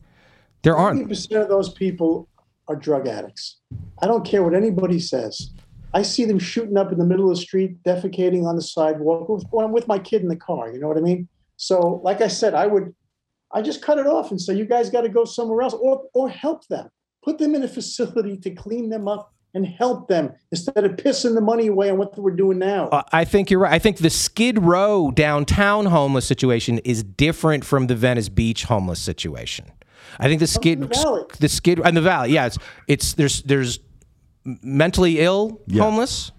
There 0.62 0.76
aren't. 0.76 1.08
50% 1.08 1.42
of 1.42 1.48
those 1.48 1.72
people 1.72 2.28
are 2.68 2.76
drug 2.76 3.06
addicts. 3.06 3.56
I 4.00 4.06
don't 4.06 4.24
care 4.24 4.42
what 4.42 4.54
anybody 4.54 5.00
says. 5.00 5.50
I 5.92 6.02
see 6.02 6.24
them 6.24 6.38
shooting 6.38 6.76
up 6.76 6.92
in 6.92 6.98
the 6.98 7.04
middle 7.04 7.30
of 7.30 7.36
the 7.36 7.42
street, 7.42 7.82
defecating 7.82 8.46
on 8.46 8.56
the 8.56 8.62
sidewalk 8.62 9.28
I'm 9.58 9.72
with 9.72 9.88
my 9.88 9.98
kid 9.98 10.22
in 10.22 10.28
the 10.28 10.36
car. 10.36 10.70
You 10.70 10.78
know 10.78 10.88
what 10.88 10.96
I 10.96 11.00
mean? 11.00 11.28
So, 11.56 12.00
like 12.04 12.20
I 12.20 12.28
said, 12.28 12.54
I 12.54 12.66
would, 12.66 12.94
I 13.52 13.60
just 13.60 13.82
cut 13.82 13.98
it 13.98 14.06
off 14.06 14.30
and 14.30 14.40
say, 14.40 14.54
you 14.54 14.64
guys 14.64 14.88
got 14.88 15.02
to 15.02 15.08
go 15.08 15.24
somewhere 15.24 15.62
else 15.62 15.74
or, 15.74 16.04
or 16.14 16.28
help 16.30 16.66
them. 16.68 16.88
Put 17.22 17.38
them 17.38 17.54
in 17.54 17.62
a 17.62 17.68
facility 17.68 18.36
to 18.38 18.50
clean 18.50 18.88
them 18.88 19.08
up 19.08 19.34
and 19.52 19.66
help 19.66 20.08
them 20.08 20.32
instead 20.52 20.84
of 20.84 20.92
pissing 20.92 21.34
the 21.34 21.40
money 21.40 21.66
away 21.66 21.90
on 21.90 21.98
what 21.98 22.16
we're 22.16 22.30
doing 22.30 22.58
now. 22.58 22.88
Uh, 22.88 23.02
I 23.12 23.24
think 23.24 23.50
you're 23.50 23.60
right. 23.60 23.72
I 23.72 23.78
think 23.78 23.98
the 23.98 24.10
Skid 24.10 24.62
Row 24.62 25.10
downtown 25.10 25.86
homeless 25.86 26.24
situation 26.24 26.78
is 26.78 27.02
different 27.02 27.64
from 27.64 27.88
the 27.88 27.96
Venice 27.96 28.28
Beach 28.28 28.64
homeless 28.64 29.00
situation. 29.00 29.72
I 30.18 30.28
think 30.28 30.40
the 30.40 30.46
Skid 30.46 30.80
the 30.80 31.26
the 31.38 31.48
Skid 31.48 31.80
and 31.84 31.96
the 31.96 32.02
Valley, 32.02 32.32
yeah, 32.32 32.46
it's 32.46 32.58
it's 32.88 33.12
there's 33.14 33.42
there's 33.42 33.78
mentally 34.44 35.20
ill 35.20 35.60
Yeah. 35.66 35.82
homeless, 35.82 36.32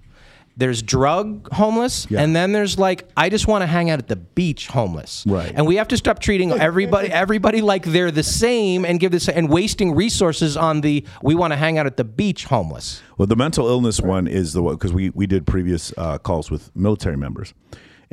there's 0.58 0.82
drug 0.82 1.48
homeless, 1.54 2.08
and 2.12 2.36
then 2.36 2.52
there's 2.52 2.78
like 2.78 3.08
I 3.16 3.30
just 3.30 3.48
want 3.48 3.62
to 3.62 3.68
hang 3.68 3.90
out 3.90 4.00
at 4.00 4.08
the 4.08 4.16
beach 4.16 4.68
homeless. 4.68 5.24
Right. 5.28 5.52
And 5.56 5.66
we 5.66 5.76
have 5.78 5.88
to 5.90 5.98
stop 5.98 6.20
treating 6.20 6.52
everybody 6.70 7.10
everybody 7.12 7.62
like 7.62 7.86
they're 7.86 8.12
the 8.12 8.24
same 8.24 8.84
and 8.86 9.00
give 9.00 9.12
this 9.12 9.30
and 9.30 9.50
wasting 9.50 9.96
resources 9.96 10.58
on 10.58 10.82
the 10.82 11.06
we 11.24 11.36
want 11.36 11.54
to 11.54 11.58
hang 11.58 11.78
out 11.78 11.86
at 11.86 11.98
the 11.98 12.04
beach 12.04 12.46
homeless. 12.46 13.02
Well, 13.18 13.28
the 13.28 13.36
mental 13.36 13.68
illness 13.68 14.02
one 14.02 14.28
is 14.28 14.54
the 14.54 14.62
one 14.64 14.76
because 14.76 14.94
we 14.94 15.10
we 15.12 15.26
did 15.28 15.46
previous 15.48 15.94
uh, 15.98 16.18
calls 16.18 16.52
with 16.52 16.76
military 16.76 17.18
members, 17.18 17.54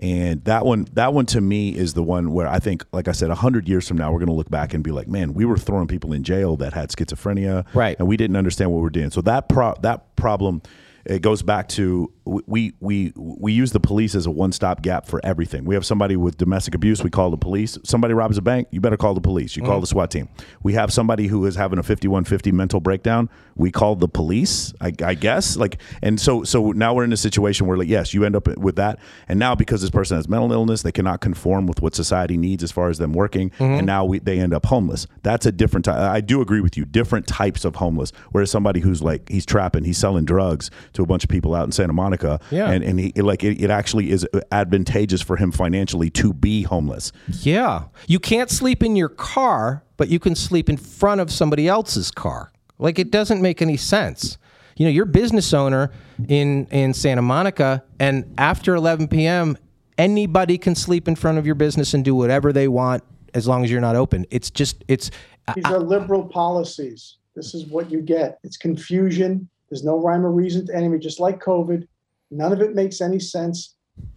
and 0.01 0.45
that 0.45 0.65
one 0.65 0.87
that 0.93 1.13
one 1.13 1.27
to 1.27 1.41
me 1.41 1.71
is 1.75 1.95
the 1.95 2.03
one 2.03 2.33
where 2.33 2.47
I 2.47 2.59
think, 2.59 2.85
like 2.93 3.09
I 3.09 3.13
said, 3.13 3.31
hundred 3.31 3.69
years 3.69 3.89
from 3.89 3.99
now, 3.99 4.13
we're 4.13 4.21
going 4.21 4.29
to 4.29 4.35
look 4.35 4.51
back 4.51 4.75
and 4.75 4.85
be 4.85 4.93
like, 4.93 5.09
man, 5.09 5.35
we 5.35 5.45
were 5.45 5.57
throwing 5.57 5.89
people 5.89 6.13
in 6.13 6.23
jail 6.23 6.57
that 6.59 6.73
had 6.73 6.91
schizophrenia, 6.91 7.65
Right. 7.75 7.97
And 7.99 8.07
we 8.07 8.17
didn't 8.17 8.37
understand 8.37 8.71
what 8.71 8.77
we 8.79 8.83
were 8.83 8.91
doing. 8.91 9.11
So 9.11 9.21
that 9.23 9.49
pro 9.49 9.75
that 9.83 10.15
problem. 10.17 10.63
It 11.05 11.23
goes 11.23 11.43
back 11.43 11.69
to 11.71 12.13
we 12.29 12.75
we 12.81 13.13
we 13.17 13.53
use 13.53 13.73
the 13.73 13.81
police 13.81 14.15
as 14.15 14.27
a 14.27 14.31
one 14.31 14.53
stop 14.53 14.83
gap 14.83 15.07
for 15.07 15.21
everything. 15.25 15.65
We 15.65 15.75
have 15.75 15.87
somebody 15.87 16.17
with 16.17 16.37
domestic 16.37 16.75
abuse, 16.75 17.03
we 17.03 17.11
call 17.11 17.31
the 17.31 17.39
police. 17.39 17.79
Somebody 17.85 18.15
robs 18.15 18.37
a 18.37 18.43
bank, 18.43 18.69
you 18.71 18.81
better 18.81 18.97
call 18.97 19.15
the 19.15 19.21
police. 19.21 19.57
You 19.57 19.63
call 19.63 19.79
mm. 19.79 19.83
the 19.83 19.87
SWAT 19.87 20.11
team. 20.11 20.29
We 20.63 20.75
have 20.75 20.93
somebody 20.93 21.27
who 21.29 21.47
is 21.47 21.57
having 21.57 21.79
a 21.79 21.83
fifty 21.83 22.09
one 22.09 22.25
fifty 22.25 22.53
mental 22.53 22.81
breakdown. 22.81 23.31
We 23.57 23.71
call 23.71 23.97
the 23.97 24.09
police. 24.09 24.73
I, 24.81 24.93
I 25.03 25.15
guess 25.15 25.57
like 25.57 25.81
and 26.03 26.21
so 26.21 26.45
so 26.45 26.73
now 26.73 26.95
we're 26.95 27.05
in 27.05 27.13
a 27.13 27.17
situation 27.17 27.67
where 27.67 27.79
like 27.79 27.89
yes, 27.89 28.13
you 28.13 28.25
end 28.25 28.37
up 28.37 28.47
with 28.59 28.77
that, 28.77 28.99
and 29.29 29.39
now 29.39 29.55
because 29.55 29.81
this 29.81 29.91
person 29.91 30.17
has 30.17 30.29
mental 30.29 30.53
illness, 30.53 30.83
they 30.83 30.93
cannot 30.93 31.21
conform 31.21 31.67
with 31.67 31.81
what 31.81 31.95
society 31.95 32.37
needs 32.37 32.63
as 32.63 32.73
far 32.73 32.91
as 32.91 32.99
them 32.99 33.13
working, 33.13 33.51
mm-hmm. 33.51 33.65
and 33.65 33.87
now 33.87 34.05
we, 34.05 34.19
they 34.19 34.39
end 34.39 34.53
up 34.53 34.67
homeless. 34.67 35.07
That's 35.23 35.47
a 35.47 35.53
different. 35.53 35.87
Ty- 35.87 36.15
I 36.15 36.21
do 36.21 36.41
agree 36.41 36.61
with 36.61 36.77
you. 36.77 36.85
Different 36.85 37.27
types 37.27 37.65
of 37.65 37.77
homeless. 37.77 38.13
Whereas 38.33 38.51
somebody 38.51 38.81
who's 38.81 39.03
like 39.03 39.29
he's 39.29 39.47
trapping, 39.47 39.85
he's 39.85 39.99
selling 39.99 40.25
drugs 40.25 40.71
to 40.95 41.03
a 41.03 41.07
bunch 41.07 41.25
of 41.25 41.31
people 41.31 41.55
out 41.55 41.65
in 41.65 41.73
Santa 41.73 41.93
Monica, 41.93 42.18
Yeah. 42.51 42.71
and 42.71 42.85
and 42.85 43.01
he 43.01 43.13
like 43.17 43.45
it, 43.45 43.61
it 43.61 43.71
actually 43.71 44.11
is 44.11 44.27
advantageous 44.53 45.23
for 45.23 45.37
him 45.37 45.53
financially 45.53 46.11
to 46.11 46.33
be 46.33 46.63
homeless. 46.63 47.13
Yeah. 47.43 47.85
You 48.07 48.19
can't 48.19 48.51
sleep 48.51 48.83
in 48.83 48.97
your 48.97 49.09
car, 49.09 49.85
but 49.97 50.09
you 50.09 50.19
can 50.19 50.35
sleep 50.35 50.69
in 50.69 50.77
front 50.77 51.21
of 51.21 51.31
somebody 51.31 51.69
else's 51.69 52.11
car 52.11 52.53
Like 52.79 52.99
it 52.99 53.11
doesn't 53.11 53.43
make 53.43 53.63
any 53.63 53.77
sense. 53.77 54.39
You 54.77 54.87
know, 54.87 54.91
you're 54.91 55.05
a 55.05 55.07
business 55.07 55.53
owner 55.53 55.91
in 56.29 56.67
in 56.67 56.95
Santa 56.95 57.23
Monica, 57.23 57.83
and 57.99 58.33
after 58.39 58.75
11 58.77 59.09
p.m., 59.09 59.59
anybody 59.97 60.57
can 60.57 60.75
sleep 60.75 61.09
in 61.09 61.17
front 61.17 61.39
of 61.39 61.47
your 61.47 61.57
business 61.57 61.95
and 61.95 62.05
do 62.05 62.15
whatever 62.15 62.53
they 62.53 62.69
want 62.69 63.03
as 63.35 63.49
long 63.49 63.65
as 63.65 63.71
you're 63.71 63.81
not 63.81 63.97
open. 63.97 64.25
It's 64.31 64.51
just 64.51 64.85
it's 64.89 65.11
These 65.55 65.65
are 65.65 65.79
liberal 65.79 66.25
policies. 66.25 67.17
This 67.35 67.55
is 67.55 67.67
what 67.67 67.91
you 67.91 68.01
get. 68.01 68.39
It's 68.43 68.57
confusion. 68.57 69.49
There's 69.71 69.85
no 69.85 70.01
rhyme 70.01 70.25
or 70.25 70.33
reason 70.33 70.67
to 70.67 70.75
any 70.75 70.87
of 70.87 70.93
it, 70.93 71.01
just 71.01 71.21
like 71.21 71.41
COVID. 71.41 71.87
None 72.31 72.53
of 72.53 72.61
it 72.61 72.75
makes 72.75 73.01
any 73.01 73.19
sense 73.19 73.75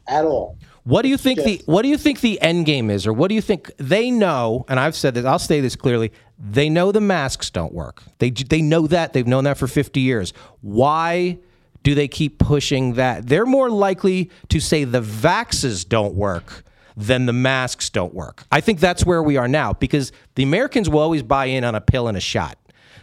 at 0.07 0.25
all. 0.25 0.57
What 0.83 1.03
do 1.03 1.09
you 1.09 1.17
think 1.17 1.43
the 1.43 1.61
what 1.65 1.83
do 1.83 1.89
you 1.89 1.97
think 1.97 2.21
the 2.21 2.41
end 2.41 2.65
game 2.65 2.89
is, 2.89 3.05
or 3.05 3.13
what 3.13 3.29
do 3.29 3.35
you 3.35 3.41
think 3.41 3.71
they 3.77 4.09
know? 4.09 4.65
And 4.67 4.79
I've 4.79 4.95
said 4.95 5.13
this. 5.13 5.25
I'll 5.25 5.39
say 5.39 5.61
this 5.61 5.75
clearly. 5.75 6.11
They 6.39 6.69
know 6.69 6.91
the 6.91 7.01
masks 7.01 7.49
don't 7.51 7.73
work. 7.73 8.01
They 8.17 8.31
they 8.31 8.61
know 8.61 8.87
that. 8.87 9.13
They've 9.13 9.27
known 9.27 9.43
that 9.43 9.57
for 9.57 9.67
fifty 9.67 10.01
years. 10.01 10.33
Why 10.61 11.37
do 11.83 11.93
they 11.95 12.07
keep 12.07 12.39
pushing 12.39 12.93
that? 12.95 13.27
They're 13.27 13.45
more 13.45 13.69
likely 13.69 14.31
to 14.49 14.59
say 14.59 14.83
the 14.83 15.01
vaxes 15.01 15.87
don't 15.87 16.15
work 16.15 16.63
than 16.97 17.25
the 17.25 17.33
masks 17.33 17.89
don't 17.89 18.13
work. 18.13 18.43
I 18.51 18.59
think 18.61 18.79
that's 18.79 19.05
where 19.05 19.23
we 19.23 19.37
are 19.37 19.47
now 19.47 19.73
because 19.73 20.11
the 20.35 20.43
Americans 20.43 20.89
will 20.89 20.99
always 20.99 21.23
buy 21.23 21.45
in 21.45 21.63
on 21.63 21.75
a 21.75 21.81
pill 21.81 22.07
and 22.07 22.17
a 22.17 22.21
shot. 22.21 22.57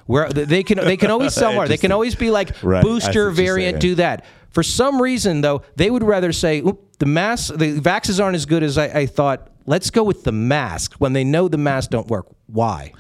Where 0.07 0.29
they 0.31 0.63
can 0.63 0.79
they 0.79 0.97
can 0.97 1.11
always 1.11 1.35
sell 1.35 1.53
more. 1.53 1.69
They 1.69 1.77
can 1.77 1.93
always 1.93 2.15
be 2.15 2.31
like 2.31 2.63
Right. 2.63 2.83
Booster 2.83 3.31
variant, 3.31 3.75
saying. 3.75 3.93
do 3.93 3.95
that. 3.97 4.25
For 4.51 4.63
some 4.63 5.01
reason, 5.01 5.41
though, 5.41 5.63
they 5.77 5.91
would 5.91 6.03
rather 6.03 6.33
say 6.33 6.61
"Oop, 6.61 6.99
the 6.99 7.07
mask, 7.07 7.55
the 7.55 7.81
vaxes 7.81 8.23
aren't 8.23 8.37
as 8.37 8.47
good 8.47 8.63
as 8.63 8.79
I, 8.79 8.87
I 8.87 9.07
thought. 9.07 9.51
Let's 9.67 9.91
go 9.91 10.03
with 10.03 10.25
the 10.25 10.33
mask 10.33 10.95
when 10.95 11.13
they 11.13 11.25
know 11.25 11.47
the 11.49 11.59
masks 11.59 11.89
don't 11.89 12.09
work. 12.09 12.27
Why? 12.47 12.93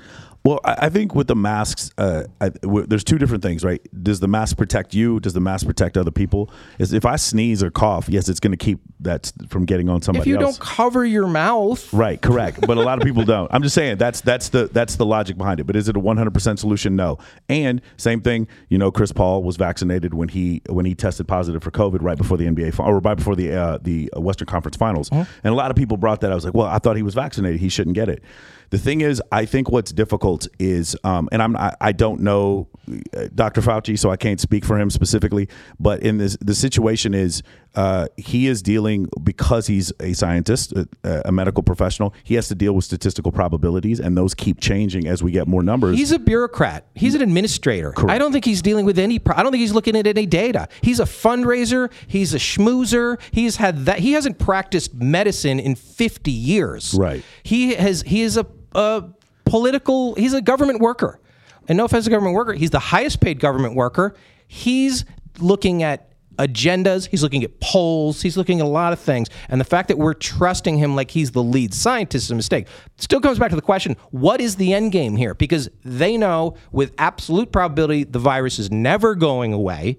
Well, 0.49 0.61
I 0.65 0.87
I 0.87 0.91
think 0.91 1.15
with 1.15 1.27
the 1.27 1.37
masks, 1.37 1.91
uh, 1.99 2.25
I, 2.41 2.49
w- 2.49 2.87
there's 2.87 3.05
two 3.05 3.19
different 3.19 3.43
things, 3.43 3.63
right? 3.63 3.81
Does 4.03 4.21
the 4.21 4.29
mask 4.29 4.57
protect 4.57 4.95
you? 4.95 5.21
Does 5.21 5.35
the 5.35 5.41
mask 5.41 5.67
protect 5.67 5.97
other 5.99 6.11
people? 6.11 6.51
Is 6.79 6.93
if 6.95 7.05
I 7.05 7.17
sneeze 7.17 7.63
or 7.63 7.71
cough, 7.71 8.09
yes, 8.09 8.29
it's 8.31 8.41
going 8.41 8.53
to 8.53 8.57
keep 8.57 8.81
that 9.01 9.31
from 9.49 9.67
getting 9.67 9.89
on 9.91 10.01
somebody 10.01 10.23
If 10.23 10.27
you 10.27 10.41
else. 10.41 10.57
don't 10.59 10.67
cover 10.67 11.05
your 11.05 11.27
mouth, 11.27 11.93
Right, 11.93 12.21
correct. 12.21 12.67
But 12.67 12.79
a 12.79 12.81
lot 12.83 12.99
of 12.99 13.05
people 13.05 13.25
don't. 13.25 13.53
I'm 13.53 13.63
just 13.63 13.75
saying 13.75 13.99
that's 13.99 14.23
that's 14.23 14.49
the 14.49 14.69
that's 14.73 14.97
the 14.97 15.05
logic 15.05 15.37
behind 15.37 15.61
it. 15.61 15.65
But 15.65 15.77
is 15.77 15.89
it 15.89 15.97
a 15.97 16.01
100% 16.01 16.59
solution? 16.59 16.97
No. 16.97 17.19
And 17.51 17.83
same 17.99 18.21
thing, 18.23 18.49
you 18.71 18.79
know, 18.79 18.91
Chris 18.91 19.13
Paul 19.13 19.43
was 19.43 19.57
vaccinated 19.57 20.15
when 20.15 20.29
he 20.31 20.63
when 20.69 20.87
he 20.87 20.95
tested 20.95 21.29
positive 21.29 21.63
for 21.63 21.71
COVID 21.71 21.99
right 22.01 22.17
before 22.17 22.39
the 22.39 22.47
NBA 22.47 22.79
or 22.81 23.01
right 23.01 23.17
before 23.17 23.37
the 23.37 23.53
uh, 23.53 23.79
the 23.83 24.11
Western 24.17 24.47
Conference 24.47 24.77
Finals. 24.77 25.11
And 25.13 25.27
a 25.45 25.53
lot 25.55 25.71
of 25.71 25.77
people 25.77 25.97
brought 25.99 26.21
that. 26.23 26.33
I 26.33 26.35
was 26.35 26.45
like, 26.47 26.55
well, 26.55 26.67
I 26.69 26.79
thought 26.79 26.97
he 26.97 27.03
was 27.03 27.15
vaccinated. 27.15 27.61
He 27.61 27.69
shouldn't 27.69 27.95
get 27.95 28.09
it. 28.09 28.23
The 28.71 28.79
thing 28.79 29.01
is, 29.01 29.23
I 29.33 29.45
think 29.47 29.71
what's 29.71 29.93
difficult 29.93 30.47
is, 30.59 30.97
um, 31.05 31.29
and 31.33 31.43
I'm 31.43 31.57
I, 31.57 31.75
I 31.81 31.93
don't 31.93 32.21
know 32.21 32.69
uh, 33.17 33.29
Dr. 33.35 33.61
Fauci, 33.61 33.99
so 33.99 34.11
I 34.11 34.17
can't 34.17 34.41
speak 34.41 34.65
for 34.65 34.79
him 34.79 34.91
specifically. 34.91 35.49
But 35.81 36.03
in 36.03 36.19
this, 36.19 36.37
the 36.41 36.55
situation 36.55 37.15
is 37.15 37.43
uh, 37.75 38.09
he 38.17 38.47
is 38.47 38.63
dealing 38.63 39.09
because 39.23 39.67
he's 39.67 39.93
a 40.01 40.13
scientist, 40.13 40.73
a, 40.73 40.89
a 41.27 41.33
medical 41.33 41.63
professional. 41.63 42.15
He 42.25 42.35
has 42.35 42.49
to 42.49 42.55
deal 42.55 42.73
with 42.75 42.85
statistical 42.85 43.33
probabilities, 43.33 44.01
and 44.01 44.17
those 44.17 44.35
keep 44.35 44.61
changing 44.61 45.07
as 45.07 45.23
we 45.23 45.31
get 45.33 45.47
more 45.47 45.63
numbers. 45.63 45.97
he's 45.97 46.13
a 46.13 46.19
bureaucrat. 46.19 46.87
He's 46.95 47.15
an 47.15 47.23
administrator. 47.23 47.93
I 48.09 48.19
don't 48.19 48.33
think 48.33 48.45
he's 48.45 48.63
dealing 48.63 48.85
with 48.85 48.99
any. 48.99 49.19
Pro- 49.19 49.37
I 49.37 49.43
don't 49.43 49.53
think 49.53 49.61
he's 49.61 49.73
looking 49.75 49.97
at 49.97 50.07
any 50.07 50.27
data. 50.27 50.69
He's 50.83 51.01
a 51.01 51.05
fundraiser. 51.05 51.91
He's 52.07 52.35
a 52.35 52.39
schmoozer. 52.39 53.21
He's 53.31 53.57
had 53.57 53.87
that. 53.87 54.01
He 54.01 54.13
hasn't 54.13 54.39
practiced 54.39 54.95
medicine 54.95 55.59
in 55.61 55.75
fifty 55.75 56.31
years. 56.33 56.95
Right. 56.99 57.23
He 57.43 57.75
has. 57.75 58.03
He 58.03 58.23
is 58.23 58.37
a, 58.37 58.47
a 58.73 59.05
political. 59.45 60.15
He's 60.15 60.35
a 60.35 60.43
government 60.43 60.81
worker. 60.81 61.21
And 61.69 61.77
no 61.77 61.85
offense 61.85 62.05
to 62.05 62.11
government 62.11 62.35
worker, 62.35 62.55
he's 62.55 62.71
the 62.71 62.79
highest 62.79 63.21
paid 63.21 63.41
government 63.41 63.75
worker. 63.75 64.15
He's 64.47 65.05
looking 65.39 65.83
at 65.83 66.09
agendas. 66.39 67.09
He's 67.09 67.23
looking 67.23 67.45
at 67.45 67.61
polls. 67.61 68.23
He's 68.23 68.37
looking 68.37 68.61
at 68.61 68.65
a 68.65 68.69
lot 68.69 68.93
of 68.93 68.99
things. 68.99 69.29
And 69.49 69.61
the 69.61 69.65
fact 69.65 69.89
that 69.89 69.99
we're 69.99 70.15
trusting 70.15 70.79
him 70.79 70.97
like 70.97 71.11
he's 71.11 71.33
the 71.33 71.43
lead 71.43 71.75
scientist 71.75 72.27
is 72.27 72.31
a 72.31 72.35
mistake. 72.35 72.69
Still 72.97 73.21
comes 73.21 73.39
back 73.39 73.51
to 73.51 73.57
the 73.57 73.63
question 73.63 73.97
what 74.11 74.41
is 74.41 74.57
the 74.57 74.73
end 74.73 74.93
game 74.93 75.17
here? 75.17 75.35
Because 75.35 75.69
they 75.85 76.17
know 76.17 76.55
with 76.73 76.95
absolute 76.99 77.53
probability 77.53 78.05
the 78.05 78.19
virus 78.19 78.59
is 78.59 78.71
never 78.71 79.15
going 79.15 79.53
away. 79.53 79.99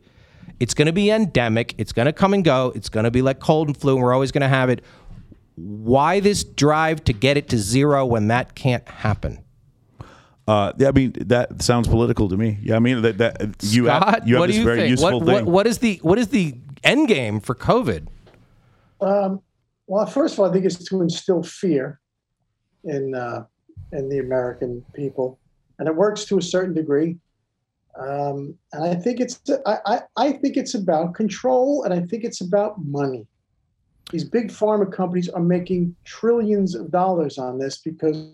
It's 0.59 0.73
going 0.73 0.87
to 0.87 0.93
be 0.93 1.09
endemic. 1.09 1.75
It's 1.77 1.93
going 1.93 2.07
to 2.07 2.13
come 2.13 2.33
and 2.33 2.43
go. 2.43 2.73
It's 2.75 2.89
going 2.89 3.05
to 3.05 3.11
be 3.11 3.21
like 3.21 3.39
cold 3.39 3.67
and 3.67 3.77
flu, 3.77 3.95
and 3.95 4.03
we're 4.03 4.13
always 4.13 4.31
going 4.31 4.41
to 4.41 4.49
have 4.49 4.69
it. 4.69 4.83
Why 5.61 6.19
this 6.19 6.43
drive 6.43 7.03
to 7.05 7.13
get 7.13 7.37
it 7.37 7.49
to 7.49 7.57
zero 7.57 8.05
when 8.05 8.27
that 8.29 8.55
can't 8.55 8.87
happen? 8.87 9.43
uh, 10.49 10.73
yeah, 10.77 10.87
I 10.87 10.91
mean 10.91 11.13
that 11.27 11.61
sounds 11.61 11.87
political 11.87 12.27
to 12.27 12.35
me. 12.35 12.57
Yeah, 12.63 12.75
I 12.75 12.79
mean 12.79 13.03
that, 13.03 13.19
that 13.19 13.55
you 13.61 13.85
Scott, 13.85 14.15
have 14.15 14.27
you 14.27 14.33
have 14.33 14.39
what 14.39 14.47
this 14.47 14.55
do 14.55 14.59
you 14.61 14.65
very 14.65 14.79
think? 14.79 14.89
useful 14.89 15.19
what, 15.19 15.25
thing. 15.27 15.45
what, 15.45 15.45
what 15.45 15.67
is 15.67 15.77
the 15.77 15.99
what 16.01 16.17
is 16.17 16.29
the 16.29 16.55
end 16.83 17.07
game 17.07 17.39
for 17.39 17.53
COVID? 17.53 18.07
Um, 18.99 19.41
well, 19.85 20.07
first 20.07 20.33
of 20.33 20.39
all, 20.39 20.49
I 20.49 20.51
think 20.51 20.65
it's 20.65 20.83
to 20.83 21.01
instill 21.03 21.43
fear 21.43 21.99
in 22.83 23.13
uh, 23.13 23.45
in 23.91 24.09
the 24.09 24.17
American 24.17 24.83
people, 24.93 25.37
and 25.77 25.87
it 25.87 25.95
works 25.95 26.25
to 26.25 26.39
a 26.39 26.41
certain 26.41 26.73
degree. 26.73 27.17
Um, 27.99 28.55
and 28.73 28.83
I 28.85 28.95
think 28.95 29.19
it's 29.19 29.39
I, 29.67 29.77
I, 29.85 30.01
I 30.17 30.31
think 30.31 30.57
it's 30.57 30.73
about 30.73 31.13
control, 31.13 31.83
and 31.83 31.93
I 31.93 31.99
think 31.99 32.23
it's 32.23 32.41
about 32.41 32.83
money. 32.83 33.27
These 34.09 34.23
big 34.23 34.49
pharma 34.49 34.91
companies 34.91 35.29
are 35.29 35.41
making 35.41 35.95
trillions 36.03 36.75
of 36.75 36.91
dollars 36.91 37.37
on 37.37 37.59
this 37.59 37.77
because. 37.77 38.33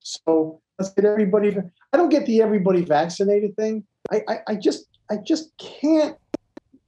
So 0.00 0.60
let's 0.78 0.92
get 0.92 1.04
everybody. 1.04 1.56
I 1.92 1.96
don't 1.96 2.08
get 2.08 2.26
the 2.26 2.42
everybody 2.42 2.84
vaccinated 2.84 3.56
thing. 3.56 3.84
I, 4.10 4.22
I, 4.28 4.38
I 4.48 4.54
just 4.54 4.86
I 5.10 5.16
just 5.16 5.56
can't 5.58 6.16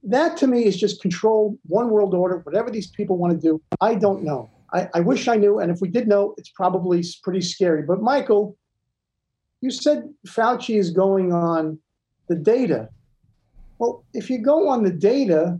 that 0.03 0.37
to 0.37 0.47
me 0.47 0.65
is 0.65 0.77
just 0.77 1.01
control 1.01 1.57
one 1.63 1.89
world 1.89 2.13
order 2.13 2.39
whatever 2.39 2.69
these 2.71 2.87
people 2.87 3.17
want 3.17 3.33
to 3.33 3.39
do 3.39 3.61
i 3.81 3.93
don't 3.93 4.23
know 4.23 4.49
I, 4.73 4.87
I 4.93 4.99
wish 5.01 5.27
i 5.27 5.35
knew 5.35 5.59
and 5.59 5.71
if 5.71 5.81
we 5.81 5.89
did 5.89 6.07
know 6.07 6.33
it's 6.37 6.49
probably 6.49 7.03
pretty 7.23 7.41
scary 7.41 7.83
but 7.83 8.01
michael 8.01 8.57
you 9.61 9.71
said 9.71 10.09
fauci 10.27 10.77
is 10.77 10.91
going 10.91 11.33
on 11.33 11.79
the 12.27 12.35
data 12.35 12.89
well 13.79 14.03
if 14.13 14.29
you 14.29 14.37
go 14.39 14.67
on 14.69 14.83
the 14.83 14.91
data 14.91 15.59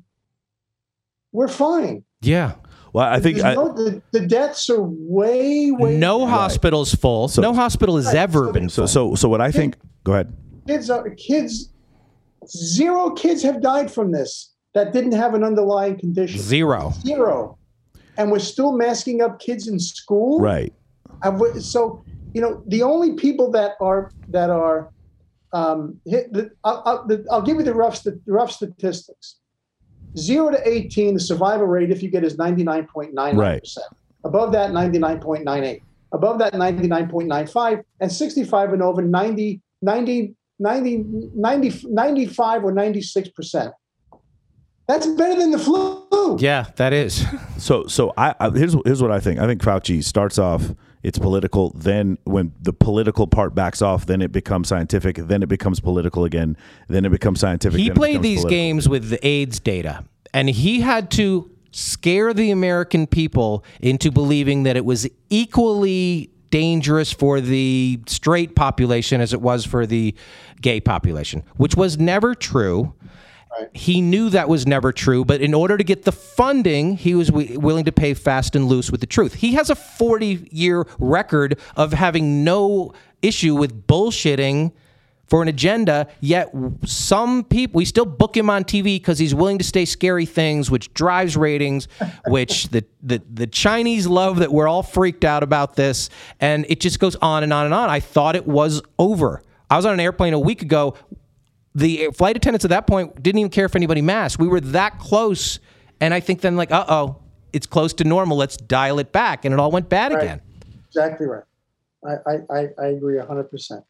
we're 1.32 1.48
fine 1.48 2.04
Yeah. 2.22 2.56
well, 2.94 3.06
I 3.08 3.20
think 3.20 3.44
I, 3.44 3.54
no, 3.56 3.74
the, 3.74 4.02
the 4.12 4.22
deaths 4.22 4.70
are 4.70 4.82
way 4.82 5.72
way 5.72 5.98
No 5.98 6.26
hospital's 6.28 6.94
full. 6.94 7.28
So- 7.28 7.42
no 7.42 7.54
hospital 7.54 7.96
has 7.98 8.08
Right, 8.08 8.16
ever 8.18 8.46
so- 8.48 8.52
been 8.54 8.70
so 8.70 8.82
full. 8.84 8.88
so 8.88 9.16
so 9.16 9.30
what 9.30 9.42
I 9.42 9.52
think. 9.52 9.78
Go 10.04 10.14
ahead. 10.14 10.34
kids 10.68 10.90
are 10.90 11.10
kids 11.12 11.70
zero 12.48 13.12
kids 13.12 13.44
have 13.44 13.62
died 13.62 13.92
from 13.92 14.12
this 14.12 14.54
that 14.74 14.94
didn't 14.94 15.12
have 15.14 15.34
an 15.34 15.44
underlying 15.44 15.98
condition 16.00 16.40
Zero. 16.40 16.94
zero 17.06 17.58
and 18.18 18.32
we're 18.32 18.40
still 18.40 18.72
masking 18.76 19.22
up 19.22 19.40
kids 19.40 19.68
in 19.68 19.80
school 19.80 20.40
Right. 20.40 20.74
I 21.22 21.30
would- 21.30 21.62
so 21.64 22.02
you 22.34 22.42
know 22.42 22.64
the 22.68 22.82
only 22.84 23.14
people 23.14 23.52
that 23.52 23.72
are 23.82 24.12
that 24.30 24.50
are 24.50 24.90
um, 25.54 26.00
hit 26.06 26.32
the, 26.32 26.52
I'll, 26.64 26.84
I'll, 26.86 27.08
the, 27.08 27.26
I'll 27.32 27.42
give 27.42 27.58
you 27.58 27.64
the 27.64 27.74
rough 27.74 27.98
st- 27.98 28.22
rough 28.28 28.52
statistics. 28.52 29.38
Zero 30.18 30.52
to 30.52 30.68
eighteen, 30.68 31.14
the 31.14 31.20
survival 31.20 31.68
rate 31.68 31.92
if 31.92 32.02
you 32.02 32.10
get 32.10 32.24
is 32.24 32.38
ninety 32.38 32.64
nine 32.64 32.88
point 32.88 33.14
nine 33.14 33.38
nine 33.38 33.60
percent. 33.60 33.88
Above 34.24 34.52
that, 34.54 34.72
ninety 34.72 35.00
nine 35.00 35.20
point 35.20 35.44
nine 35.44 35.64
eight. 35.64 35.84
Above 36.12 36.40
that, 36.40 36.54
ninety 36.54 36.88
nine 36.88 37.08
point 37.10 37.28
nine 37.28 37.48
five, 37.48 37.80
and 38.00 38.12
sixty 38.12 38.44
five 38.44 38.74
and 38.74 38.82
over, 38.82 39.02
90, 39.02 39.62
90, 39.82 40.36
90, 40.60 41.06
90 41.36 41.88
95 41.88 42.64
or 42.64 42.72
ninety 42.72 43.02
six 43.02 43.30
percent. 43.30 43.72
That's 44.88 45.06
better 45.06 45.40
than 45.40 45.52
the 45.52 45.60
flu. 45.60 46.38
Yeah, 46.40 46.66
that 46.78 46.94
is. 46.94 47.26
So, 47.60 47.86
so 47.88 48.14
I, 48.18 48.34
I 48.40 48.50
here's 48.50 48.76
here's 48.86 49.02
what 49.02 49.12
I 49.12 49.20
think. 49.20 49.40
I 49.40 49.46
think 49.46 49.62
Fauci 49.62 50.04
starts 50.04 50.40
off 50.40 50.74
it's 51.04 51.20
political. 51.20 51.72
Then 51.72 52.18
when 52.26 52.54
the 52.62 52.74
political 52.74 53.28
part 53.28 53.56
backs 53.56 53.82
off, 53.82 54.06
then 54.06 54.22
it 54.22 54.32
becomes 54.32 54.68
scientific. 54.68 55.16
Then 55.18 55.44
it 55.44 55.50
becomes 55.50 55.80
political 55.80 56.26
again. 56.26 56.58
Then 56.88 57.06
it 57.06 57.10
becomes 57.10 57.40
scientific. 57.40 57.80
he 57.80 57.90
played 57.92 58.22
these 58.22 58.42
political. 58.42 58.50
games 58.50 58.90
with 58.90 59.10
the 59.10 59.26
AIDS 59.26 59.60
data, 59.60 60.04
and 60.34 60.50
he 60.50 60.82
had 60.82 61.10
to 61.12 61.50
scare 61.72 62.34
the 62.34 62.52
American 62.52 63.08
people 63.08 63.64
into 63.80 64.12
believing 64.12 64.64
that 64.64 64.76
it 64.76 64.86
was 64.86 65.08
equally 65.30 66.32
dangerous 66.50 67.12
for 67.12 67.40
the 67.40 68.00
straight 68.08 68.56
population 68.56 69.22
as 69.22 69.34
it 69.34 69.42
was 69.42 69.66
for 69.66 69.86
the 69.86 70.16
gay 70.62 70.80
population, 70.80 71.44
which 71.58 71.76
was 71.76 71.98
never 71.98 72.34
true. 72.36 72.94
He 73.74 74.02
knew 74.02 74.30
that 74.30 74.48
was 74.48 74.68
never 74.68 74.92
true, 74.92 75.26
but 75.26 75.42
in 75.42 75.54
order 75.54 75.78
to 75.78 75.84
get 75.84 76.04
the 76.04 76.12
funding, 76.12 76.98
he 76.98 77.16
was 77.16 77.30
wi- 77.30 77.58
willing 77.58 77.86
to 77.86 77.92
pay 77.92 78.14
fast 78.14 78.56
and 78.56 78.68
loose 78.68 78.92
with 78.92 79.02
the 79.02 79.08
truth. 79.08 79.36
He 79.36 79.54
has 79.54 79.70
a 79.70 79.76
40 79.76 80.50
year 80.52 80.86
record 81.00 81.60
of 81.76 81.94
having 81.94 82.44
no 82.44 82.94
issue 83.22 83.56
with 83.56 83.88
bullshitting 83.88 84.72
for 85.30 85.44
an 85.44 85.48
agenda, 85.48 86.08
yet 86.22 86.52
some 86.86 87.44
people, 87.44 87.78
we 87.78 87.86
still 87.86 88.06
book 88.06 88.36
him 88.36 88.50
on 88.50 88.64
TV 88.64 88.96
because 88.96 89.20
he's 89.20 89.36
willing 89.36 89.60
to 89.60 89.64
say 89.64 89.86
scary 89.86 90.26
things, 90.26 90.72
which 90.72 90.92
drives 90.96 91.38
ratings, 91.38 91.88
which 92.28 92.70
the, 92.70 92.84
the, 93.04 93.22
the 93.32 93.46
Chinese 93.46 94.08
love 94.08 94.40
that 94.40 94.52
we're 94.52 94.68
all 94.68 94.82
freaked 94.82 95.24
out 95.24 95.44
about 95.44 95.76
this. 95.76 96.10
And 96.40 96.66
it 96.68 96.80
just 96.80 97.00
goes 97.00 97.16
on 97.18 97.44
and 97.44 97.54
on 97.54 97.66
and 97.66 97.74
on. 97.76 97.90
I 97.90 98.00
thought 98.00 98.36
it 98.36 98.48
was 98.48 98.82
over. 98.98 99.44
I 99.70 99.76
was 99.76 99.86
on 99.86 99.94
an 99.94 100.00
airplane 100.00 100.34
a 100.34 100.40
week 100.40 100.64
ago. 100.64 100.96
The 101.80 102.10
flight 102.14 102.36
attendants 102.36 102.66
at 102.66 102.70
that 102.72 102.88
point 102.88 103.24
didn't 103.24 103.40
even 103.40 103.50
care 103.50 103.64
if 103.64 103.76
anybody 103.76 104.02
masked. 104.02 104.42
We 104.42 104.50
were 104.50 104.60
that 104.60 105.00
close. 105.00 105.60
And 106.02 106.14
I 106.14 106.20
think 106.20 106.42
then, 106.42 106.58
like, 106.58 106.72
uh 106.72 106.86
oh, 106.90 107.22
it's 107.54 107.66
close 107.66 107.94
to 107.96 108.04
normal. 108.04 108.36
Let's 108.36 108.58
dial 108.58 109.00
it 109.00 109.14
back. 109.14 109.46
And 109.46 109.54
it 109.54 109.60
all 109.60 109.72
went 109.72 109.88
bad 109.88 110.12
Right. 110.12 110.24
again. 110.24 110.42
Exactly 110.90 111.26
right. 111.26 111.44
I, 112.06 112.12
I, 112.30 112.36
I, 112.50 112.68
I 112.80 112.86
agree 112.88 113.16
100%. 113.16 113.84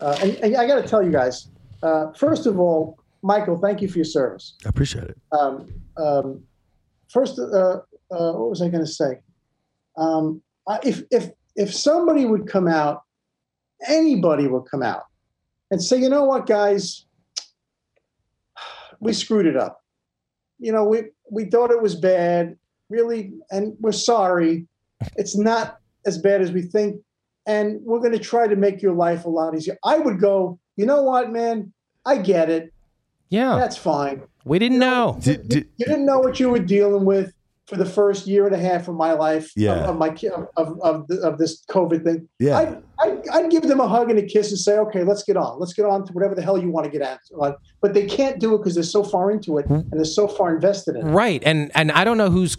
Uh, 0.00 0.18
and, 0.20 0.30
and 0.36 0.56
I 0.56 0.66
got 0.66 0.82
to 0.82 0.86
tell 0.86 1.02
you 1.02 1.10
guys, 1.10 1.48
uh, 1.82 2.12
first 2.12 2.46
of 2.46 2.58
all, 2.58 2.98
Michael, 3.22 3.56
thank 3.56 3.80
you 3.80 3.88
for 3.88 3.98
your 3.98 4.04
service. 4.04 4.54
I 4.66 4.68
appreciate 4.68 5.04
it. 5.04 5.18
Um, 5.32 5.72
um, 5.96 6.42
first, 7.08 7.38
uh, 7.38 7.44
uh, 7.44 7.80
what 8.10 8.50
was 8.50 8.60
I 8.60 8.68
going 8.68 8.84
to 8.84 8.90
say? 8.90 9.20
Um, 9.96 10.42
if, 10.82 11.02
if, 11.10 11.30
if 11.56 11.72
somebody 11.74 12.26
would 12.26 12.46
come 12.46 12.68
out, 12.68 13.02
anybody 13.88 14.48
would 14.48 14.64
come 14.70 14.82
out 14.82 15.04
and 15.70 15.82
say, 15.82 15.98
you 15.98 16.08
know 16.10 16.24
what, 16.24 16.46
guys, 16.46 17.06
we 19.02 19.12
screwed 19.12 19.46
it 19.46 19.56
up. 19.56 19.82
You 20.58 20.72
know, 20.72 20.84
we, 20.84 21.02
we 21.30 21.46
thought 21.46 21.70
it 21.72 21.82
was 21.82 21.94
bad, 21.96 22.56
really, 22.88 23.32
and 23.50 23.76
we're 23.80 23.92
sorry. 23.92 24.66
It's 25.16 25.36
not 25.36 25.78
as 26.06 26.18
bad 26.18 26.40
as 26.40 26.52
we 26.52 26.62
think. 26.62 27.02
And 27.44 27.80
we're 27.82 27.98
going 27.98 28.12
to 28.12 28.20
try 28.20 28.46
to 28.46 28.54
make 28.54 28.80
your 28.80 28.92
life 28.92 29.24
a 29.24 29.28
lot 29.28 29.56
easier. 29.56 29.76
I 29.84 29.98
would 29.98 30.20
go, 30.20 30.60
you 30.76 30.86
know 30.86 31.02
what, 31.02 31.32
man? 31.32 31.72
I 32.06 32.18
get 32.18 32.48
it. 32.48 32.72
Yeah. 33.28 33.56
That's 33.56 33.76
fine. 33.76 34.22
we 34.44 34.58
didn't 34.60 34.78
know. 34.78 35.18
Did- 35.20 35.48
did- 35.48 35.68
You 35.78 35.86
didn't 35.86 36.06
know 36.06 36.20
what 36.20 36.38
you 36.38 36.48
were 36.50 36.60
dealing 36.60 37.04
with 37.04 37.32
for 37.66 37.76
the 37.76 37.86
first 37.86 38.26
year 38.26 38.46
and 38.46 38.54
a 38.54 38.58
half 38.58 38.88
of 38.88 38.94
my 38.94 39.12
life 39.12 39.50
Yeah. 39.56 39.74
of, 39.74 39.90
of 39.90 39.98
my 39.98 40.08
of, 40.08 40.48
of, 40.56 40.80
of, 40.80 41.06
the, 41.06 41.20
of 41.20 41.38
this 41.38 41.64
COVID 41.70 42.04
thing. 42.04 42.28
Yeah. 42.38 42.58
I'd, 42.58 42.82
I'd, 43.00 43.28
I'd 43.28 43.50
give 43.50 43.62
them 43.62 43.80
a 43.80 43.86
hug 43.86 44.10
and 44.10 44.18
a 44.18 44.26
kiss 44.26 44.50
and 44.50 44.58
say, 44.58 44.78
okay, 44.78 45.04
let's 45.04 45.22
get 45.22 45.36
on. 45.36 45.60
Let's 45.60 45.72
get 45.72 45.86
on 45.86 46.04
to 46.06 46.12
whatever 46.12 46.34
the 46.34 46.42
hell 46.42 46.58
you 46.58 46.70
want 46.70 46.84
to 46.84 46.90
get 46.90 47.02
at. 47.02 47.20
on. 47.38 47.54
But 47.80 47.94
they 47.94 48.06
can't 48.06 48.40
do 48.40 48.54
it 48.54 48.58
because 48.58 48.74
they're 48.74 48.82
so 48.82 49.04
far 49.04 49.30
into 49.30 49.58
it 49.58 49.66
hmm. 49.66 49.74
and 49.74 49.92
they're 49.92 50.04
so 50.04 50.26
far 50.26 50.54
invested 50.54 50.96
in 50.96 51.06
it. 51.08 51.10
Right. 51.10 51.42
And 51.44 51.70
and 51.74 51.92
I 51.92 52.04
don't 52.04 52.18
know 52.18 52.30
who's 52.30 52.56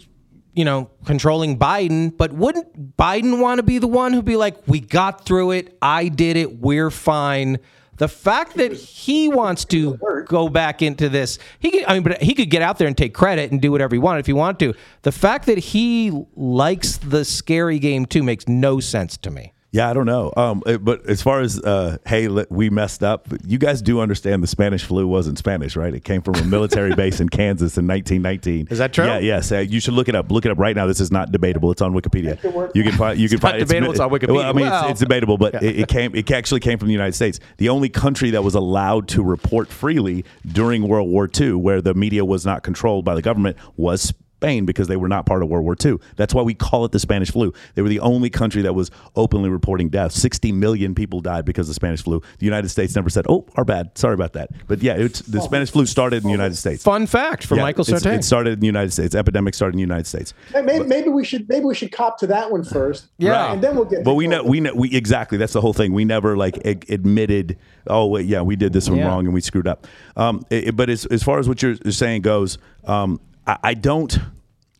you 0.54 0.64
know 0.64 0.90
controlling 1.04 1.58
Biden, 1.58 2.16
but 2.16 2.32
wouldn't 2.32 2.96
Biden 2.96 3.40
want 3.40 3.58
to 3.58 3.62
be 3.62 3.78
the 3.78 3.88
one 3.88 4.12
who'd 4.12 4.24
be 4.24 4.36
like, 4.36 4.56
"We 4.66 4.80
got 4.80 5.24
through 5.26 5.52
it. 5.52 5.76
I 5.82 6.08
did 6.08 6.36
it. 6.36 6.60
We're 6.60 6.90
fine." 6.90 7.58
The 7.96 8.08
fact 8.08 8.56
that 8.56 8.72
he 8.72 9.28
wants 9.28 9.64
to 9.66 9.98
go 10.26 10.48
back 10.48 10.82
into 10.82 11.08
this, 11.08 11.38
he 11.60 11.70
could. 11.70 11.84
I 11.84 11.94
mean, 11.94 12.02
but 12.02 12.22
he 12.22 12.34
could 12.34 12.50
get 12.50 12.62
out 12.62 12.78
there 12.78 12.88
and 12.88 12.96
take 12.96 13.14
credit 13.14 13.52
and 13.52 13.60
do 13.60 13.70
whatever 13.70 13.94
he 13.94 13.98
wanted 13.98 14.20
if 14.20 14.26
he 14.26 14.32
wanted 14.32 14.58
to. 14.60 14.78
The 15.02 15.12
fact 15.12 15.46
that 15.46 15.58
he 15.58 16.12
likes 16.34 16.96
the 16.96 17.24
scary 17.24 17.78
game 17.78 18.06
too 18.06 18.22
makes 18.22 18.48
no 18.48 18.80
sense 18.80 19.16
to 19.18 19.30
me. 19.30 19.52
Yeah, 19.74 19.90
I 19.90 19.92
don't 19.92 20.06
know. 20.06 20.32
Um, 20.36 20.62
uh, 20.66 20.78
but 20.78 21.04
as 21.10 21.20
far 21.20 21.40
as 21.40 21.58
uh, 21.58 21.98
hey, 22.06 22.28
li- 22.28 22.46
we 22.48 22.70
messed 22.70 23.02
up. 23.02 23.26
You 23.44 23.58
guys 23.58 23.82
do 23.82 23.98
understand 23.98 24.40
the 24.40 24.46
Spanish 24.46 24.84
flu 24.84 25.08
wasn't 25.08 25.36
Spanish, 25.36 25.74
right? 25.74 25.92
It 25.92 26.04
came 26.04 26.22
from 26.22 26.36
a 26.36 26.44
military 26.44 26.94
base 27.02 27.18
in 27.18 27.28
Kansas 27.28 27.76
in 27.76 27.84
1919. 27.88 28.68
Is 28.70 28.78
that 28.78 28.92
true? 28.92 29.04
Yeah, 29.04 29.18
yes. 29.18 29.50
Uh, 29.50 29.58
you 29.58 29.80
should 29.80 29.94
look 29.94 30.08
it 30.08 30.14
up. 30.14 30.30
Look 30.30 30.46
it 30.46 30.52
up 30.52 30.60
right 30.60 30.76
now. 30.76 30.86
This 30.86 31.00
is 31.00 31.10
not 31.10 31.32
debatable. 31.32 31.72
It's 31.72 31.82
on 31.82 31.92
Wikipedia. 31.92 32.40
You 32.72 32.84
can 32.84 32.92
find. 32.92 33.18
You 33.18 33.28
can 33.28 33.34
not 33.38 33.42
find. 33.42 33.58
debatable, 33.58 33.90
it's 33.90 33.98
on 34.00 34.10
Wikipedia. 34.10 34.34
Well, 34.36 34.48
I 34.48 34.52
mean, 34.52 34.66
Well. 34.66 34.82
it's, 34.84 34.90
it's 34.92 35.00
debatable, 35.00 35.38
but 35.38 35.60
it, 35.60 35.80
it 35.80 35.88
came. 35.88 36.14
It 36.14 36.30
actually 36.30 36.60
came 36.60 36.78
from 36.78 36.86
the 36.86 36.94
United 36.94 37.14
States. 37.16 37.40
The 37.56 37.68
only 37.68 37.88
country 37.88 38.30
that 38.30 38.44
was 38.44 38.54
allowed 38.54 39.08
to 39.08 39.24
report 39.24 39.66
freely 39.70 40.24
during 40.46 40.86
World 40.86 41.08
War 41.08 41.28
II, 41.36 41.54
where 41.54 41.82
the 41.82 41.94
media 41.94 42.24
was 42.24 42.46
not 42.46 42.62
controlled 42.62 43.04
by 43.04 43.16
the 43.16 43.22
government, 43.22 43.56
was. 43.76 44.14
Spain 44.44 44.66
because 44.66 44.88
they 44.88 44.96
were 44.96 45.08
not 45.08 45.24
part 45.24 45.42
of 45.42 45.48
World 45.48 45.64
War 45.64 45.76
II. 45.82 45.96
That's 46.16 46.34
why 46.34 46.42
we 46.42 46.52
call 46.54 46.84
it 46.84 46.92
the 46.92 46.98
Spanish 46.98 47.30
flu. 47.30 47.52
They 47.74 47.82
were 47.82 47.88
the 47.88 48.00
only 48.00 48.28
country 48.28 48.60
that 48.62 48.74
was 48.74 48.90
openly 49.16 49.48
reporting 49.48 49.88
deaths. 49.88 50.20
60 50.20 50.52
million 50.52 50.94
people 50.94 51.20
died 51.20 51.44
because 51.46 51.66
of 51.66 51.70
the 51.70 51.74
Spanish 51.74 52.02
flu. 52.02 52.20
The 52.38 52.44
United 52.44 52.68
States 52.68 52.94
never 52.94 53.08
said, 53.08 53.24
"Oh, 53.28 53.46
our 53.56 53.64
bad. 53.64 53.96
Sorry 53.96 54.12
about 54.14 54.34
that." 54.34 54.50
But 54.68 54.82
yeah, 54.82 54.94
it's, 54.94 55.20
the 55.20 55.40
Spanish 55.40 55.70
flu 55.70 55.86
started 55.86 56.16
in 56.18 56.24
the 56.24 56.30
United 56.30 56.56
States. 56.56 56.82
Fun 56.82 57.06
fact 57.06 57.46
for 57.46 57.56
Yeah, 57.56 57.62
Michael 57.62 57.82
it's- 57.82 58.02
Sartain. 58.02 58.20
It 58.20 58.22
started 58.24 58.52
in 58.54 58.60
the 58.60 58.66
United 58.66 58.92
States. 58.92 59.14
Epidemic 59.14 59.54
started 59.54 59.74
in 59.74 59.78
the 59.78 59.82
United 59.94 60.06
States. 60.06 60.34
Hey, 60.52 60.60
Maybe, 60.62 60.84
maybe 60.84 61.08
we 61.08 61.24
should 61.24 61.48
maybe 61.48 61.64
we 61.64 61.74
should 61.74 61.92
cop 61.92 62.18
to 62.18 62.26
that 62.28 62.50
one 62.50 62.64
first. 62.64 63.06
Yeah. 63.18 63.52
and 63.52 63.62
then 63.62 63.74
we'll 63.76 63.84
get. 63.86 64.04
But 64.04 64.14
we 64.14 64.26
know 64.26 64.42
we 64.44 64.60
know 64.60 64.74
we 64.74 64.94
exactly 64.94 65.38
that's 65.38 65.54
the 65.54 65.60
whole 65.62 65.72
thing. 65.72 65.92
We 65.94 66.04
never 66.04 66.36
like 66.36 66.58
ag- 66.66 66.86
admitted, 66.90 67.56
oh 67.86 68.06
wait, 68.06 68.26
yeah, 68.26 68.42
we 68.42 68.56
did 68.56 68.72
this 68.74 68.88
one 68.90 68.98
Yeah. 68.98 69.06
wrong 69.08 69.24
and 69.24 69.32
we 69.32 69.40
screwed 69.40 69.66
up. 69.66 69.86
Um, 70.16 70.44
i- 70.50 70.64
i- 70.66 70.70
but 70.70 70.90
as 70.90 71.06
as 71.06 71.22
far 71.22 71.38
as 71.38 71.48
what 71.48 71.62
you're 71.62 71.76
saying 71.90 72.20
goes, 72.22 72.58
um, 72.84 73.20
I, 73.46 73.58
I 73.62 73.74
don't. 73.74 74.18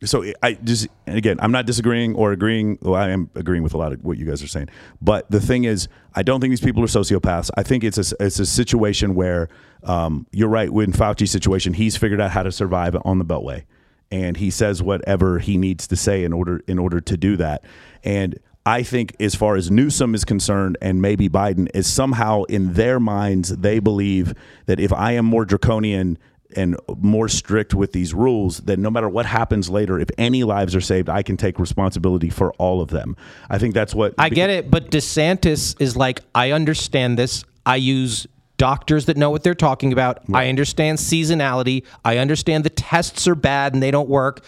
So 0.03 0.25
I 0.43 0.53
just 0.53 0.87
and 1.07 1.17
again, 1.17 1.37
I'm 1.39 1.51
not 1.51 1.65
disagreeing 1.65 2.15
or 2.15 2.31
agreeing. 2.31 2.77
Well, 2.81 2.95
I 2.95 3.09
am 3.09 3.29
agreeing 3.33 3.63
with 3.63 3.73
a 3.73 3.77
lot 3.77 3.93
of 3.93 4.03
what 4.03 4.17
you 4.17 4.25
guys 4.25 4.43
are 4.43 4.47
saying. 4.47 4.69
But 5.01 5.29
the 5.31 5.39
thing 5.39 5.63
is, 5.63 5.87
I 6.13 6.21
don't 6.21 6.41
think 6.41 6.51
these 6.51 6.61
people 6.61 6.83
are 6.83 6.87
sociopaths. 6.87 7.49
I 7.57 7.63
think 7.63 7.83
it's 7.83 7.97
a 7.97 8.15
it's 8.19 8.39
a 8.39 8.45
situation 8.45 9.15
where 9.15 9.47
um, 9.83 10.27
you're 10.31 10.49
right. 10.49 10.71
When 10.71 10.91
Fauci's 10.91 11.31
situation, 11.31 11.73
he's 11.73 11.97
figured 11.97 12.21
out 12.21 12.31
how 12.31 12.43
to 12.43 12.51
survive 12.51 12.95
on 13.03 13.19
the 13.19 13.25
Beltway 13.25 13.63
and 14.11 14.37
he 14.37 14.49
says 14.49 14.81
whatever 14.81 15.39
he 15.39 15.57
needs 15.57 15.87
to 15.87 15.95
say 15.95 16.23
in 16.23 16.33
order 16.33 16.61
in 16.67 16.79
order 16.79 17.01
to 17.01 17.17
do 17.17 17.37
that. 17.37 17.63
And 18.03 18.39
I 18.65 18.81
think 18.83 19.15
as 19.19 19.35
far 19.35 19.55
as 19.55 19.69
Newsom 19.69 20.15
is 20.15 20.25
concerned 20.25 20.77
and 20.81 21.01
maybe 21.01 21.29
Biden 21.29 21.67
is 21.73 21.85
somehow 21.87 22.43
in 22.43 22.73
their 22.73 22.99
minds 22.99 23.49
they 23.57 23.79
believe 23.79 24.33
that 24.65 24.79
if 24.79 24.91
I 24.91 25.13
am 25.13 25.25
more 25.25 25.45
draconian 25.45 26.17
and 26.55 26.77
more 26.97 27.27
strict 27.27 27.73
with 27.73 27.91
these 27.91 28.13
rules, 28.13 28.59
then 28.59 28.81
no 28.81 28.89
matter 28.89 29.09
what 29.09 29.25
happens 29.25 29.69
later, 29.69 29.99
if 29.99 30.09
any 30.17 30.43
lives 30.43 30.75
are 30.75 30.81
saved, 30.81 31.09
I 31.09 31.23
can 31.23 31.37
take 31.37 31.59
responsibility 31.59 32.29
for 32.29 32.53
all 32.53 32.81
of 32.81 32.89
them. 32.89 33.15
I 33.49 33.57
think 33.57 33.73
that's 33.73 33.93
what 33.93 34.13
I 34.17 34.29
get 34.29 34.49
it, 34.49 34.71
but 34.71 34.91
DeSantis 34.91 35.79
is 35.81 35.95
like, 35.95 36.21
I 36.33 36.51
understand 36.51 37.17
this. 37.17 37.43
I 37.65 37.77
use 37.77 38.27
doctors 38.57 39.05
that 39.05 39.17
know 39.17 39.29
what 39.29 39.43
they're 39.43 39.53
talking 39.53 39.91
about. 39.91 40.19
I 40.33 40.49
understand 40.49 40.97
seasonality. 40.97 41.83
I 42.03 42.17
understand 42.19 42.63
the 42.63 42.69
tests 42.69 43.27
are 43.27 43.35
bad 43.35 43.73
and 43.73 43.83
they 43.83 43.91
don't 43.91 44.09
work. 44.09 44.43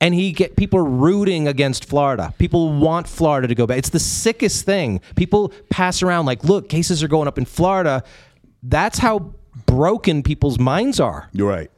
And 0.00 0.14
he 0.14 0.32
get 0.32 0.56
people 0.56 0.80
rooting 0.80 1.48
against 1.48 1.84
Florida. 1.84 2.32
People 2.38 2.72
want 2.72 3.08
Florida 3.08 3.48
to 3.48 3.54
go 3.54 3.66
back. 3.66 3.78
It's 3.78 3.88
the 3.88 3.98
sickest 3.98 4.64
thing. 4.64 5.00
People 5.16 5.52
pass 5.70 6.02
around 6.02 6.26
like, 6.26 6.44
look, 6.44 6.68
cases 6.68 7.02
are 7.02 7.08
going 7.08 7.26
up 7.26 7.38
in 7.38 7.44
Florida. 7.44 8.04
That's 8.62 8.98
how 8.98 9.34
broken 9.66 10.22
people's 10.22 10.58
minds 10.58 11.00
are. 11.00 11.28
You're 11.32 11.48
right. 11.48 11.70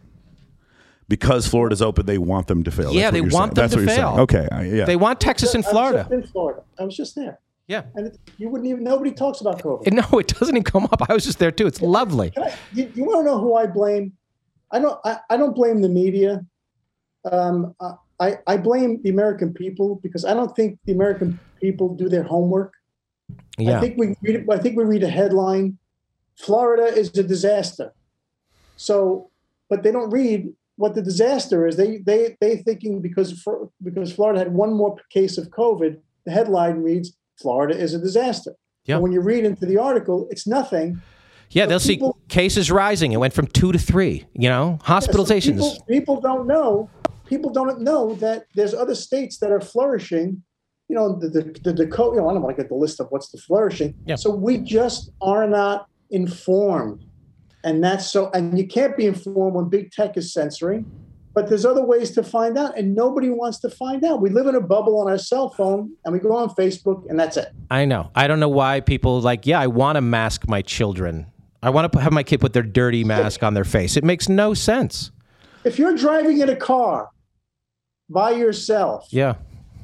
Because 1.09 1.47
Florida's 1.49 1.83
open, 1.83 2.07
they 2.07 2.19
want 2.19 2.47
them 2.47 2.63
to 2.63 2.71
fail. 2.71 2.93
Yeah, 2.93 3.11
That's 3.11 3.13
they 3.13 3.19
you're 3.19 3.31
want 3.31 3.33
saying. 3.33 3.49
them 3.49 3.55
That's 3.55 3.73
to 3.75 3.79
what 3.79 3.81
you're 3.87 3.97
saying. 3.97 4.15
fail. 4.15 4.21
Okay, 4.23 4.49
I- 4.53 4.63
yeah. 4.65 4.85
They 4.85 4.97
want 4.97 5.21
Texas 5.21 5.55
and 5.55 5.65
I 5.65 5.67
was 5.67 5.73
Florida. 5.73 5.99
just 5.99 6.13
in 6.13 6.23
Florida. 6.25 6.63
I 6.79 6.85
was 6.85 6.97
just 6.97 7.15
there, 7.17 7.41
Yeah. 7.67 7.83
and 7.97 8.07
it, 8.07 8.19
you 8.39 8.49
wouldn't 8.49 8.69
even. 8.71 8.85
Nobody 8.85 9.11
talks 9.11 9.41
about 9.41 9.61
COVID. 9.61 9.93
No, 9.93 10.19
it 10.21 10.29
doesn't 10.29 10.55
even 10.55 10.63
come 10.63 10.85
up. 10.85 11.03
I 11.11 11.13
was 11.15 11.25
just 11.25 11.41
there 11.41 11.51
too. 11.51 11.67
It's 11.67 11.83
lovely. 11.83 12.33
I, 12.37 12.55
you, 12.73 12.93
you 12.95 13.05
want 13.05 13.21
to 13.21 13.25
know 13.25 13.39
who 13.41 13.55
I 13.57 13.67
blame? 13.67 14.13
I 14.71 14.79
don't. 14.79 15.01
I, 15.05 15.19
I 15.31 15.37
don't 15.37 15.55
blame 15.57 15.81
the 15.83 15.89
media. 15.89 16.45
Um, 17.31 17.75
I 18.21 18.39
I 18.47 18.57
blame 18.57 19.03
the 19.03 19.11
American 19.11 19.53
people 19.53 19.97
because 20.05 20.25
I 20.25 20.33
don't 20.33 20.55
think 20.55 20.79
the 20.85 20.93
American 20.93 21.41
people 21.61 21.95
do 21.97 22.09
their 22.09 22.23
homework. 22.23 22.73
I 23.59 23.63
Yeah. 23.63 23.81
think 23.81 23.99
we 23.99 24.15
read. 24.23 24.49
I 24.49 24.59
think 24.59 24.77
we 24.77 24.85
read 24.85 25.03
a 25.03 25.09
headline. 25.09 25.77
Florida 26.41 26.85
is 26.85 27.17
a 27.19 27.23
disaster. 27.23 27.93
So, 28.77 29.31
but 29.69 29.83
they 29.83 29.93
don't 29.93 30.11
read 30.11 30.49
what 30.77 30.95
the 30.95 31.03
disaster 31.03 31.67
is. 31.67 31.77
They 31.77 31.99
they 31.99 32.37
they 32.41 32.57
thinking 32.57 33.03
because 33.03 33.41
for, 33.43 33.69
because 33.83 34.13
Florida 34.13 34.39
had 34.39 34.55
one 34.55 34.73
more 34.73 34.97
case 35.11 35.37
of 35.37 35.51
COVID. 35.51 35.99
The 36.25 36.31
headline 36.31 36.79
reads 36.83 37.17
Florida 37.41 37.79
is 37.79 37.95
a 37.95 37.99
disaster. 37.99 38.55
Yeah. 38.87 38.99
When 38.99 39.13
you 39.13 39.21
read 39.21 39.45
into 39.45 39.67
the 39.67 39.77
article, 39.77 40.27
it's 40.31 40.47
nothing. 40.47 41.01
Yeah, 41.51 41.67
they'll 41.67 41.81
people- 41.81 42.17
see 42.21 42.35
cases 42.35 42.71
rising. 42.71 43.13
It 43.13 43.19
went 43.19 43.35
from 43.35 43.47
two 43.49 43.73
to 43.73 43.79
three. 43.79 44.27
You 44.33 44.49
know, 44.49 44.79
hospitalizations. 44.85 45.61
So 45.61 45.71
people, 45.71 45.85
people 45.89 46.21
don't 46.21 46.47
know. 46.47 46.89
People 47.27 47.51
don't 47.51 47.81
know 47.81 48.15
that 48.15 48.47
there's 48.55 48.75
other 48.75 48.95
states 48.95 49.39
that 49.39 49.53
are 49.53 49.61
flourishing. 49.61 50.43
You 50.89 50.97
know, 50.97 51.19
the 51.19 51.29
the, 51.29 51.43
the 51.63 51.73
Dakota. 51.75 52.17
You 52.17 52.23
know, 52.23 52.31
I 52.31 52.33
don't 52.33 52.43
want 52.43 52.57
to 52.57 52.63
get 52.63 52.71
the 52.71 52.77
list 52.77 52.99
of 53.01 53.09
what's 53.11 53.31
the 53.31 53.39
flourishing. 53.39 53.95
Yeah. 54.07 54.17
So 54.17 54.31
we 54.31 54.57
just 54.59 55.11
are 55.21 55.47
not 55.47 55.87
informed, 56.11 57.05
and 57.65 57.83
that's 57.83 58.11
so. 58.11 58.31
And 58.33 58.59
you 58.59 58.67
can't 58.67 58.97
be 58.97 59.07
informed 59.07 59.55
when 59.55 59.69
big 59.69 59.93
tech 59.93 60.17
is 60.17 60.33
censoring. 60.33 60.91
But 61.33 61.49
there's 61.49 61.65
other 61.65 61.85
ways 61.85 62.11
to 62.13 62.25
find 62.25 62.59
out, 62.59 62.77
and 62.77 62.95
nobody 62.95 63.31
wants 63.31 63.61
to 63.61 63.71
find 63.71 64.05
out. 64.05 64.21
We 64.21 64.31
live 64.31 64.49
in 64.49 64.57
a 64.57 64.61
bubble 64.61 64.99
on 64.99 65.09
our 65.09 65.17
cell 65.19 65.49
phone, 65.51 65.93
and 66.05 66.13
we 66.13 66.19
go 66.19 66.35
on 66.35 66.49
Facebook, 66.51 67.09
and 67.09 67.19
that's 67.19 67.37
it. 67.37 67.53
I 67.71 67.85
know. 67.85 68.11
I 68.17 68.27
don't 68.27 68.41
know 68.41 68.49
why 68.49 68.81
people 68.81 69.21
like. 69.21 69.47
Yeah, 69.47 69.61
I 69.61 69.69
want 69.69 69.97
to 69.97 70.01
mask 70.01 70.49
my 70.49 70.61
children. 70.61 71.27
I 71.63 71.71
want 71.71 71.93
to 71.93 72.01
have 72.01 72.13
my 72.13 72.23
kid 72.23 72.41
put 72.41 72.53
their 72.53 72.63
dirty 72.63 73.05
mask 73.05 73.43
on 73.43 73.55
their 73.55 73.65
face. 73.65 73.97
It 73.97 74.03
makes 74.03 74.29
no 74.29 74.55
sense. 74.55 75.13
If 75.63 75.79
you're 75.79 75.95
driving 75.95 76.41
in 76.41 76.49
a 76.49 76.57
car 76.57 77.11
by 78.09 78.31
yourself, 78.31 79.07
Yeah. 79.11 79.35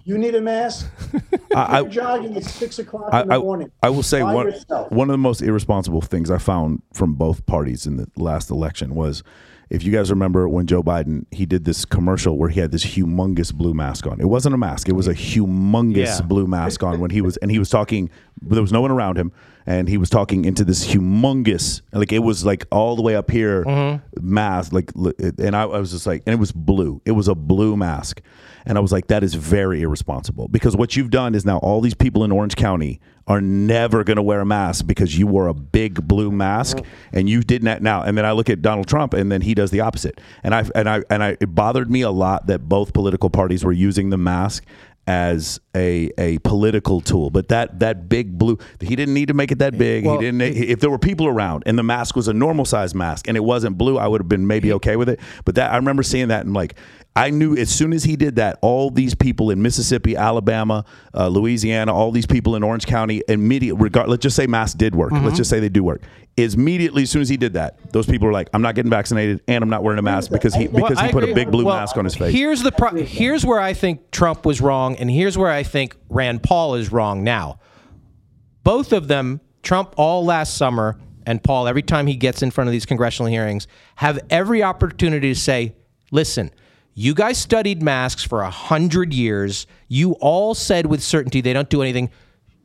You 0.07 0.19
need 0.19 0.37
a 0.37 0.41
mask. 0.41 0.89
I, 1.57 1.81
You're 1.81 1.89
jogging 1.89 2.37
at 2.37 2.45
six 2.45 2.79
o'clock 2.79 3.13
I, 3.13 3.23
in 3.23 3.29
the 3.29 3.35
I, 3.35 3.39
morning. 3.39 3.73
I 3.83 3.91
will 3.91 4.05
say 4.05 4.23
one, 4.23 4.47
yourself. 4.47 4.93
one 4.93 5.11
of 5.11 5.15
the 5.15 5.19
most 5.19 5.43
irresponsible 5.43 6.01
things 6.01 6.31
I 6.31 6.39
found 6.39 6.81
from 6.95 7.15
both 7.15 7.45
parties 7.45 7.89
in 7.89 7.97
the 7.97 8.09
last 8.17 8.49
election 8.49 8.95
was 8.95 9.25
if 9.69 9.83
you 9.83 9.93
guys 9.93 10.11
remember 10.11 10.49
when 10.49 10.67
Joe 10.67 10.83
Biden 10.83 11.27
he 11.31 11.47
did 11.47 11.65
this 11.65 11.85
commercial 11.85 12.39
where 12.39 12.49
he 12.49 12.61
had 12.61 12.71
this 12.71 12.85
humongous 12.85 13.53
blue 13.53 13.75
mask 13.75 14.07
on. 14.07 14.21
It 14.21 14.29
wasn't 14.29 14.55
a 14.55 14.59
mask; 14.59 14.89
it 14.89 14.93
was 14.93 15.09
a 15.09 15.15
humongous 15.15 15.97
Yeah. 15.97 16.21
blue 16.23 16.47
mask 16.47 16.83
on 16.83 17.01
when 17.01 17.11
he 17.11 17.21
was 17.21 17.37
and 17.39 17.51
he 17.51 17.59
was 17.59 17.71
talking. 17.71 18.11
There 18.41 18.61
was 18.61 18.73
no 18.73 18.81
one 18.81 18.91
around 18.91 19.17
him, 19.17 19.33
and 19.65 19.89
he 19.89 19.97
was 19.97 20.11
talking 20.11 20.45
into 20.45 20.63
this 20.65 20.87
humongous, 20.87 21.81
like 21.93 22.13
it 22.13 22.21
was 22.21 22.45
like 22.45 22.67
all 22.71 22.97
the 22.97 23.03
way 23.03 23.17
up 23.17 23.31
here 23.31 23.65
mm-hmm. 23.65 24.03
mask. 24.21 24.73
Like, 24.73 24.93
and 25.39 25.57
I, 25.57 25.63
I 25.63 25.79
was 25.79 25.91
just 25.91 26.07
like, 26.07 26.23
and 26.27 26.35
it 26.35 26.39
was 26.39 26.53
blue. 26.53 27.01
It 27.05 27.13
was 27.13 27.29
a 27.29 27.35
blue 27.35 27.77
mask. 27.77 28.21
And 28.69 28.77
I 28.77 28.81
was 28.81 28.91
like, 28.91 29.07
that 29.07 29.23
is 29.23 29.35
very 29.35 29.83
irresponsible 29.83 30.49
because 30.49 30.77
what 30.77 30.97
you've 30.97 31.11
done 31.11 31.37
is 31.37 31.47
now 31.47 31.59
all 31.59 31.81
these 31.81 31.95
people 31.95 32.25
in 32.25 32.33
Orange 32.33 32.57
County 32.57 33.01
are 33.27 33.41
never 33.41 34.05
going 34.05 34.17
to 34.17 34.23
wear 34.23 34.41
a 34.41 34.47
mask 34.47 34.87
because 34.87 35.19
you 35.19 35.27
wore 35.27 35.49
a 35.49 35.55
big 35.55 36.07
blue 36.07 36.31
mask 36.31 36.79
and 37.13 37.29
you 37.29 37.43
did 37.43 37.63
not 37.63 37.83
now. 37.83 38.03
And 38.03 38.17
then 38.17 38.25
I 38.25 38.33
look 38.33 38.49
at 38.49 38.63
Donald 38.63 38.87
Trump 38.87 39.15
and 39.15 39.33
then 39.33 39.41
he 39.41 39.55
does 39.55 39.71
the 39.71 39.81
opposite. 39.81 40.21
And 40.45 40.55
I 40.55 40.65
and 40.75 40.89
I 40.89 41.03
and 41.11 41.25
I 41.25 41.37
it 41.41 41.55
bothered 41.55 41.91
me 41.91 42.03
a 42.03 42.11
lot 42.11 42.47
that 42.47 42.69
both 42.69 42.93
political 42.93 43.29
parties 43.29 43.65
were 43.65 43.73
using 43.73 44.11
the 44.11 44.17
mask 44.17 44.65
as 45.09 45.61
a 45.75 46.11
a 46.19 46.39
political 46.39 47.01
tool. 47.01 47.31
But 47.31 47.49
that 47.49 47.81
that 47.81 48.09
big 48.09 48.39
blue 48.39 48.59
he 48.81 48.95
didn't 48.95 49.15
need 49.15 49.27
to 49.27 49.35
make 49.35 49.51
it 49.51 49.59
that 49.59 49.75
eh, 49.75 49.79
big. 49.79 50.07
Well, 50.07 50.19
he 50.19 50.27
didn't 50.27 50.43
if 50.43 50.79
there 50.79 50.91
were 50.91 50.99
people 50.99 51.27
around 51.27 51.65
and 51.67 51.77
the 51.77 51.83
mask 51.83 52.15
was 52.15 52.29
a 52.29 52.33
normal 52.33 52.65
size 52.65 52.95
mask 52.95 53.27
and 53.27 53.37
it 53.37 53.45
wasn't 53.45 53.77
blue, 53.77 53.99
I 53.99 54.07
would 54.07 54.21
have 54.21 54.29
been 54.29 54.47
maybe 54.47 54.73
okay 54.75 54.95
with 54.95 55.09
it. 55.09 55.19
But 55.45 55.57
that 55.57 55.73
I 55.73 55.77
remember 55.77 56.05
seeing 56.05 56.29
that 56.29 56.45
and 56.45 56.55
like 56.55 56.77
I 57.17 57.31
knew 57.31 57.57
as 57.57 57.71
soon 57.71 57.95
as 57.95 58.05
he 58.05 58.15
did 58.15 58.37
that, 58.37 58.59
all 58.61 58.91
these 58.91 59.15
people 59.15 59.51
in 59.51 59.63
Mississippi, 59.63 60.17
Alabama, 60.17 60.85
uh, 61.15 61.29
Louisiana, 61.29 61.95
all 61.95 62.13
these 62.13 62.27
people 62.27 62.57
in 62.57 62.63
Orange 62.63 62.87
County, 62.87 63.23
immediate 63.27 63.77
regard. 63.77 64.11
Let's 64.11 64.23
just 64.23 64.37
say 64.37 64.47
masks 64.47 64.75
did 64.75 64.95
work. 64.95 65.13
Mm-hmm. 65.13 65.25
Let's 65.25 65.39
just 65.39 65.49
say 65.49 65.59
they 65.59 65.71
do 65.71 65.83
work. 65.83 66.03
Is 66.37 66.55
immediately 66.55 67.05
as 67.05 67.11
soon 67.11 67.23
as 67.23 67.31
he 67.31 67.39
did 67.39 67.55
that, 67.55 67.79
those 67.93 68.05
people 68.05 68.27
were 68.27 68.33
like, 68.35 68.51
"I'm 68.53 68.61
not 68.61 68.75
getting 68.75 68.91
vaccinated, 68.91 69.41
and 69.49 69.65
I'm 69.65 69.71
not 69.71 69.83
wearing 69.83 69.99
a 69.99 70.03
mask 70.03 70.31
because 70.31 70.55
he 70.55 70.69
Well, 70.69 70.87
because 70.87 71.03
he 71.03 71.11
put 71.11 71.25
a 71.25 71.35
big 71.35 71.51
blue 71.51 71.65
Well, 71.65 71.79
mask 71.79 71.97
on 71.97 72.05
his 72.05 72.15
face." 72.15 72.35
Here's 72.35 72.63
the 72.63 72.71
pro- 72.71 72.95
here's 72.95 73.47
where 73.47 73.61
I 73.61 73.73
think 73.73 74.11
Trump 74.11 74.45
was 74.45 74.61
wrong, 74.61 74.97
and 74.97 75.11
here's 75.11 75.39
where 75.39 75.51
I 75.51 75.63
think 75.63 75.97
Rand 76.11 76.43
Paul 76.43 76.75
is 76.75 76.93
wrong 76.93 77.25
now. 77.25 77.61
Both 78.63 78.93
of 78.93 79.09
them, 79.09 79.41
Trump 79.63 79.95
all 79.97 80.23
last 80.23 80.59
summer, 80.59 80.99
and 81.25 81.43
Paul 81.43 81.67
every 81.67 81.83
time 81.83 82.07
he 82.07 82.17
gets 82.17 82.43
in 82.43 82.51
front 82.51 82.69
of 82.69 82.73
these 82.73 82.85
congressional 82.85 83.31
hearings, 83.31 83.67
have 83.95 84.19
every 84.29 84.63
opportunity 84.63 85.33
to 85.33 85.41
say, 85.41 85.75
"Listen." 86.11 86.51
You 86.99 87.13
guys 87.13 87.37
studied 87.37 87.83
masks 87.83 88.25
for 88.25 88.41
a 88.41 88.49
hundred 88.49 89.13
years. 89.13 89.67
You 89.87 90.13
all 90.13 90.55
said 90.55 90.87
with 90.87 91.03
certainty 91.03 91.43
they 91.43 91.53
don't 91.53 91.69
do 91.69 91.83
anything. 91.83 92.11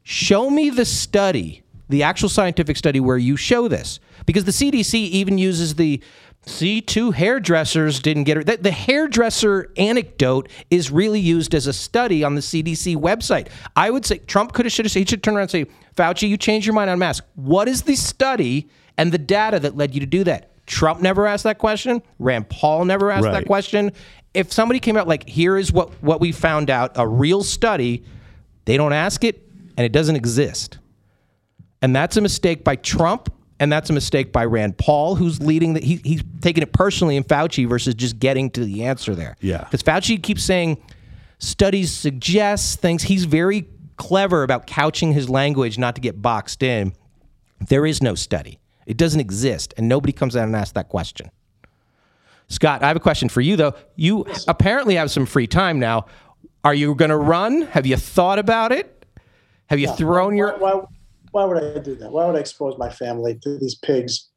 Show 0.03 0.49
me 0.49 0.69
the 0.69 0.85
study, 0.85 1.63
the 1.89 2.03
actual 2.03 2.29
scientific 2.29 2.77
study 2.77 3.01
where 3.01 3.17
you 3.17 3.35
show 3.35 3.67
this. 3.67 3.99
Because 4.25 4.45
the 4.45 4.51
CDC 4.51 4.93
even 4.93 5.37
uses 5.37 5.75
the 5.75 6.01
see 6.45 6.79
two 6.79 7.11
hairdressers 7.11 7.99
didn't 7.99 8.23
get 8.23 8.37
it. 8.37 8.47
The, 8.47 8.55
the 8.55 8.71
hairdresser 8.71 9.69
anecdote 9.75 10.47
is 10.69 10.91
really 10.91 11.19
used 11.19 11.53
as 11.53 11.67
a 11.67 11.73
study 11.73 12.23
on 12.23 12.35
the 12.35 12.41
CDC 12.41 12.95
website. 12.95 13.49
I 13.75 13.89
would 13.89 14.05
say 14.05 14.19
Trump 14.19 14.53
could 14.53 14.65
have 14.65 14.71
should 14.71 14.85
have 14.85 14.93
said 14.93 14.99
he 14.99 15.05
should 15.05 15.23
turn 15.23 15.35
around 15.35 15.41
and 15.41 15.51
say, 15.51 15.65
Fauci, 15.97 16.29
you 16.29 16.37
changed 16.37 16.65
your 16.65 16.73
mind 16.73 16.89
on 16.89 16.97
masks. 16.99 17.27
What 17.35 17.67
is 17.67 17.81
the 17.81 17.97
study 17.97 18.69
and 18.97 19.11
the 19.11 19.17
data 19.17 19.59
that 19.59 19.75
led 19.75 19.93
you 19.93 19.99
to 19.99 20.05
do 20.05 20.23
that? 20.23 20.51
Trump 20.71 21.01
never 21.01 21.27
asked 21.27 21.43
that 21.43 21.57
question. 21.57 22.01
Rand 22.17 22.47
Paul 22.49 22.85
never 22.85 23.11
asked 23.11 23.25
that 23.25 23.45
question. 23.45 23.91
If 24.33 24.51
somebody 24.53 24.79
came 24.79 24.97
out 24.97 25.07
like, 25.07 25.27
here 25.27 25.57
is 25.57 25.71
what, 25.71 25.89
what 26.01 26.19
we 26.19 26.31
found 26.31 26.69
out, 26.69 26.91
a 26.95 27.07
real 27.07 27.43
study, 27.43 28.03
they 28.65 28.77
don't 28.77 28.93
ask 28.93 29.23
it 29.23 29.45
and 29.77 29.85
it 29.85 29.91
doesn't 29.91 30.15
exist. 30.15 30.77
And 31.81 31.95
that's 31.95 32.15
a 32.17 32.21
mistake 32.21 32.63
by 32.63 32.75
Trump, 32.75 33.33
and 33.59 33.71
that's 33.71 33.89
a 33.89 33.93
mistake 33.93 34.31
by 34.31 34.45
Rand 34.45 34.77
Paul, 34.77 35.15
who's 35.15 35.41
leading 35.41 35.73
the 35.73 35.81
he, 35.81 35.99
he's 36.03 36.23
taking 36.41 36.63
it 36.63 36.71
personally 36.71 37.15
in 37.15 37.23
Fauci 37.23 37.67
versus 37.67 37.95
just 37.95 38.19
getting 38.19 38.49
to 38.51 38.63
the 38.63 38.83
answer 38.83 39.15
there. 39.15 39.35
Yeah. 39.41 39.63
Because 39.63 39.83
Fauci 39.83 40.21
keeps 40.21 40.43
saying 40.43 40.81
studies 41.39 41.91
suggest 41.91 42.79
things. 42.79 43.03
He's 43.03 43.25
very 43.25 43.67
clever 43.97 44.43
about 44.43 44.67
couching 44.67 45.13
his 45.13 45.29
language 45.29 45.77
not 45.77 45.95
to 45.95 46.01
get 46.01 46.21
boxed 46.21 46.63
in. 46.63 46.93
There 47.59 47.85
is 47.85 48.01
no 48.01 48.15
study. 48.15 48.59
It 48.85 48.97
doesn't 48.97 49.19
exist, 49.19 49.73
and 49.77 49.87
nobody 49.87 50.13
comes 50.13 50.35
out 50.35 50.45
and 50.45 50.55
asks 50.55 50.73
that 50.73 50.89
question. 50.89 51.29
Scott, 52.51 52.83
I 52.83 52.87
have 52.87 52.97
a 52.97 53.01
question 53.01 53.29
for 53.29 53.39
you 53.39 53.55
though. 53.55 53.73
You 53.95 54.25
apparently 54.47 54.95
have 54.95 55.09
some 55.09 55.25
free 55.25 55.47
time 55.47 55.79
now. 55.79 56.05
Are 56.65 56.73
you 56.73 56.93
going 56.95 57.09
to 57.09 57.17
run? 57.17 57.61
Have 57.63 57.87
you 57.87 57.95
thought 57.95 58.39
about 58.39 58.71
it? 58.73 59.05
Have 59.67 59.79
you 59.79 59.87
thrown 59.87 60.35
your 60.35 60.57
Why, 60.57 60.73
why, 60.73 60.85
why 61.31 61.45
would 61.45 61.63
I 61.63 61.79
do 61.79 61.95
that? 61.95 62.11
Why 62.11 62.25
would 62.25 62.35
I 62.35 62.39
expose 62.39 62.77
my 62.77 62.89
family 62.89 63.39
to 63.41 63.57
these 63.57 63.75
pigs? 63.75 64.27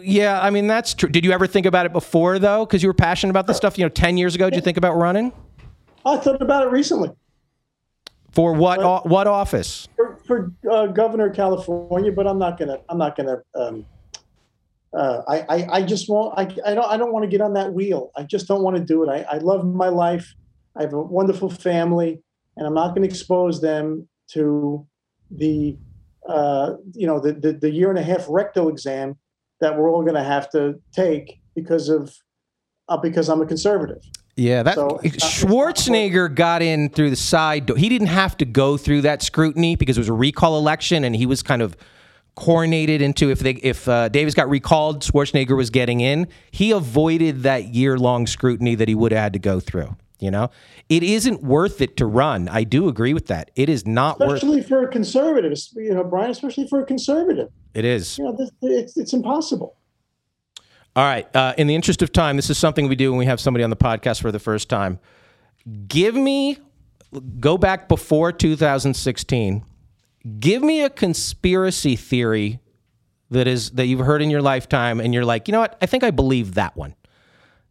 Yeah, 0.00 0.40
I 0.40 0.50
mean 0.50 0.66
that's 0.66 0.92
true. 0.92 1.08
Did 1.08 1.24
you 1.24 1.30
ever 1.32 1.46
think 1.46 1.66
about 1.66 1.86
it 1.86 1.92
before 1.92 2.40
though? 2.40 2.66
Because 2.66 2.82
you 2.82 2.88
were 2.88 2.94
passionate 2.94 3.30
about 3.30 3.46
this 3.46 3.56
stuff. 3.56 3.78
You 3.78 3.84
know, 3.84 3.90
ten 3.90 4.16
years 4.16 4.34
ago, 4.34 4.50
did 4.50 4.56
you 4.56 4.62
think 4.62 4.76
about 4.76 4.96
running 4.96 5.32
I 6.04 6.16
thought 6.16 6.42
about 6.42 6.66
it 6.66 6.70
recently 6.70 7.10
for 8.32 8.54
what? 8.54 8.80
o- 8.80 9.02
what 9.04 9.26
office? 9.28 9.88
for, 9.96 10.18
for 10.26 10.52
uh, 10.70 10.86
governor 10.86 11.28
of 11.28 11.36
California, 11.36 12.10
but 12.10 12.26
I'm 12.26 12.38
not 12.38 12.58
gonna. 12.58 12.78
I'm 12.88 12.98
not 12.98 13.16
gonna. 13.16 13.42
Um, 13.54 13.86
uh, 14.94 15.22
I, 15.28 15.38
I 15.48 15.68
I 15.78 15.82
just 15.82 16.08
won't. 16.08 16.38
I, 16.38 16.42
I 16.64 16.74
don't. 16.74 16.84
I 16.90 16.96
don't 16.96 17.12
want 17.12 17.24
to 17.24 17.28
get 17.28 17.40
on 17.40 17.54
that 17.54 17.72
wheel. 17.72 18.10
I 18.16 18.22
just 18.24 18.46
don't 18.48 18.62
want 18.62 18.76
to 18.76 18.82
do 18.84 19.02
it. 19.02 19.08
I, 19.08 19.36
I 19.36 19.38
love 19.38 19.64
my 19.64 19.88
life. 19.88 20.34
I 20.76 20.82
have 20.82 20.92
a 20.92 21.00
wonderful 21.02 21.50
family, 21.50 22.22
and 22.56 22.66
I'm 22.66 22.74
not 22.74 22.88
going 22.94 23.02
to 23.02 23.08
expose 23.08 23.60
them 23.60 24.08
to 24.32 24.86
the 25.30 25.76
uh, 26.28 26.74
you 26.92 27.06
know 27.06 27.18
the, 27.20 27.32
the 27.32 27.52
the 27.54 27.70
year 27.70 27.90
and 27.90 27.98
a 27.98 28.02
half 28.02 28.26
rectal 28.28 28.68
exam 28.68 29.16
that 29.60 29.78
we're 29.78 29.90
all 29.90 30.02
going 30.02 30.14
to 30.14 30.22
have 30.24 30.50
to 30.50 30.74
take 30.92 31.40
because 31.54 31.88
of 31.88 32.14
uh, 32.88 32.96
because 32.96 33.28
I'm 33.28 33.40
a 33.40 33.46
conservative. 33.46 34.02
Yeah, 34.34 34.62
that 34.62 34.74
So, 34.76 34.98
it's 35.02 35.02
not- 35.02 35.04
it's 35.04 35.22
not 35.22 35.50
Schwarzenegger 35.50 36.34
got 36.34 36.62
in 36.62 36.88
through 36.88 37.10
the 37.10 37.16
side 37.16 37.66
door. 37.66 37.76
He 37.76 37.90
didn't 37.90 38.06
have 38.06 38.34
to 38.38 38.46
go 38.46 38.78
through 38.78 39.02
that 39.02 39.20
scrutiny 39.22 39.76
because 39.76 39.98
it 39.98 40.00
was 40.00 40.08
a 40.08 40.14
recall 40.14 40.58
election, 40.58 41.04
and 41.04 41.14
he 41.14 41.26
was 41.26 41.42
kind 41.42 41.60
of 41.60 41.76
coronated 42.36 43.00
into 43.00 43.30
if 43.30 43.40
they 43.40 43.52
if 43.52 43.88
uh, 43.88 44.08
Davis 44.08 44.34
got 44.34 44.48
recalled, 44.48 45.02
Schwarzenegger 45.02 45.56
was 45.56 45.70
getting 45.70 46.00
in. 46.00 46.28
He 46.50 46.70
avoided 46.70 47.42
that 47.42 47.74
year 47.74 47.98
long 47.98 48.26
scrutiny 48.26 48.74
that 48.76 48.88
he 48.88 48.94
would 48.94 49.12
have 49.12 49.20
had 49.20 49.32
to 49.34 49.38
go 49.38 49.60
through. 49.60 49.96
You 50.18 50.30
know, 50.30 50.50
it 50.88 51.02
isn't 51.02 51.42
worth 51.42 51.80
it 51.80 51.96
to 51.96 52.06
run. 52.06 52.48
I 52.48 52.62
do 52.62 52.86
agree 52.88 53.12
with 53.12 53.26
that. 53.26 53.50
It 53.56 53.68
is 53.68 53.86
not 53.86 54.20
worth. 54.20 54.34
Especially 54.34 54.62
for 54.62 54.84
a 54.84 54.88
conservative, 54.88 55.58
you 55.74 55.92
know, 55.94 56.04
Brian. 56.04 56.30
Especially 56.30 56.68
for 56.68 56.80
a 56.80 56.86
conservative, 56.86 57.48
It 57.74 57.84
is. 57.84 58.18
you 58.18 58.24
know, 58.24 58.36
this, 58.38 58.50
it's 58.62 58.96
it's 58.96 59.12
impossible. 59.12 59.76
All 60.94 61.04
right. 61.04 61.26
Uh, 61.34 61.54
in 61.56 61.66
the 61.66 61.74
interest 61.74 62.02
of 62.02 62.12
time, 62.12 62.36
this 62.36 62.50
is 62.50 62.58
something 62.58 62.86
we 62.86 62.96
do 62.96 63.10
when 63.10 63.18
we 63.18 63.24
have 63.26 63.40
somebody 63.40 63.64
on 63.64 63.70
the 63.70 63.76
podcast 63.76 64.20
for 64.20 64.30
the 64.30 64.38
first 64.38 64.68
time. 64.68 64.98
Give 65.88 66.14
me, 66.14 66.58
go 67.40 67.56
back 67.56 67.88
before 67.88 68.30
2016. 68.30 69.64
Give 70.38 70.62
me 70.62 70.82
a 70.82 70.90
conspiracy 70.90 71.96
theory 71.96 72.60
that 73.30 73.46
is 73.46 73.70
that 73.72 73.86
you've 73.86 74.00
heard 74.00 74.22
in 74.22 74.30
your 74.30 74.42
lifetime, 74.42 75.00
and 75.00 75.12
you're 75.12 75.24
like, 75.24 75.48
you 75.48 75.52
know 75.52 75.60
what? 75.60 75.76
I 75.80 75.86
think 75.86 76.04
I 76.04 76.10
believe 76.10 76.54
that 76.54 76.76
one. 76.76 76.94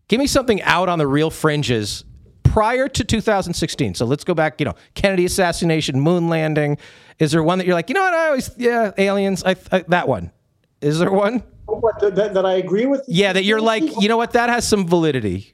Give 0.08 0.20
me 0.20 0.28
something 0.28 0.62
out 0.64 0.90
on 0.90 1.00
the 1.00 1.08
real 1.08 1.30
fringes 1.30 2.04
prior 2.44 2.90
to 2.90 3.04
2016. 3.04 3.96
So 3.96 4.06
let's 4.06 4.24
go 4.24 4.34
back. 4.34 4.60
You 4.60 4.66
know, 4.66 4.76
Kennedy 4.96 5.26
assassination, 5.26 6.00
moon 6.00 6.28
landing. 6.28 6.78
Is 7.20 7.32
there 7.32 7.44
one 7.44 7.60
that 7.60 7.66
you're 7.66 7.76
like, 7.76 7.90
you 7.90 7.96
know 7.96 8.04
what? 8.04 8.14
I 8.14 8.28
always, 8.28 8.52
yeah, 8.58 8.92
aliens. 8.98 9.44
I, 9.46 9.56
I 9.72 9.86
that 9.88 10.08
one. 10.08 10.32
Is 10.82 11.00
there 11.00 11.12
one? 11.12 11.44
What 11.68 12.00
that, 12.00 12.16
that, 12.16 12.34
that 12.34 12.46
I 12.46 12.56
agree 12.56 12.88
with? 12.88 13.04
Yeah, 13.08 13.34
that 13.34 13.44
you're 13.44 13.62
like, 13.62 13.84
you 14.02 14.10
know 14.10 14.18
what, 14.18 14.34
that 14.34 14.50
has 14.50 14.68
some 14.68 14.88
validity. 14.88 15.54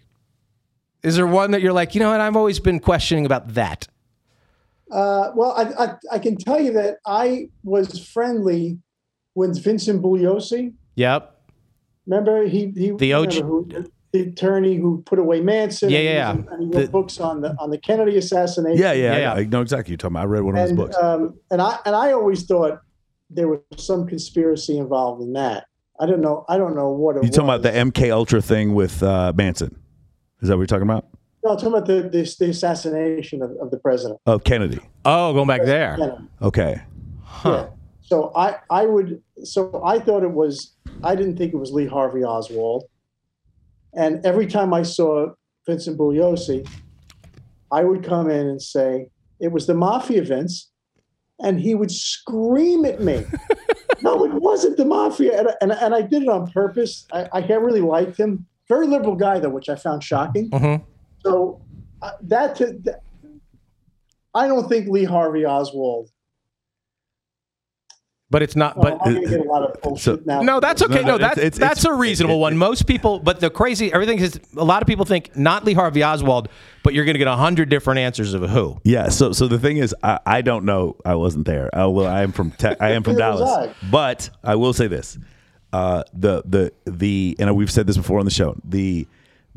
Is 1.03 1.15
there 1.15 1.27
one 1.27 1.51
that 1.51 1.61
you're 1.61 1.73
like, 1.73 1.93
you 1.93 1.99
know 1.99 2.09
what, 2.09 2.19
I've 2.19 2.35
always 2.35 2.59
been 2.59 2.79
questioning 2.79 3.25
about 3.25 3.53
that? 3.53 3.87
Uh, 4.91 5.31
well, 5.35 5.51
I, 5.51 5.85
I 5.85 5.95
I 6.13 6.19
can 6.19 6.37
tell 6.37 6.59
you 6.61 6.71
that 6.73 6.97
I 7.05 7.49
was 7.63 7.99
friendly 8.07 8.79
with 9.35 9.61
Vincent 9.63 10.01
Bugliosi. 10.01 10.73
Yep. 10.95 11.33
Remember 12.05 12.45
he 12.47 12.71
he 12.75 12.91
The 12.91 13.13
OG 13.13 13.33
who, 13.33 13.67
the 14.13 14.19
attorney 14.21 14.77
who 14.77 15.03
put 15.05 15.19
away 15.19 15.41
Manson. 15.41 15.89
Yeah, 15.89 15.99
yeah, 15.99 16.33
was- 16.33 16.45
yeah. 16.45 16.53
And 16.53 16.61
he 16.63 16.77
wrote 16.77 16.85
The- 16.85 16.91
books 16.91 17.19
on 17.19 17.41
the 17.41 17.55
on 17.59 17.69
the 17.69 17.77
Kennedy 17.77 18.17
assassination. 18.17 18.81
yeah, 18.81 18.93
yeah, 18.93 19.03
Yeah, 19.11 19.17
yeah, 19.17 19.33
yeah. 19.35 19.41
I 19.41 19.43
know 19.43 19.61
exactly 19.61 19.91
you're 19.91 19.97
talking 19.97 20.15
about. 20.15 20.21
I 20.23 20.25
read 20.25 20.43
one 20.43 20.55
of 20.57 20.61
his 20.61 20.73
books. 20.73 20.95
um, 20.97 21.37
and 21.51 21.61
I 21.61 21.79
and 21.85 21.95
I 21.95 22.13
always 22.13 22.45
thought 22.45 22.79
there 23.29 23.49
was 23.49 23.59
some 23.75 24.07
conspiracy 24.07 24.77
involved 24.77 25.21
in 25.21 25.33
that. 25.33 25.65
I 25.99 26.05
don't 26.05 26.21
know. 26.21 26.45
I 26.47 26.57
don't 26.57 26.75
know 26.75 26.91
what 26.91 27.17
it 27.17 27.23
you 27.23 27.29
talking 27.29 27.43
about 27.49 27.63
the 27.63 27.71
MK 27.71 28.09
Ultra 28.11 28.41
thing 28.41 28.73
with 28.73 29.03
uh, 29.03 29.33
Manson? 29.35 29.75
Is 30.41 30.47
that 30.47 30.55
what 30.55 30.61
you're 30.61 30.67
talking 30.67 30.83
about? 30.83 31.07
No, 31.47 31.53
I'm 31.53 31.57
talking 31.57 31.73
about 31.73 31.85
the 31.87 32.01
the, 32.09 32.35
the 32.39 32.49
assassination 32.49 33.41
of, 33.41 33.51
of 33.61 33.71
the 33.71 33.77
president. 33.77 34.19
Of 34.25 34.43
Kennedy. 34.43 34.79
Oh, 35.05 35.33
going 35.33 35.47
back 35.47 35.63
there. 35.63 35.95
Kennedy. 35.97 36.23
Okay. 36.41 36.81
Yeah. 37.45 37.69
So 38.01 38.33
I, 38.35 38.57
I 38.69 38.85
would 38.85 39.21
so 39.43 39.81
I 39.85 39.99
thought 39.99 40.23
it 40.23 40.31
was 40.31 40.75
I 41.03 41.15
didn't 41.15 41.37
think 41.37 41.53
it 41.53 41.57
was 41.57 41.71
Lee 41.71 41.87
Harvey 41.87 42.23
Oswald. 42.23 42.83
And 43.93 44.25
every 44.25 44.45
time 44.45 44.73
I 44.73 44.83
saw 44.83 45.29
Vincent 45.65 45.97
Bugliosi, 45.97 46.67
I 47.71 47.83
would 47.83 48.03
come 48.03 48.29
in 48.29 48.45
and 48.47 48.61
say, 48.61 49.09
it 49.39 49.51
was 49.53 49.67
the 49.67 49.73
mafia, 49.73 50.23
Vince, 50.23 50.69
and 51.39 51.59
he 51.59 51.75
would 51.75 51.91
scream 51.91 52.85
at 52.85 53.01
me. 53.01 53.25
no, 54.01 54.25
it 54.25 54.33
wasn't 54.33 54.77
the 54.77 54.85
mafia, 54.85 55.39
and, 55.39 55.49
and, 55.61 55.71
and 55.71 55.95
I 55.95 56.01
did 56.01 56.23
it 56.23 56.29
on 56.29 56.51
purpose. 56.51 57.05
I, 57.11 57.27
I 57.33 57.39
really 57.39 57.81
liked 57.81 58.17
him. 58.17 58.45
Very 58.67 58.87
liberal 58.87 59.15
guy, 59.15 59.39
though, 59.39 59.49
which 59.49 59.69
I 59.69 59.75
found 59.75 60.03
shocking. 60.03 60.49
Mhm. 60.51 60.83
So 61.29 61.61
uh, 62.01 62.11
that, 62.23 62.55
to, 62.57 62.73
that 62.83 63.01
I 64.33 64.47
don't 64.47 64.67
think 64.69 64.87
Lee 64.87 65.03
Harvey 65.03 65.45
Oswald. 65.45 66.09
But 68.29 68.43
it's 68.43 68.57
not. 68.57 68.75
Well, 68.75 68.99
But 69.01 69.07
I'm 69.07 69.21
get 69.23 69.39
a 69.39 69.43
lot 69.43 69.63
of 69.85 69.99
So- 70.01 70.19
now. 70.25 70.41
No, 70.41 70.59
that's 70.59 70.81
okay. 70.81 70.95
No, 70.95 71.01
No, 71.01 71.07
no, 71.13 71.17
that's 71.17 71.37
it's- 71.37 71.55
it's- 71.57 71.59
that's 71.59 71.85
a 71.85 71.93
reasonable 71.93 72.35
it- 72.35 72.39
it- 72.39 72.41
one. 72.41 72.57
Most 72.57 72.85
people, 72.85 73.19
but 73.19 73.39
the 73.39 73.49
crazy 73.49 73.91
everything 73.93 74.19
is 74.19 74.37
a 74.57 74.65
lot 74.65 74.81
of 74.81 74.87
people 74.87 75.05
think 75.05 75.33
not 75.37 75.63
Lee 75.63 75.73
Harvey 75.73 76.03
Oswald, 76.03 76.49
but 76.83 76.93
you're 76.93 77.05
going 77.05 77.13
to 77.15 77.19
get 77.19 77.29
a 77.29 77.37
hundred 77.37 77.69
different 77.69 77.99
answers 77.99 78.33
of 78.33 78.41
who. 78.49 78.79
Yeah. 78.83 79.07
So 79.07 79.31
so 79.31 79.47
the 79.47 79.57
thing 79.57 79.77
is, 79.77 79.95
I, 80.03 80.19
I 80.25 80.41
don't 80.41 80.65
know. 80.65 80.97
I 81.05 81.15
wasn't 81.15 81.45
there. 81.47 81.69
Although 81.73 82.05
I 82.05 82.21
am 82.23 82.33
from 82.33 82.51
te- 82.51 82.75
I 82.81 82.91
am 82.91 83.03
from 83.03 83.15
Neither 83.15 83.39
was 83.39 83.49
Dallas. 83.49 83.75
But 83.89 84.29
I 84.43 84.55
will 84.55 84.73
say 84.73 84.87
this: 84.87 85.17
uh, 85.71 86.03
the 86.13 86.43
the 86.45 86.73
the 86.85 87.37
and 87.39 87.55
we've 87.55 87.71
said 87.71 87.87
this 87.87 87.95
before 87.95 88.19
on 88.19 88.25
the 88.25 88.31
show. 88.31 88.57
The 88.65 89.07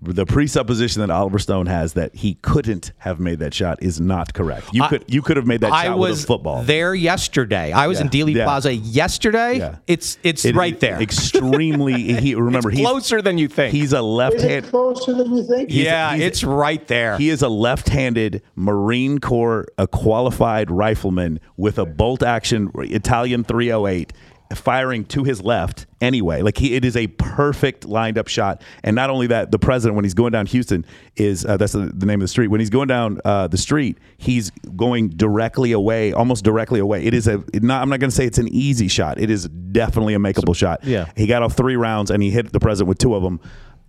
the 0.03 0.25
presupposition 0.25 1.01
that 1.01 1.11
Oliver 1.11 1.39
Stone 1.39 1.67
has 1.67 1.93
that 1.93 2.15
he 2.17 2.35
couldn't 2.43 2.93
have 2.99 3.21
made 3.21 3.39
that 3.41 3.53
shot 3.53 3.83
is 3.83 4.01
not 4.01 4.33
correct. 4.33 4.69
You 4.73 4.83
I- 4.85 4.89
could 4.89 5.05
you 5.09 5.21
could 5.21 5.37
have 5.37 5.47
made 5.47 5.61
that 5.61 5.73
I 5.73 5.85
shot 5.87 5.99
was 5.99 6.13
with 6.19 6.25
a 6.25 6.27
football. 6.27 6.63
there 6.63 6.95
yesterday. 6.95 7.73
I 7.73 7.87
was 7.87 7.99
Yeah, 7.99 8.05
in 8.05 8.11
Dealey 8.11 8.35
yeah. 8.35 8.45
Plaza 8.45 8.75
yesterday. 8.75 9.59
Yeah. 9.59 9.77
It's 9.87 10.19
it's 10.23 10.45
It- 10.45 10.55
right 10.57 10.79
there. 10.81 11.01
Extremely. 11.03 12.15
He 12.21 12.35
remember 12.35 12.71
it's 12.71 12.79
he's 12.79 12.87
closer 12.87 13.21
than 13.23 13.37
you 13.39 13.49
think. 13.49 13.73
he's 13.75 13.93
a 13.93 14.01
left 14.03 14.37
Is 14.37 14.43
hand. 14.43 14.67
closer 14.67 15.13
than 15.15 15.35
you 15.37 15.43
think? 15.47 15.69
yeah, 15.71 16.15
he's- 16.15 16.27
it's 16.29 16.45
right 16.45 16.87
there. 16.87 17.19
He 17.19 17.29
is 17.29 17.43
a 17.43 17.49
left-handed 17.49 18.43
Marine 18.57 19.19
Corps, 19.19 19.67
a 19.79 19.87
qualified 19.87 20.71
rifleman 20.71 21.41
with 21.57 21.79
a 21.79 21.85
bolt-action 21.87 22.71
Italian 22.77 23.45
308, 23.45 24.13
firing 24.55 25.05
to 25.07 25.25
his 25.25 25.43
left. 25.43 25.87
Anyway, 26.01 26.43
like 26.43 26.57
he, 26.57 26.75
it 26.75 26.85
is 26.85 26.97
a 26.97 27.07
perfect 27.07 27.85
lined-up 27.85 28.29
shot. 28.29 28.63
And 28.83 28.97
not 28.97 29.11
only 29.11 29.27
that, 29.29 29.51
the 29.51 29.59
president, 29.59 29.97
when 29.97 30.05
he's 30.05 30.15
going 30.15 30.33
down 30.33 30.47
Houston, 30.47 30.85
is 31.17 31.45
uh, 31.45 31.57
that's 31.57 31.73
the, 31.73 31.93
the 31.95 32.07
name 32.07 32.21
of 32.21 32.25
the 32.25 32.29
street. 32.29 32.49
When 32.49 32.61
he's 32.61 32.71
going 32.71 32.89
down 32.89 33.21
uh, 33.25 33.47
the 33.47 33.59
street, 33.59 33.99
he's 34.19 34.51
going 34.77 35.11
directly 35.11 35.73
away, 35.73 36.13
almost 36.13 36.45
directly 36.45 36.81
away. 36.81 37.05
It 37.05 37.15
is 37.15 37.29
a 37.29 37.43
not. 37.55 37.83
I'm 37.83 37.89
not 37.89 38.01
going 38.01 38.11
to 38.11 38.17
say 38.17 38.27
it's 38.27 38.39
an 38.39 38.49
easy 38.49 38.89
shot. 38.89 39.21
It 39.21 39.31
is 39.31 39.49
definitely 39.49 40.15
a 40.15 40.19
makeable 40.19 40.57
shot. 40.57 40.85
yeah. 40.85 41.11
he 41.17 41.27
got 41.27 41.43
off 41.43 41.53
three 41.53 41.77
rounds 41.77 42.11
and 42.11 42.23
he 42.23 42.31
hit 42.31 42.53
the 42.53 42.61
president 42.61 42.89
with 42.89 42.99
two 42.99 43.15
of 43.15 43.23
them. 43.23 43.41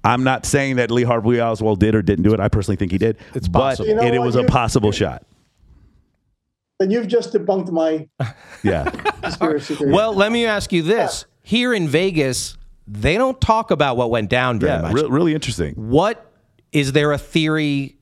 I'm 0.04 0.24
not 0.24 0.46
saying 0.46 0.78
that 0.78 0.90
Lee 0.90 1.04
Harvey 1.04 1.40
Oswald 1.40 1.80
did 1.80 1.94
or 1.94 2.02
didn't 2.02 2.24
do 2.24 2.34
it. 2.34 2.40
I 2.40 2.48
personally 2.50 2.76
think 2.76 2.92
he 2.92 2.98
did. 2.98 3.18
It's 3.36 3.48
but 3.48 3.60
possible. 3.60 3.88
You 3.90 3.96
know 3.96 4.04
it, 4.04 4.14
it 4.14 4.20
was 4.20 4.36
a 4.36 4.42
you- 4.42 4.48
possible 4.48 4.92
shot. 4.92 5.24
Then 6.82 6.90
you've 6.90 7.08
just 7.08 7.32
debunked 7.32 7.70
my 7.72 8.08
Yeah. 8.64 8.90
conspiracy 8.90 9.76
theory. 9.76 9.92
well, 9.94 10.16
let 10.16 10.32
me 10.32 10.48
ask 10.48 10.74
you 10.74 10.82
this: 10.82 11.26
here 11.44 11.76
in 11.76 11.88
Vegas, 11.88 12.58
they 12.88 13.18
don't 13.18 13.40
talk 13.40 13.70
about 13.70 13.98
what 13.98 14.10
went 14.10 14.32
down 14.32 14.60
very 14.60 14.74
yeah. 14.74 14.82
much. 14.82 14.94
Re- 14.94 15.08
really 15.08 15.36
interesting. 15.36 15.76
What 15.76 16.26
is 16.72 16.94
there 16.94 17.12
a 17.12 17.20
theory? 17.20 17.98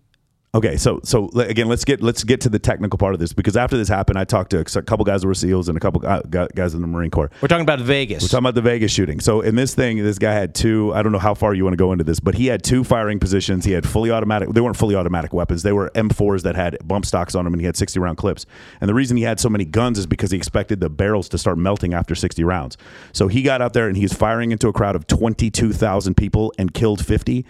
Okay, 0.52 0.78
so 0.78 1.00
so 1.04 1.30
again, 1.36 1.68
let's 1.68 1.86
get 1.86 2.02
let's 2.02 2.24
get 2.24 2.42
to 2.42 2.50
the 2.50 2.58
technical 2.58 2.98
part 2.98 3.14
of 3.14 3.20
this 3.20 3.34
because 3.34 3.56
after 3.56 3.78
this 3.78 3.88
happened, 3.88 4.18
I 4.18 4.24
talked 4.24 4.50
to 4.50 4.60
a 4.60 4.64
couple 4.82 5.06
guys 5.06 5.22
who 5.22 5.28
were 5.28 5.36
SEALs 5.36 5.70
and 5.70 5.78
a 5.78 5.80
couple 5.80 6.02
gu- 6.02 6.24
gu- 6.28 6.48
guys 6.56 6.74
in 6.74 6.82
the 6.82 6.88
Marine 6.88 7.12
Corps. 7.12 7.30
We're 7.40 7.48
talking 7.48 7.62
about 7.62 7.80
Vegas. 7.82 8.24
We're 8.24 8.30
talking 8.30 8.46
about 8.46 8.56
the 8.56 8.64
Vegas 8.64 8.92
shooting. 8.92 9.20
So 9.20 9.42
in 9.42 9.54
this 9.54 9.76
thing, 9.76 9.98
this 9.98 10.18
guy 10.18 10.34
had 10.34 10.56
two. 10.56 10.92
I 10.96 11.04
don't 11.04 11.12
know 11.12 11.20
how 11.20 11.36
far 11.36 11.54
you 11.54 11.64
want 11.64 11.74
to 11.74 11.78
go 11.78 11.92
into 11.92 12.04
this, 12.04 12.20
but 12.20 12.34
he 12.34 12.48
had 12.48 12.64
two 12.64 12.84
firing 12.84 13.20
positions. 13.20 13.64
He 13.64 13.74
had 13.74 13.88
fully 13.88 14.10
automatic. 14.10 14.50
They 14.50 14.62
weren't 14.62 14.76
fully 14.76 14.96
automatic 14.96 15.34
weapons. 15.34 15.62
They 15.62 15.72
were 15.72 15.92
M4s 15.94 16.42
that 16.42 16.56
had 16.56 16.80
bump 16.84 17.06
stocks 17.06 17.36
on 17.36 17.44
them, 17.46 17.54
and 17.54 17.62
he 17.62 17.68
had 17.68 17.78
60 17.78 18.00
round 18.00 18.18
clips. 18.18 18.48
And 18.82 18.90
the 18.90 18.96
reason 18.96 19.18
he 19.18 19.24
had 19.24 19.40
so 19.40 19.50
many 19.50 19.66
guns 19.66 20.00
is 20.00 20.08
because 20.08 20.32
he 20.32 20.38
expected 20.38 20.80
the 20.80 20.90
barrels 20.90 21.30
to 21.30 21.38
start 21.38 21.60
melting 21.60 21.94
after 21.94 22.16
60 22.16 22.44
rounds. 22.44 22.76
So 23.14 23.28
he 23.28 23.44
got 23.44 23.62
out 23.62 23.74
there 23.74 23.88
and 23.88 23.96
he's 23.96 24.14
firing 24.14 24.52
into 24.52 24.68
a 24.68 24.74
crowd 24.74 24.96
of 24.96 25.06
22,000 25.06 26.18
people 26.18 26.52
and 26.58 26.74
killed 26.74 27.06
50. 27.06 27.46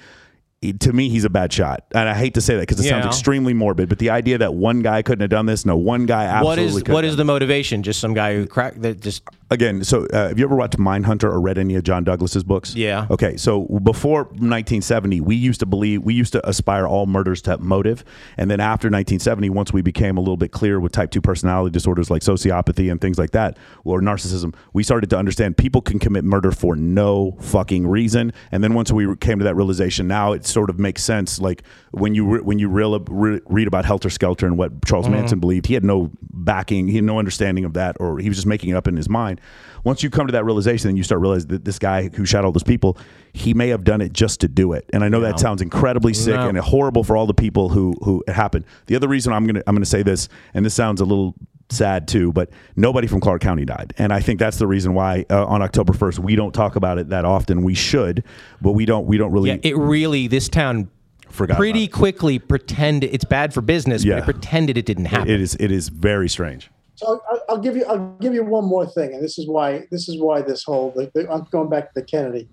To 0.62 0.92
me, 0.92 1.08
he's 1.08 1.24
a 1.24 1.30
bad 1.30 1.54
shot, 1.54 1.86
and 1.92 2.10
I 2.10 2.14
hate 2.14 2.34
to 2.34 2.42
say 2.42 2.56
that 2.56 2.64
because 2.64 2.84
it 2.84 2.90
sounds 2.90 3.06
extremely 3.06 3.54
morbid. 3.54 3.88
But 3.88 3.98
the 3.98 4.10
idea 4.10 4.40
that 4.40 4.54
one 4.54 4.82
guy 4.82 5.02
couldn't 5.02 5.22
have 5.22 5.30
done 5.30 5.46
this, 5.46 5.66
no, 5.66 5.78
one 5.78 6.06
guy 6.06 6.26
absolutely 6.26 6.92
what 6.92 7.06
is 7.06 7.12
what 7.12 7.18
the 7.18 7.24
motivation? 7.24 7.82
Just 7.82 8.02
some 8.02 8.14
guy 8.14 8.36
who 8.36 8.46
cracked 8.46 8.82
that 8.82 9.00
just 9.00 9.24
again, 9.50 9.84
so 9.84 10.06
uh, 10.08 10.30
have 10.30 10.40
you 10.40 10.46
ever 10.46 10.56
watched 10.56 10.78
Mindhunter 10.78 11.26
or 11.26 11.40
read 11.42 11.58
any 11.58 11.76
of 11.76 11.84
John 11.84 12.04
Douglas's 12.04 12.44
books? 12.44 12.76
Yeah. 12.76 13.08
Okay, 13.10 13.38
so 13.38 13.66
before 13.84 14.24
1970, 14.24 15.22
we 15.22 15.36
used 15.36 15.60
to 15.60 15.66
believe 15.66 16.04
we 16.04 16.14
used 16.14 16.34
to 16.34 16.48
aspire 16.48 16.88
all 16.88 17.06
murders 17.06 17.42
to 17.44 17.52
have 17.52 17.62
motive, 17.62 18.04
and 18.38 18.50
then 18.50 18.60
after 18.60 18.88
1970, 18.88 19.50
once 19.50 19.74
we 19.74 19.82
became 19.82 20.18
a 20.18 20.20
little 20.20 20.38
bit 20.38 20.52
clear 20.52 20.80
with 20.80 20.92
type 20.92 21.12
two 21.12 21.22
personality 21.22 21.72
disorders 21.72 22.10
like 22.10 22.22
sociopathy 22.22 22.92
and 22.92 23.02
things 23.02 23.18
like 23.18 23.32
that, 23.32 23.58
or 23.84 24.02
narcissism, 24.02 24.54
we 24.74 24.84
started 24.84 25.10
to 25.10 25.18
understand 25.18 25.58
people 25.58 25.82
can 25.82 26.00
commit 26.00 26.24
murder 26.24 26.52
for 26.52 26.76
no 26.76 27.38
fucking 27.42 27.88
reason. 27.88 28.32
And 28.52 28.64
then 28.64 28.74
once 28.74 28.92
we 28.92 29.16
came 29.18 29.40
to 29.40 29.46
that 29.46 29.56
realization, 29.56 30.08
now 30.08 30.34
it 30.34 30.46
sort 30.46 30.70
of 30.70 30.80
makes 30.80 31.04
sense. 31.04 31.40
Like 31.40 31.64
when 31.92 32.16
you 32.16 32.26
re- 32.26 32.42
when 32.42 32.60
you 32.60 32.70
real, 32.70 33.00
re- 33.00 33.42
read 33.46 33.68
about 33.68 33.86
Helter 33.86 34.10
Skelter 34.10 34.46
and 34.46 34.58
what 34.58 34.86
Charles 34.86 35.10
Manson 35.10 35.40
believed, 35.40 35.66
he 35.66 35.74
had 35.74 35.84
no 35.84 36.12
backing, 36.22 36.88
he 36.88 36.96
had 36.96 37.04
no 37.04 37.20
understanding 37.20 37.66
of 37.66 37.74
that, 37.74 37.98
or 38.00 38.20
he 38.20 38.30
was 38.30 38.38
just 38.38 38.48
making 38.48 38.70
it 38.70 38.76
up 38.76 38.88
in 38.88 38.96
his 38.96 39.10
mind. 39.10 39.39
Once 39.84 40.04
you 40.04 40.10
come 40.10 40.28
to 40.28 40.32
that 40.34 40.44
realization, 40.44 40.90
then 40.90 40.98
you 40.98 41.04
start 41.04 41.22
realizing 41.22 41.48
that 41.50 41.64
this 41.64 41.80
guy 41.80 42.10
who 42.10 42.26
shot 42.26 42.44
all 42.44 42.52
those 42.52 42.64
people, 42.64 42.98
he 43.34 43.54
may 43.54 43.70
have 43.70 43.84
done 43.84 44.02
it 44.02 44.12
just 44.12 44.42
to 44.42 44.48
do 44.48 44.74
it. 44.74 44.84
And 44.92 45.04
I 45.04 45.10
know 45.10 45.22
that 45.22 45.40
sounds 45.40 45.62
incredibly 45.62 46.14
sick 46.14 46.36
No. 46.36 46.50
and 46.50 46.58
horrible 46.58 47.04
for 47.04 47.16
all 47.16 47.26
the 47.28 47.34
people 47.34 47.70
who 47.70 47.94
who 48.04 48.24
it 48.28 48.34
happened. 48.34 48.66
The 48.88 48.96
other 48.96 49.08
reason 49.08 49.32
I'm 49.32 49.46
gonna 49.48 49.64
I'm 49.68 49.76
gonna 49.76 49.86
say 49.86 50.04
this, 50.04 50.28
and 50.54 50.66
this 50.66 50.74
sounds 50.74 51.00
a 51.02 51.06
little 51.06 51.34
sad 51.70 52.08
too, 52.08 52.32
but 52.34 52.50
nobody 52.76 53.08
from 53.08 53.22
Clark 53.22 53.42
County 53.42 53.64
died, 53.64 53.94
and 53.98 54.12
I 54.12 54.20
think 54.22 54.40
that's 54.40 54.58
the 54.58 54.66
reason 54.68 54.94
why 54.96 55.26
uh, 55.30 55.46
on 55.46 55.62
October 55.62 55.94
1st 55.94 56.20
we 56.20 56.36
don't 56.36 56.52
talk 56.52 56.76
about 56.76 56.98
it 56.98 57.10
that 57.10 57.24
often. 57.26 57.64
We 57.64 57.76
should, 57.76 58.24
but 58.62 58.72
we 58.74 58.86
don't. 58.86 59.06
We 59.06 59.18
don't 59.18 59.32
really. 59.32 59.52
yeah. 59.52 59.58
It 59.64 59.78
really 59.78 60.28
this 60.28 60.50
town 60.50 60.90
Forgot 61.30 61.58
pretty 61.58 61.88
quickly 61.88 62.40
pretended 62.40 63.14
it's 63.14 63.24
bad 63.24 63.54
for 63.54 63.62
business, 63.62 64.04
Yeah. 64.04 64.16
but 64.16 64.22
it 64.30 64.34
pretended 64.34 64.78
it 64.80 64.86
didn't 64.88 65.06
happen. 65.06 65.30
it 65.30 65.40
is. 65.40 65.56
It 65.60 65.72
is 65.72 65.90
very 65.90 66.28
strange. 66.28 66.72
So 67.00 67.22
I'll- 67.32 67.42
I'll, 67.50 67.58
give 67.58 67.78
you 67.78 67.86
I'll 67.86 68.18
give 68.20 68.34
you 68.34 68.44
one 68.44 68.66
more 68.66 68.86
thing, 68.86 69.14
and 69.14 69.24
this 69.24 69.40
is 69.40 69.48
why 69.48 69.88
this 69.90 70.10
is 70.10 70.20
why 70.22 70.42
this 70.42 70.64
whole 70.66 70.92
the, 70.92 71.10
the, 71.14 71.32
I'm 71.32 71.46
going 71.50 71.70
back 71.70 71.86
to 71.94 72.02
the 72.02 72.06
Kennedy 72.06 72.50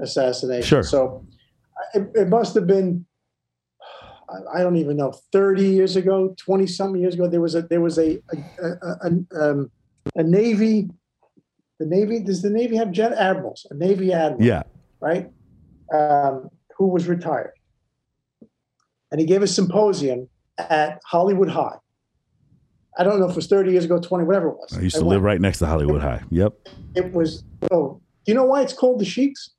assassination. 0.00 0.62
Sure. 0.66 0.82
So 0.82 1.24
it, 1.94 2.10
it 2.14 2.28
must 2.28 2.54
have 2.56 2.66
been 2.66 3.06
I- 4.28 4.58
I 4.58 4.62
don't 4.64 4.76
even 4.76 4.96
know 4.96 5.12
30 5.32 5.64
years 5.64 5.94
ago, 5.94 6.34
20 6.38 6.66
something 6.66 7.00
years 7.00 7.14
ago. 7.14 7.28
There 7.28 7.40
was 7.40 7.54
a 7.54 7.62
there 7.62 7.80
was 7.80 7.96
a 7.98 8.20
a, 8.32 8.66
a, 8.66 8.96
a, 9.02 9.50
um, 9.50 9.70
a 10.16 10.24
Navy. 10.24 10.90
The 11.78 11.86
Navy 11.86 12.18
does 12.20 12.42
the 12.42 12.50
Navy 12.50 12.74
have 12.76 12.90
jet 12.90 13.12
admirals? 13.12 13.64
A 13.70 13.74
Navy 13.74 14.12
admiral, 14.12 14.42
Yeah. 14.44 14.62
right? 15.00 15.30
Um, 15.92 16.48
who 16.76 16.88
was 16.88 17.06
retired, 17.06 17.52
and 19.12 19.20
he 19.20 19.26
gave 19.26 19.42
a 19.42 19.46
symposium 19.46 20.28
at 20.58 21.00
Hollywood 21.04 21.48
High. 21.48 21.76
I 22.96 23.02
don't 23.04 23.18
know 23.18 23.26
if 23.26 23.32
it 23.32 23.36
was 23.36 23.46
30 23.46 23.72
years 23.72 23.84
ago, 23.84 23.98
20, 23.98 24.24
whatever 24.24 24.48
it 24.48 24.56
was. 24.56 24.76
I 24.76 24.80
used 24.80 24.96
to 24.96 25.02
went. 25.02 25.10
live 25.10 25.22
right 25.22 25.40
next 25.40 25.58
to 25.58 25.66
Hollywood 25.66 26.00
High. 26.00 26.22
Yep. 26.30 26.54
It 26.94 27.12
was, 27.12 27.42
oh, 27.72 28.00
do 28.24 28.32
you 28.32 28.34
know 28.34 28.44
why 28.44 28.62
it's 28.62 28.72
called 28.72 29.00
the 29.00 29.04
Sheiks? 29.04 29.50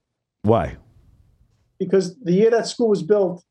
Why? 0.43 0.77
Because 1.79 2.17
the 2.19 2.31
year 2.31 2.49
that 2.51 2.67
school 2.67 2.89
was 2.89 3.03
built, 3.03 3.43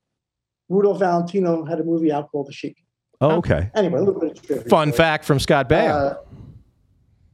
Rudolph 0.69 1.01
Valentino 1.01 1.65
had 1.65 1.81
a 1.81 1.85
movie 1.85 2.11
out 2.11 2.31
called 2.31 2.47
The 2.49 2.53
Sheik. 2.53 2.77
Oh, 3.21 3.33
okay. 3.37 3.71
Anyway, 3.75 3.99
a 3.99 4.03
little 4.03 4.21
bit 4.21 4.39
of 4.39 4.43
trivia. 4.43 4.69
Fun 4.69 4.93
fact 4.93 5.25
from 5.25 5.39
Scott 5.39 5.69
Baio. 5.69 6.13
Uh, 6.13 6.17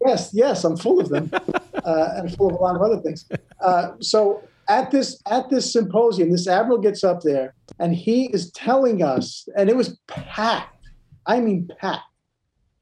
yes, 0.05 0.31
yes, 0.33 0.65
I'm 0.65 0.77
full 0.77 1.01
of 1.01 1.09
them, 1.09 1.31
uh, 1.85 2.09
and 2.17 2.35
full 2.37 2.49
of 2.49 2.55
a 2.55 2.63
lot 2.63 2.77
of 2.77 2.83
other 2.83 3.01
things. 3.01 3.29
Uh, 3.61 3.93
so 4.01 4.43
at 4.69 4.91
this 4.91 5.21
at 5.31 5.51
this 5.51 5.73
symposium, 5.73 6.31
this 6.31 6.47
admiral 6.47 6.79
gets 6.79 7.03
up 7.03 7.23
there, 7.23 7.55
and 7.79 7.95
he 7.95 8.27
is 8.27 8.51
telling 8.53 9.03
us, 9.03 9.49
and 9.57 9.69
it 9.69 9.77
was 9.77 9.99
packed. 10.07 10.89
I 11.27 11.41
mean, 11.41 11.69
packed. 11.79 12.03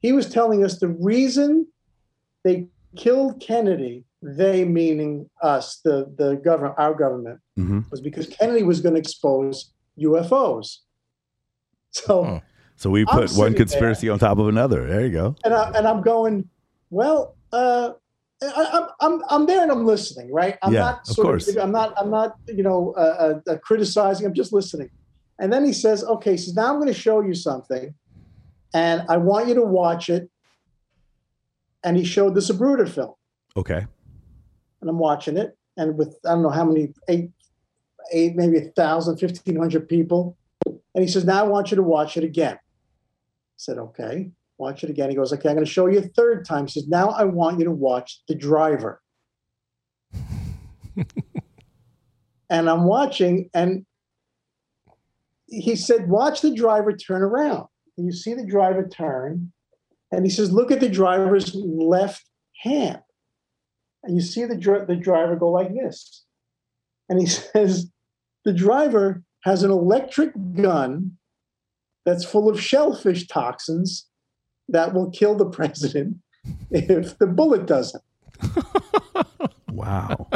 He 0.01 0.12
was 0.12 0.28
telling 0.30 0.64
us 0.64 0.78
the 0.78 0.88
reason 0.88 1.66
they 2.44 2.66
killed 2.96 3.40
Kennedy. 3.40 4.05
They 4.22 4.64
meaning 4.64 5.30
us, 5.42 5.80
the 5.84 6.12
the 6.16 6.36
government, 6.36 6.74
our 6.78 6.94
government, 6.94 7.40
hmm 7.57 7.80
was 7.90 8.01
because 8.01 8.26
Kennedy 8.26 8.64
was 8.64 8.80
going 8.80 8.94
to 8.94 9.01
expose 9.01 9.72
UFOs. 10.01 10.78
So. 11.92 12.24
Hmm. 12.24 12.36
So 12.76 12.90
we 12.90 13.05
put 13.05 13.32
one 13.32 13.55
conspiracy 13.55 14.09
on 14.09 14.20
top 14.20 14.38
of 14.38 14.46
another. 14.46 14.86
There 14.86 15.05
you 15.05 15.11
go. 15.11 15.34
and 15.44 15.53
I, 15.53 15.70
and 15.74 15.84
I'm 15.88 16.01
going, 16.01 16.49
well, 16.90 17.34
uh, 17.53 17.90
I, 18.40 18.68
I'm 18.72 18.86
I'm 19.01 19.22
I'm 19.28 19.46
there 19.46 19.62
and 19.62 19.70
I'm 19.72 19.84
listening, 19.84 20.32
right? 20.32 20.57
I'm 20.62 20.72
Yeah, 20.72 20.80
not 20.80 21.01
of 21.01 21.14
sort 21.14 21.26
course. 21.26 21.57
I'm 21.57 21.72
not 21.72 21.92
I'm 21.96 22.11
not 22.11 22.36
you 22.46 22.62
know 22.62 22.94
uh, 22.96 23.40
uh, 23.49 23.57
criticizing. 23.59 24.26
I'm 24.26 24.34
just 24.34 24.53
listening. 24.53 24.90
And 25.40 25.53
then 25.53 25.64
he 25.64 25.72
says, 25.72 26.05
okay, 26.05 26.36
so 26.36 26.53
now 26.55 26.68
I'm 26.68 26.76
going 26.76 26.88
to 26.88 26.94
show 26.94 27.20
you 27.20 27.34
something, 27.34 27.94
and 28.74 29.02
I 29.08 29.16
want 29.16 29.48
you 29.48 29.54
to 29.54 29.62
watch 29.62 30.08
it. 30.08 30.28
And 31.84 31.96
he 31.96 32.04
showed 32.04 32.34
the 32.34 32.40
Zapruder 32.40 32.88
film, 32.88 33.14
Okay. 33.56 33.86
and 34.80 34.90
I'm 34.90 34.98
watching 34.98 35.36
it, 35.36 35.56
and 35.76 35.96
with 35.96 36.16
I 36.26 36.30
don't 36.30 36.42
know 36.42 36.50
how 36.50 36.64
many 36.64 36.92
eight 37.08 37.30
eight 38.12 38.34
maybe 38.34 38.58
a 38.58 38.70
thousand, 38.72 39.18
fifteen 39.18 39.56
hundred 39.56 39.88
people, 39.88 40.36
and 40.66 40.80
he 41.04 41.06
says, 41.06 41.24
now 41.24 41.44
I 41.44 41.46
want 41.46 41.70
you 41.70 41.76
to 41.76 41.82
watch 41.82 42.16
it 42.16 42.24
again. 42.24 42.58
said, 43.56 43.78
okay, 43.78 44.30
watch 44.58 44.82
it 44.82 44.90
again. 44.90 45.08
He 45.08 45.14
goes, 45.16 45.32
okay, 45.32 45.48
I'm 45.50 45.54
going 45.54 45.64
to 45.64 45.70
show 45.70 45.86
you 45.86 45.98
a 46.00 46.02
third 46.02 46.44
time. 46.44 46.66
He 46.66 46.72
says, 46.72 46.88
now 46.88 47.10
I 47.10 47.24
want 47.24 47.58
you 47.60 47.64
to 47.66 47.70
watch 47.70 48.22
the 48.26 48.34
driver. 48.34 49.00
and 52.50 52.68
I'm 52.68 52.84
watching, 52.84 53.50
and 53.54 53.84
he 55.46 55.76
said, 55.76 56.08
watch 56.08 56.40
the 56.40 56.54
driver 56.54 56.92
turn 56.92 57.22
around. 57.22 57.66
And 57.99 58.07
you 58.07 58.12
see 58.12 58.32
the 58.32 58.46
driver 58.46 58.88
turn, 58.88 59.53
and 60.12 60.24
he 60.24 60.30
says, 60.30 60.53
look 60.53 60.70
at 60.70 60.80
the 60.80 60.88
driver's 60.88 61.53
left 61.55 62.24
hand. 62.62 63.01
And 64.05 64.14
you 64.14 64.22
see 64.22 64.44
the, 64.44 64.57
dr- 64.57 64.86
the 64.86 64.96
driver 64.96 65.34
go 65.36 65.51
like 65.51 65.74
this. 65.74 66.24
And 67.09 67.20
he 67.20 67.26
says, 67.26 67.90
the 68.44 68.53
driver 68.53 69.24
has 69.42 69.64
an 69.64 69.70
electric 69.70 70.32
gun 70.55 71.18
that's 72.07 72.24
full 72.24 72.49
of 72.49 72.61
shellfish 72.61 73.26
toxins 73.26 74.07
that 74.68 74.94
will 74.94 75.11
kill 75.11 75.34
the 75.34 75.51
president 75.51 76.16
if 76.70 77.18
the 77.18 77.26
bullet 77.26 77.66
doesn't. 77.66 78.03
Wow. 79.70 80.28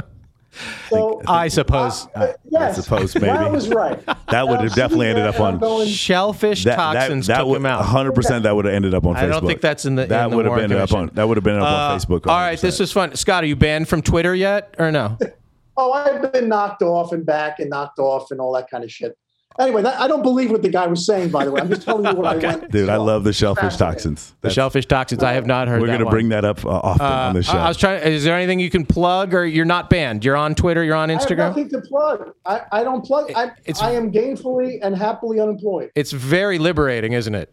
So 0.88 1.22
I 1.26 1.48
suppose 1.48 2.06
uh, 2.14 2.32
yes, 2.48 2.76
suppose, 2.82 3.14
maybe. 3.16 3.26
that 3.26 3.50
was 3.50 3.68
right. 3.68 4.02
That 4.32 4.48
would 4.48 4.60
have 4.60 4.74
definitely 4.74 5.08
ended 5.08 5.26
up 5.26 5.38
on. 5.40 5.58
Going, 5.58 5.86
shellfish 5.88 6.64
That, 6.64 6.76
toxins 6.76 7.26
that, 7.26 7.34
that 7.34 7.38
took 7.40 7.48
would, 7.48 7.56
him 7.58 7.66
out. 7.66 7.84
100% 7.84 8.42
that 8.44 8.56
would 8.56 8.64
have 8.64 8.72
ended 8.74 8.94
up 8.94 9.04
on 9.04 9.14
Facebook. 9.14 9.18
I 9.18 9.26
don't 9.26 9.46
think 9.46 9.60
that's 9.60 9.84
in 9.84 9.94
the- 9.94 10.06
That 10.06 10.24
in 10.24 10.30
the 10.30 10.36
would 10.38 10.46
have 10.46 10.56
been 10.56 10.72
up 10.72 10.92
on. 10.92 11.10
That 11.12 11.28
would 11.28 11.36
have 11.36 11.44
been 11.44 11.56
up 11.58 11.62
Uh, 11.64 11.66
on 11.94 12.00
Facebook. 12.00 12.26
all 12.26 12.38
right, 12.38 12.58
this 12.58 12.76
100%. 12.76 12.80
was 12.80 12.92
fun. 12.92 13.14
Scott, 13.16 13.44
are 13.44 13.46
you 13.46 13.56
banned 13.56 13.88
from 13.88 14.00
Twitter 14.00 14.34
yet 14.34 14.74
or 14.78 14.90
no? 14.90 15.18
oh, 15.76 15.92
I've 15.92 16.32
been 16.32 16.48
knocked 16.48 16.80
off 16.82 17.12
and 17.12 17.26
back 17.26 17.58
and 17.58 17.68
knocked 17.68 17.98
off 17.98 18.30
and 18.30 18.40
all 18.40 18.52
that 18.54 18.70
kind 18.70 18.84
of 18.84 18.90
shit. 18.90 19.18
Anyway, 19.58 19.82
that, 19.82 20.00
I 20.00 20.08
don't 20.08 20.22
believe 20.22 20.50
what 20.50 20.62
the 20.62 20.68
guy 20.70 20.86
was 20.86 21.04
saying. 21.04 21.30
By 21.30 21.44
the 21.44 21.50
way, 21.52 21.60
I'm 21.60 21.68
just 21.68 21.82
telling 21.82 22.04
you 22.06 22.12
what 22.14 22.26
I 22.26 22.36
went. 22.56 22.70
Dude, 22.70 22.88
I 22.88 22.96
love 22.96 23.22
the 23.24 23.32
shellfish 23.32 23.62
Fascinating. 23.62 23.94
toxins. 23.94 24.34
The 24.40 24.50
shellfish 24.50 24.86
toxins. 24.86 25.22
I 25.22 25.32
have 25.34 25.46
not 25.46 25.68
heard. 25.68 25.80
We're 25.80 25.88
going 25.88 25.98
to 26.00 26.06
bring 26.10 26.30
that 26.30 26.44
up 26.44 26.64
uh, 26.64 26.70
often 26.70 27.06
on 27.06 27.34
the 27.34 27.40
Uh, 27.40 27.42
show. 27.42 27.58
I 27.58 27.68
was 27.68 27.76
trying. 27.76 28.02
Is 28.02 28.24
there 28.24 28.36
anything 28.36 28.60
you 28.60 28.70
can 28.70 28.86
plug, 28.86 29.34
or 29.34 29.44
you're 29.44 29.64
not 29.64 29.90
banned? 29.90 30.24
You're 30.24 30.36
on 30.36 30.54
Twitter. 30.54 30.82
You're 30.82 30.96
on 30.96 31.08
Instagram. 31.10 31.40
I 31.40 31.44
have 31.44 31.54
Instagram. 31.54 31.64
nothing 31.64 31.68
to 31.70 31.80
plug. 31.82 32.32
I, 32.46 32.60
I 32.72 32.84
don't 32.84 33.04
plug. 33.04 33.30
I, 33.36 33.44
It's- 33.64 33.82
I 33.82 33.92
am 33.92 34.10
gainfully 34.10 34.78
and 34.82 34.96
happily 34.96 35.38
unemployed. 35.40 35.90
It's 35.94 36.12
very 36.12 36.58
liberating, 36.58 37.12
isn't 37.12 37.34
it? 37.34 37.52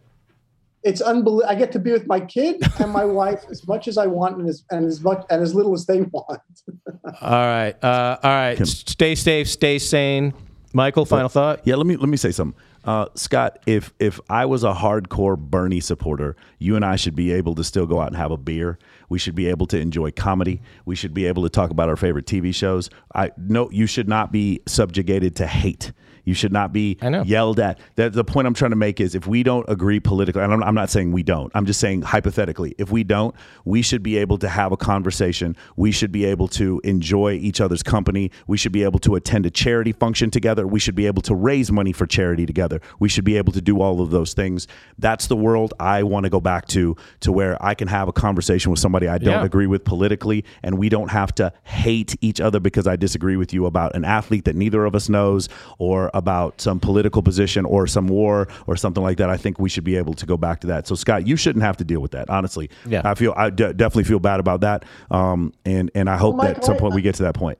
It's 0.82 1.02
unbelievable. 1.02 1.50
I 1.50 1.56
get 1.56 1.72
to 1.72 1.78
be 1.78 1.92
with 1.92 2.06
my 2.06 2.20
kid 2.20 2.62
and 2.80 2.90
my 2.90 3.04
wife 3.20 3.44
as 3.50 3.68
much 3.68 3.86
as 3.86 3.98
I 3.98 4.06
want 4.06 4.38
and 4.38 4.48
as 4.48 4.64
and 4.70 4.86
as 4.86 5.02
much 5.02 5.26
and 5.28 5.42
as 5.42 5.54
little 5.54 5.74
as 5.74 5.84
they 5.84 6.00
want. 6.00 6.40
All 7.20 7.30
right. 7.30 7.74
Uh, 7.84 8.16
all 8.22 8.30
right. 8.30 8.66
Stay 8.66 9.14
safe. 9.14 9.46
Stay 9.50 9.78
sane. 9.78 10.32
Michael, 10.72 11.04
final 11.04 11.28
thought. 11.28 11.60
Yeah, 11.64 11.76
let 11.76 11.86
me 11.86 11.96
let 11.96 12.08
me 12.08 12.16
say 12.16 12.30
something. 12.30 12.58
Uh, 12.84 13.06
Scott, 13.14 13.58
if 13.66 13.92
if 13.98 14.20
I 14.30 14.46
was 14.46 14.64
a 14.64 14.72
hardcore 14.72 15.36
Bernie 15.36 15.80
supporter, 15.80 16.36
you 16.58 16.76
and 16.76 16.84
I 16.84 16.96
should 16.96 17.14
be 17.14 17.32
able 17.32 17.54
to 17.56 17.64
still 17.64 17.86
go 17.86 18.00
out 18.00 18.08
and 18.08 18.16
have 18.16 18.30
a 18.30 18.36
beer. 18.36 18.78
We 19.08 19.18
should 19.18 19.34
be 19.34 19.48
able 19.48 19.66
to 19.68 19.78
enjoy 19.78 20.12
comedy. 20.12 20.62
We 20.84 20.94
should 20.94 21.12
be 21.12 21.26
able 21.26 21.42
to 21.42 21.48
talk 21.48 21.70
about 21.70 21.88
our 21.88 21.96
favorite 21.96 22.26
TV 22.26 22.54
shows. 22.54 22.88
I 23.14 23.32
no, 23.36 23.70
you 23.70 23.86
should 23.86 24.08
not 24.08 24.32
be 24.32 24.60
subjugated 24.66 25.36
to 25.36 25.46
hate. 25.46 25.92
You 26.30 26.34
should 26.34 26.52
not 26.52 26.72
be 26.72 26.96
I 27.02 27.08
know. 27.08 27.22
yelled 27.22 27.58
at. 27.58 27.80
That 27.96 28.12
the 28.12 28.22
point 28.22 28.46
I'm 28.46 28.54
trying 28.54 28.70
to 28.70 28.76
make 28.76 29.00
is 29.00 29.16
if 29.16 29.26
we 29.26 29.42
don't 29.42 29.68
agree 29.68 29.98
politically, 29.98 30.40
and 30.42 30.52
I'm, 30.52 30.62
I'm 30.62 30.76
not 30.76 30.88
saying 30.90 31.10
we 31.10 31.24
don't. 31.24 31.50
I'm 31.56 31.66
just 31.66 31.80
saying 31.80 32.02
hypothetically, 32.02 32.76
if 32.78 32.92
we 32.92 33.02
don't, 33.02 33.34
we 33.64 33.82
should 33.82 34.00
be 34.04 34.16
able 34.18 34.38
to 34.38 34.48
have 34.48 34.70
a 34.70 34.76
conversation. 34.76 35.56
We 35.74 35.90
should 35.90 36.12
be 36.12 36.24
able 36.24 36.46
to 36.48 36.80
enjoy 36.84 37.32
each 37.32 37.60
other's 37.60 37.82
company. 37.82 38.30
We 38.46 38.56
should 38.58 38.70
be 38.70 38.84
able 38.84 39.00
to 39.00 39.16
attend 39.16 39.44
a 39.44 39.50
charity 39.50 39.90
function 39.90 40.30
together. 40.30 40.68
We 40.68 40.78
should 40.78 40.94
be 40.94 41.06
able 41.06 41.22
to 41.22 41.34
raise 41.34 41.72
money 41.72 41.92
for 41.92 42.06
charity 42.06 42.46
together. 42.46 42.80
We 43.00 43.08
should 43.08 43.24
be 43.24 43.36
able 43.36 43.52
to 43.54 43.60
do 43.60 43.80
all 43.80 44.00
of 44.00 44.12
those 44.12 44.32
things. 44.32 44.68
That's 45.00 45.26
the 45.26 45.34
world 45.36 45.74
I 45.80 46.04
want 46.04 46.24
to 46.26 46.30
go 46.30 46.40
back 46.40 46.68
to, 46.68 46.94
to 47.20 47.32
where 47.32 47.60
I 47.60 47.74
can 47.74 47.88
have 47.88 48.06
a 48.06 48.12
conversation 48.12 48.70
with 48.70 48.78
somebody 48.78 49.08
I 49.08 49.18
don't 49.18 49.34
Yeah. 49.40 49.44
agree 49.44 49.66
with 49.66 49.82
politically, 49.84 50.44
and 50.62 50.78
we 50.78 50.88
don't 50.90 51.10
have 51.10 51.34
to 51.36 51.52
hate 51.64 52.14
each 52.20 52.40
other 52.40 52.60
because 52.60 52.86
I 52.86 52.94
disagree 52.94 53.36
with 53.36 53.52
you 53.52 53.66
about 53.66 53.96
an 53.96 54.04
athlete 54.04 54.44
that 54.44 54.54
neither 54.54 54.84
of 54.84 54.94
us 54.94 55.08
knows 55.08 55.48
or 55.78 56.10
about 56.20 56.60
some 56.60 56.78
political 56.78 57.22
position 57.22 57.64
or 57.64 57.86
some 57.88 58.06
war 58.06 58.46
or 58.68 58.76
something 58.76 59.02
like 59.02 59.16
that. 59.16 59.28
I 59.30 59.36
think 59.38 59.58
we 59.58 59.68
should 59.70 59.82
be 59.84 59.96
able 59.96 60.12
to 60.14 60.26
go 60.26 60.36
back 60.36 60.60
to 60.60 60.66
that. 60.68 60.86
So, 60.86 60.94
Scott, 60.94 61.26
you 61.26 61.34
shouldn't 61.34 61.64
have 61.64 61.76
to 61.78 61.84
deal 61.84 62.00
with 62.00 62.12
that. 62.12 62.28
Honestly, 62.30 62.70
Yeah. 62.86 63.00
I 63.04 63.14
feel 63.14 63.32
I 63.36 63.50
definitely 63.50 64.04
feel 64.04 64.20
bad 64.20 64.38
about 64.38 64.60
that, 64.60 64.84
um, 65.10 65.52
and 65.64 65.90
and 65.94 66.08
I 66.08 66.16
hope 66.18 66.36
Well, 66.36 66.46
that 66.46 66.58
at 66.58 66.64
some 66.64 66.74
Michael, 66.74 66.84
point 66.90 66.94
we 66.94 67.02
get 67.02 67.14
to 67.16 67.22
that 67.24 67.34
point. 67.34 67.58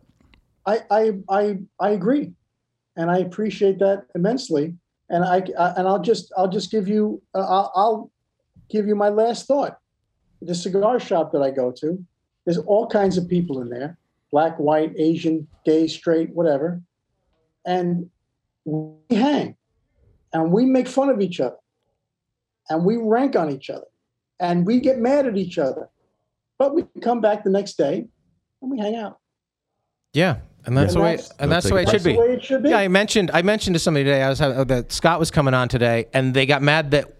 I 0.66 0.80
I 0.90 1.12
I, 1.28 1.58
I 1.80 1.88
agree, 1.90 2.32
and 2.96 3.10
I 3.10 3.18
appreciate 3.18 3.78
that 3.80 4.04
immensely. 4.14 4.76
And 5.08 5.24
I, 5.24 5.42
I 5.58 5.70
and 5.78 5.88
I'll 5.88 6.02
just 6.02 6.32
I'll 6.36 6.48
just 6.58 6.70
give 6.70 6.86
you 6.86 7.20
uh, 7.34 7.40
I'll, 7.40 7.72
I'll 7.74 8.10
give 8.68 8.86
you 8.86 8.94
my 8.94 9.08
last 9.08 9.46
thought. 9.46 9.78
The 10.42 10.54
cigar 10.54 11.00
shop 11.00 11.32
that 11.32 11.42
I 11.42 11.50
go 11.50 11.72
to, 11.80 11.98
there's 12.44 12.58
all 12.58 12.86
kinds 12.86 13.18
of 13.18 13.26
people 13.28 13.60
in 13.62 13.68
there, 13.70 13.98
black, 14.30 14.56
white, 14.58 14.92
Asian, 14.96 15.46
gay, 15.66 15.86
straight, 15.88 16.30
whatever, 16.30 16.80
and 17.66 18.08
we 18.70 19.16
hang, 19.16 19.56
and 20.32 20.52
we 20.52 20.64
make 20.64 20.88
fun 20.88 21.08
of 21.10 21.20
each 21.20 21.40
other, 21.40 21.56
and 22.68 22.84
we 22.84 22.96
rank 22.96 23.36
on 23.36 23.50
each 23.50 23.70
other, 23.70 23.86
and 24.38 24.66
we 24.66 24.80
get 24.80 24.98
mad 24.98 25.26
at 25.26 25.36
each 25.36 25.58
other, 25.58 25.88
but 26.58 26.74
we 26.74 26.84
come 27.00 27.20
back 27.20 27.44
the 27.44 27.50
next 27.50 27.74
day 27.76 28.06
and 28.62 28.70
we 28.70 28.78
hang 28.78 28.94
out. 28.96 29.18
Yeah, 30.12 30.38
and 30.66 30.76
that's 30.76 30.92
Yeah, 30.94 30.98
the 30.98 31.04
way. 31.04 31.10
that's- 31.16 31.32
And 31.38 31.50
that's 31.50 31.66
the 31.68 31.74
way 31.74 31.82
it 31.82 31.86
That's 31.86 32.02
should 32.02 32.08
be. 32.08 32.12
the 32.14 32.20
way 32.20 32.32
it 32.34 32.44
should 32.44 32.62
be. 32.62 32.68
Yeah, 32.70 32.78
I 32.78 32.88
mentioned 32.88 33.30
I 33.32 33.42
mentioned 33.42 33.74
to 33.74 33.80
somebody 33.80 34.04
today. 34.04 34.22
I 34.22 34.28
was 34.28 34.38
having, 34.38 34.58
oh, 34.58 34.64
that 34.64 34.92
Scott 34.92 35.18
was 35.18 35.30
coming 35.30 35.54
on 35.54 35.68
today, 35.68 36.06
and 36.12 36.34
they 36.34 36.46
got 36.46 36.62
mad 36.62 36.90
that 36.92 37.12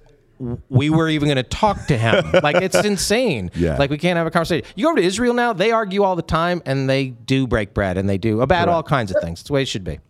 we 0.69 0.89
were 0.91 1.09
even 1.09 1.27
going 1.27 1.37
to 1.37 1.43
talk 1.43 1.87
to 1.87 1.97
him. 1.99 2.25
like 2.43 2.57
it's 2.57 2.77
insane. 2.85 3.51
Yeah. 3.55 3.77
Like 3.77 3.91
we 3.91 3.99
can't 3.99 4.17
have 4.17 4.27
a 4.27 4.31
conversation. 4.31 4.67
You 4.75 4.85
go 4.85 4.91
over 4.91 5.01
to 5.01 5.07
Israel 5.07 5.35
now; 5.35 5.53
they 5.53 5.71
argue 5.71 6.03
all 6.03 6.17
the 6.17 6.23
time, 6.23 6.63
and 6.67 6.89
they 6.91 7.09
do 7.09 7.47
break 7.47 7.75
bread, 7.75 7.97
and 7.97 8.09
they 8.09 8.19
do 8.19 8.41
about 8.41 8.69
all 8.69 8.83
kinds 8.83 9.11
of 9.15 9.23
things. 9.23 9.41
It's 9.41 9.49
the 9.49 9.53
way 9.55 9.63
it 9.63 9.69
should 9.69 9.85
be. 9.85 10.01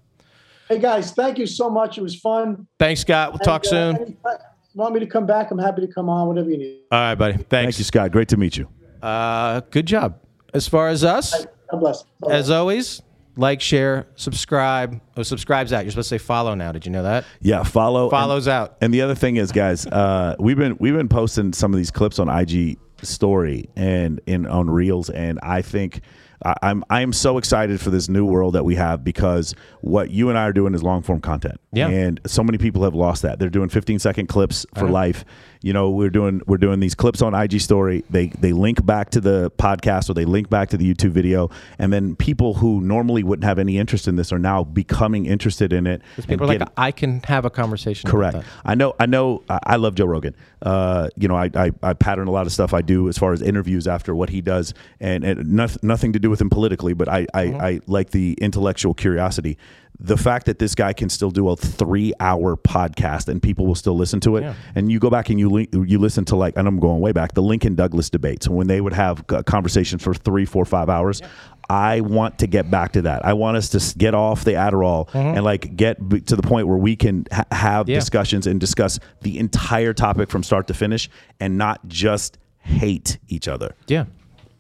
Hey 0.71 0.79
guys, 0.79 1.11
thank 1.11 1.37
you 1.37 1.47
so 1.47 1.69
much. 1.69 1.99
It 1.99 2.03
was 2.03 2.15
fun. 2.15 2.65
Thanks, 2.79 3.01
Scott. 3.01 3.33
We'll 3.33 3.41
talk 3.41 3.65
uh, 3.67 3.69
soon. 3.69 3.97
anytime 3.97 4.37
want 4.75 4.95
me 4.95 5.01
to 5.01 5.07
come 5.07 5.27
back? 5.27 5.51
I'm 5.51 5.59
happy 5.59 5.81
to 5.85 5.93
come 5.93 6.09
on. 6.09 6.29
Whatever 6.29 6.49
you 6.49 6.59
need. 6.59 6.83
All 6.93 7.01
right, 7.01 7.17
buddy. 7.17 7.33
Thanks. 7.33 7.49
Thank 7.49 7.79
you, 7.79 7.85
Scott. 7.85 8.13
Great 8.13 8.29
to 8.29 8.37
meet 8.37 8.57
you. 8.57 8.69
Uh, 9.03 9.63
good 9.71 9.85
job. 9.85 10.21
As 10.55 10.69
far 10.69 10.87
as 10.87 11.03
us, 11.03 11.45
God 11.73 11.81
bless. 11.81 12.05
Bye-bye. 12.21 12.35
as 12.35 12.51
always, 12.51 13.03
like, 13.37 13.61
share, 13.61 14.07
subscribe. 14.15 15.01
Oh, 15.17 15.25
subscribe's 15.25 15.73
out. 15.73 15.85
You're 15.85 15.91
supposed 15.91 16.11
to 16.11 16.21
say 16.21 16.25
follow 16.25 16.55
now. 16.55 16.71
Did 16.71 16.87
you 16.87 16.93
know 16.93 17.03
that? 17.03 17.25
Yeah, 17.41 17.65
follow. 17.65 18.03
and- 18.05 18.11
Follows 18.13 18.47
out. 18.47 18.77
And 18.81 18.95
the 18.95 19.03
other 19.03 19.17
thing 19.17 19.39
is, 19.39 19.51
guys, 19.51 19.89
uh, 19.89 20.37
we've 20.39 20.57
been 20.57 20.77
we've 20.79 20.95
been 20.95 21.09
posting 21.09 21.53
some 21.53 21.73
of 21.73 21.79
these 21.79 21.91
clips 21.91 22.21
on 22.21 22.29
IG 22.29 22.79
story 23.03 23.69
and 23.75 24.21
in 24.27 24.47
on 24.47 24.71
Reels, 24.71 25.11
and 25.11 25.41
I 25.43 25.63
think 25.63 26.03
I, 26.45 26.55
I'm 26.63 26.85
I 26.91 27.03
am 27.03 27.13
so 27.13 27.39
excited 27.39 27.81
for 27.81 27.91
this 27.91 28.09
new 28.09 28.25
world 28.25 28.55
that 28.55 28.65
we 28.65 28.75
have 28.77 29.05
because 29.05 29.55
what 29.81 30.11
you 30.11 30.29
and 30.29 30.39
I 30.39 30.45
are 30.45 30.53
doing 30.53 30.75
is 30.75 30.83
long 30.83 31.03
form 31.03 31.21
content. 31.21 31.61
Yeah. 31.73 31.89
and 31.89 32.21
so 32.27 32.43
many 32.43 32.59
people 32.59 32.83
have 32.85 32.95
lost 32.95 33.23
that. 33.23 33.39
They're 33.39 33.51
doing 33.51 33.69
15 33.69 33.99
second 33.99 34.27
clips 34.27 34.67
for 34.75 34.89
life. 34.89 35.25
You 35.63 35.75
know, 35.75 35.91
we're 35.91 36.09
doing 36.09 36.41
we're 36.47 36.57
doing 36.57 36.81
these 36.81 36.95
clips 36.95 37.21
on 37.21 37.35
IG 37.35 37.61
story. 37.61 38.03
They 38.09 38.29
they 38.29 38.53
link 38.53 38.85
back 38.87 39.11
to 39.11 39.21
the 39.21 39.51
podcast 39.59 40.09
or 40.09 40.15
they 40.15 40.25
link 40.25 40.49
back 40.49 40.71
to 40.71 40.79
the 40.79 40.95
YouTube 40.95 41.11
video, 41.11 41.51
and 41.79 41.93
then 41.93 42.17
people 42.17 42.55
who 42.55 42.81
normally 42.81 43.23
wouldn't 43.23 43.45
have 43.45 43.59
any 43.59 43.77
interest 43.77 44.09
in 44.09 44.17
this 44.17 44.33
are 44.33 44.39
now 44.39 44.65
becoming 44.65 45.27
interested 45.27 45.75
in 45.75 45.87
it. 45.87 46.01
People 46.27 46.47
like, 46.47 46.63
I 46.79 46.93
can 46.93 47.21
have 47.25 47.45
a 47.45 47.51
conversation. 47.51 48.09
Correct. 48.09 48.39
that." 48.39 48.45
I 48.65 48.75
know. 48.75 48.95
I 48.99 49.05
know. 49.05 49.43
I 49.51 49.59
I 49.65 49.77
love 49.77 49.97
Joe 49.97 50.07
Rogan. 50.07 50.35
Uh, 50.63 51.09
you 51.17 51.29
know, 51.29 51.37
I, 51.37 51.51
I 51.55 51.73
I 51.83 51.93
pattern 51.93 52.27
a 52.27 52.33
lot 52.33 52.47
of 52.47 52.53
stuff 52.53 52.73
I 52.73 52.81
do 52.81 53.09
as 53.11 53.19
far 53.19 53.35
as 53.35 53.43
interviews 53.43 53.87
after 53.87 54.15
what 54.15 54.31
he 54.31 54.41
does, 54.41 54.73
and, 54.99 55.25
and 55.25 55.53
nothing, 55.53 55.81
nothing 55.83 56.13
to 56.15 56.19
do 56.19 56.31
with 56.31 56.41
him 56.41 56.49
politically, 56.49 56.95
but 56.95 57.09
I 57.09 57.27
I, 57.35 57.51
Mm-hmm. 57.51 57.61
I 57.61 57.81
like 57.87 58.11
the 58.11 58.35
intellectual 58.41 58.95
curiosity. 58.95 59.59
The 60.03 60.17
fact 60.17 60.47
that 60.47 60.59
this 60.59 60.75
guy 60.75 60.93
can 60.95 61.11
still 61.11 61.31
do 61.31 61.49
a 61.51 61.57
three-hour 61.57 62.57
podcast 62.57 63.29
and 63.29 63.43
people 63.43 63.67
will 63.67 63.75
still 63.75 63.95
listen 63.97 64.19
to 64.21 64.37
it, 64.37 64.43
Yeah. 64.43 64.55
and 64.75 64.91
you 64.91 64.99
go 64.99 65.11
back 65.11 65.29
and 65.29 65.39
you 65.39 65.67
you 65.73 65.99
listen 65.99 66.25
to 66.27 66.37
like, 66.37 66.57
and 66.57 66.67
I'm 66.67 66.79
going 66.81 67.01
way 67.01 67.13
back, 67.13 67.35
the 67.35 67.43
Lincoln 67.43 67.75
Douglas 67.75 68.09
debates 68.09 68.49
when 68.49 68.67
they 68.67 68.81
would 68.81 68.95
have 68.95 69.27
conversations 69.47 70.03
for 70.03 70.15
three, 70.15 70.45
four, 70.47 70.65
five 70.65 70.89
hours. 70.89 71.21
I 71.69 72.01
want 72.01 72.39
to 72.41 72.47
get 72.49 72.69
back 72.71 72.93
to 72.93 73.03
that. 73.03 73.25
I 73.25 73.35
want 73.35 73.57
us 73.57 73.69
to 73.71 73.99
get 73.99 74.13
off 74.15 74.43
the 74.45 74.53
Adderall 74.55 75.09
and 75.15 75.45
like 75.45 75.77
get 75.77 76.09
b- 76.09 76.21
to 76.23 76.35
the 76.35 76.43
point 76.43 76.67
where 76.67 76.77
we 76.79 76.97
can 76.97 77.27
ha- 77.31 77.45
have 77.53 77.87
Mm-hmm. 77.87 77.91
Yeah. 77.93 77.99
discussions 78.01 78.47
and 78.47 78.59
discuss 78.59 78.99
the 79.23 79.39
entire 79.39 79.93
topic 79.93 80.31
from 80.31 80.43
start 80.43 80.67
to 80.69 80.75
finish 80.75 81.09
and 81.39 81.57
not 81.59 81.87
just 81.87 82.39
hate 82.59 83.19
each 83.29 83.47
other. 83.49 83.75
Yeah. 83.87 84.07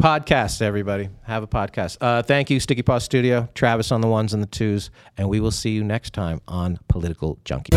Podcast, 0.00 0.62
everybody. 0.62 1.10
Have 1.24 1.42
a 1.42 1.46
podcast. 1.46 1.98
Uh, 2.00 2.22
thank 2.22 2.48
you, 2.48 2.58
Sticky 2.58 2.80
Paw 2.80 2.96
Studio, 2.96 3.50
Travis 3.54 3.92
on 3.92 4.00
the 4.00 4.06
ones 4.06 4.32
and 4.32 4.42
the 4.42 4.46
twos, 4.46 4.90
and 5.18 5.28
we 5.28 5.40
will 5.40 5.50
see 5.50 5.72
you 5.72 5.84
next 5.84 6.14
time 6.14 6.40
on 6.48 6.78
Political 6.88 7.36
Junkies. 7.44 7.76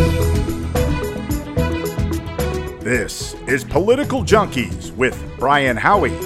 This 2.80 3.34
is 3.46 3.66
Political 3.66 4.24
Junkies 4.24 4.96
with 4.96 5.22
Brian 5.38 5.76
Howie. 5.76 6.18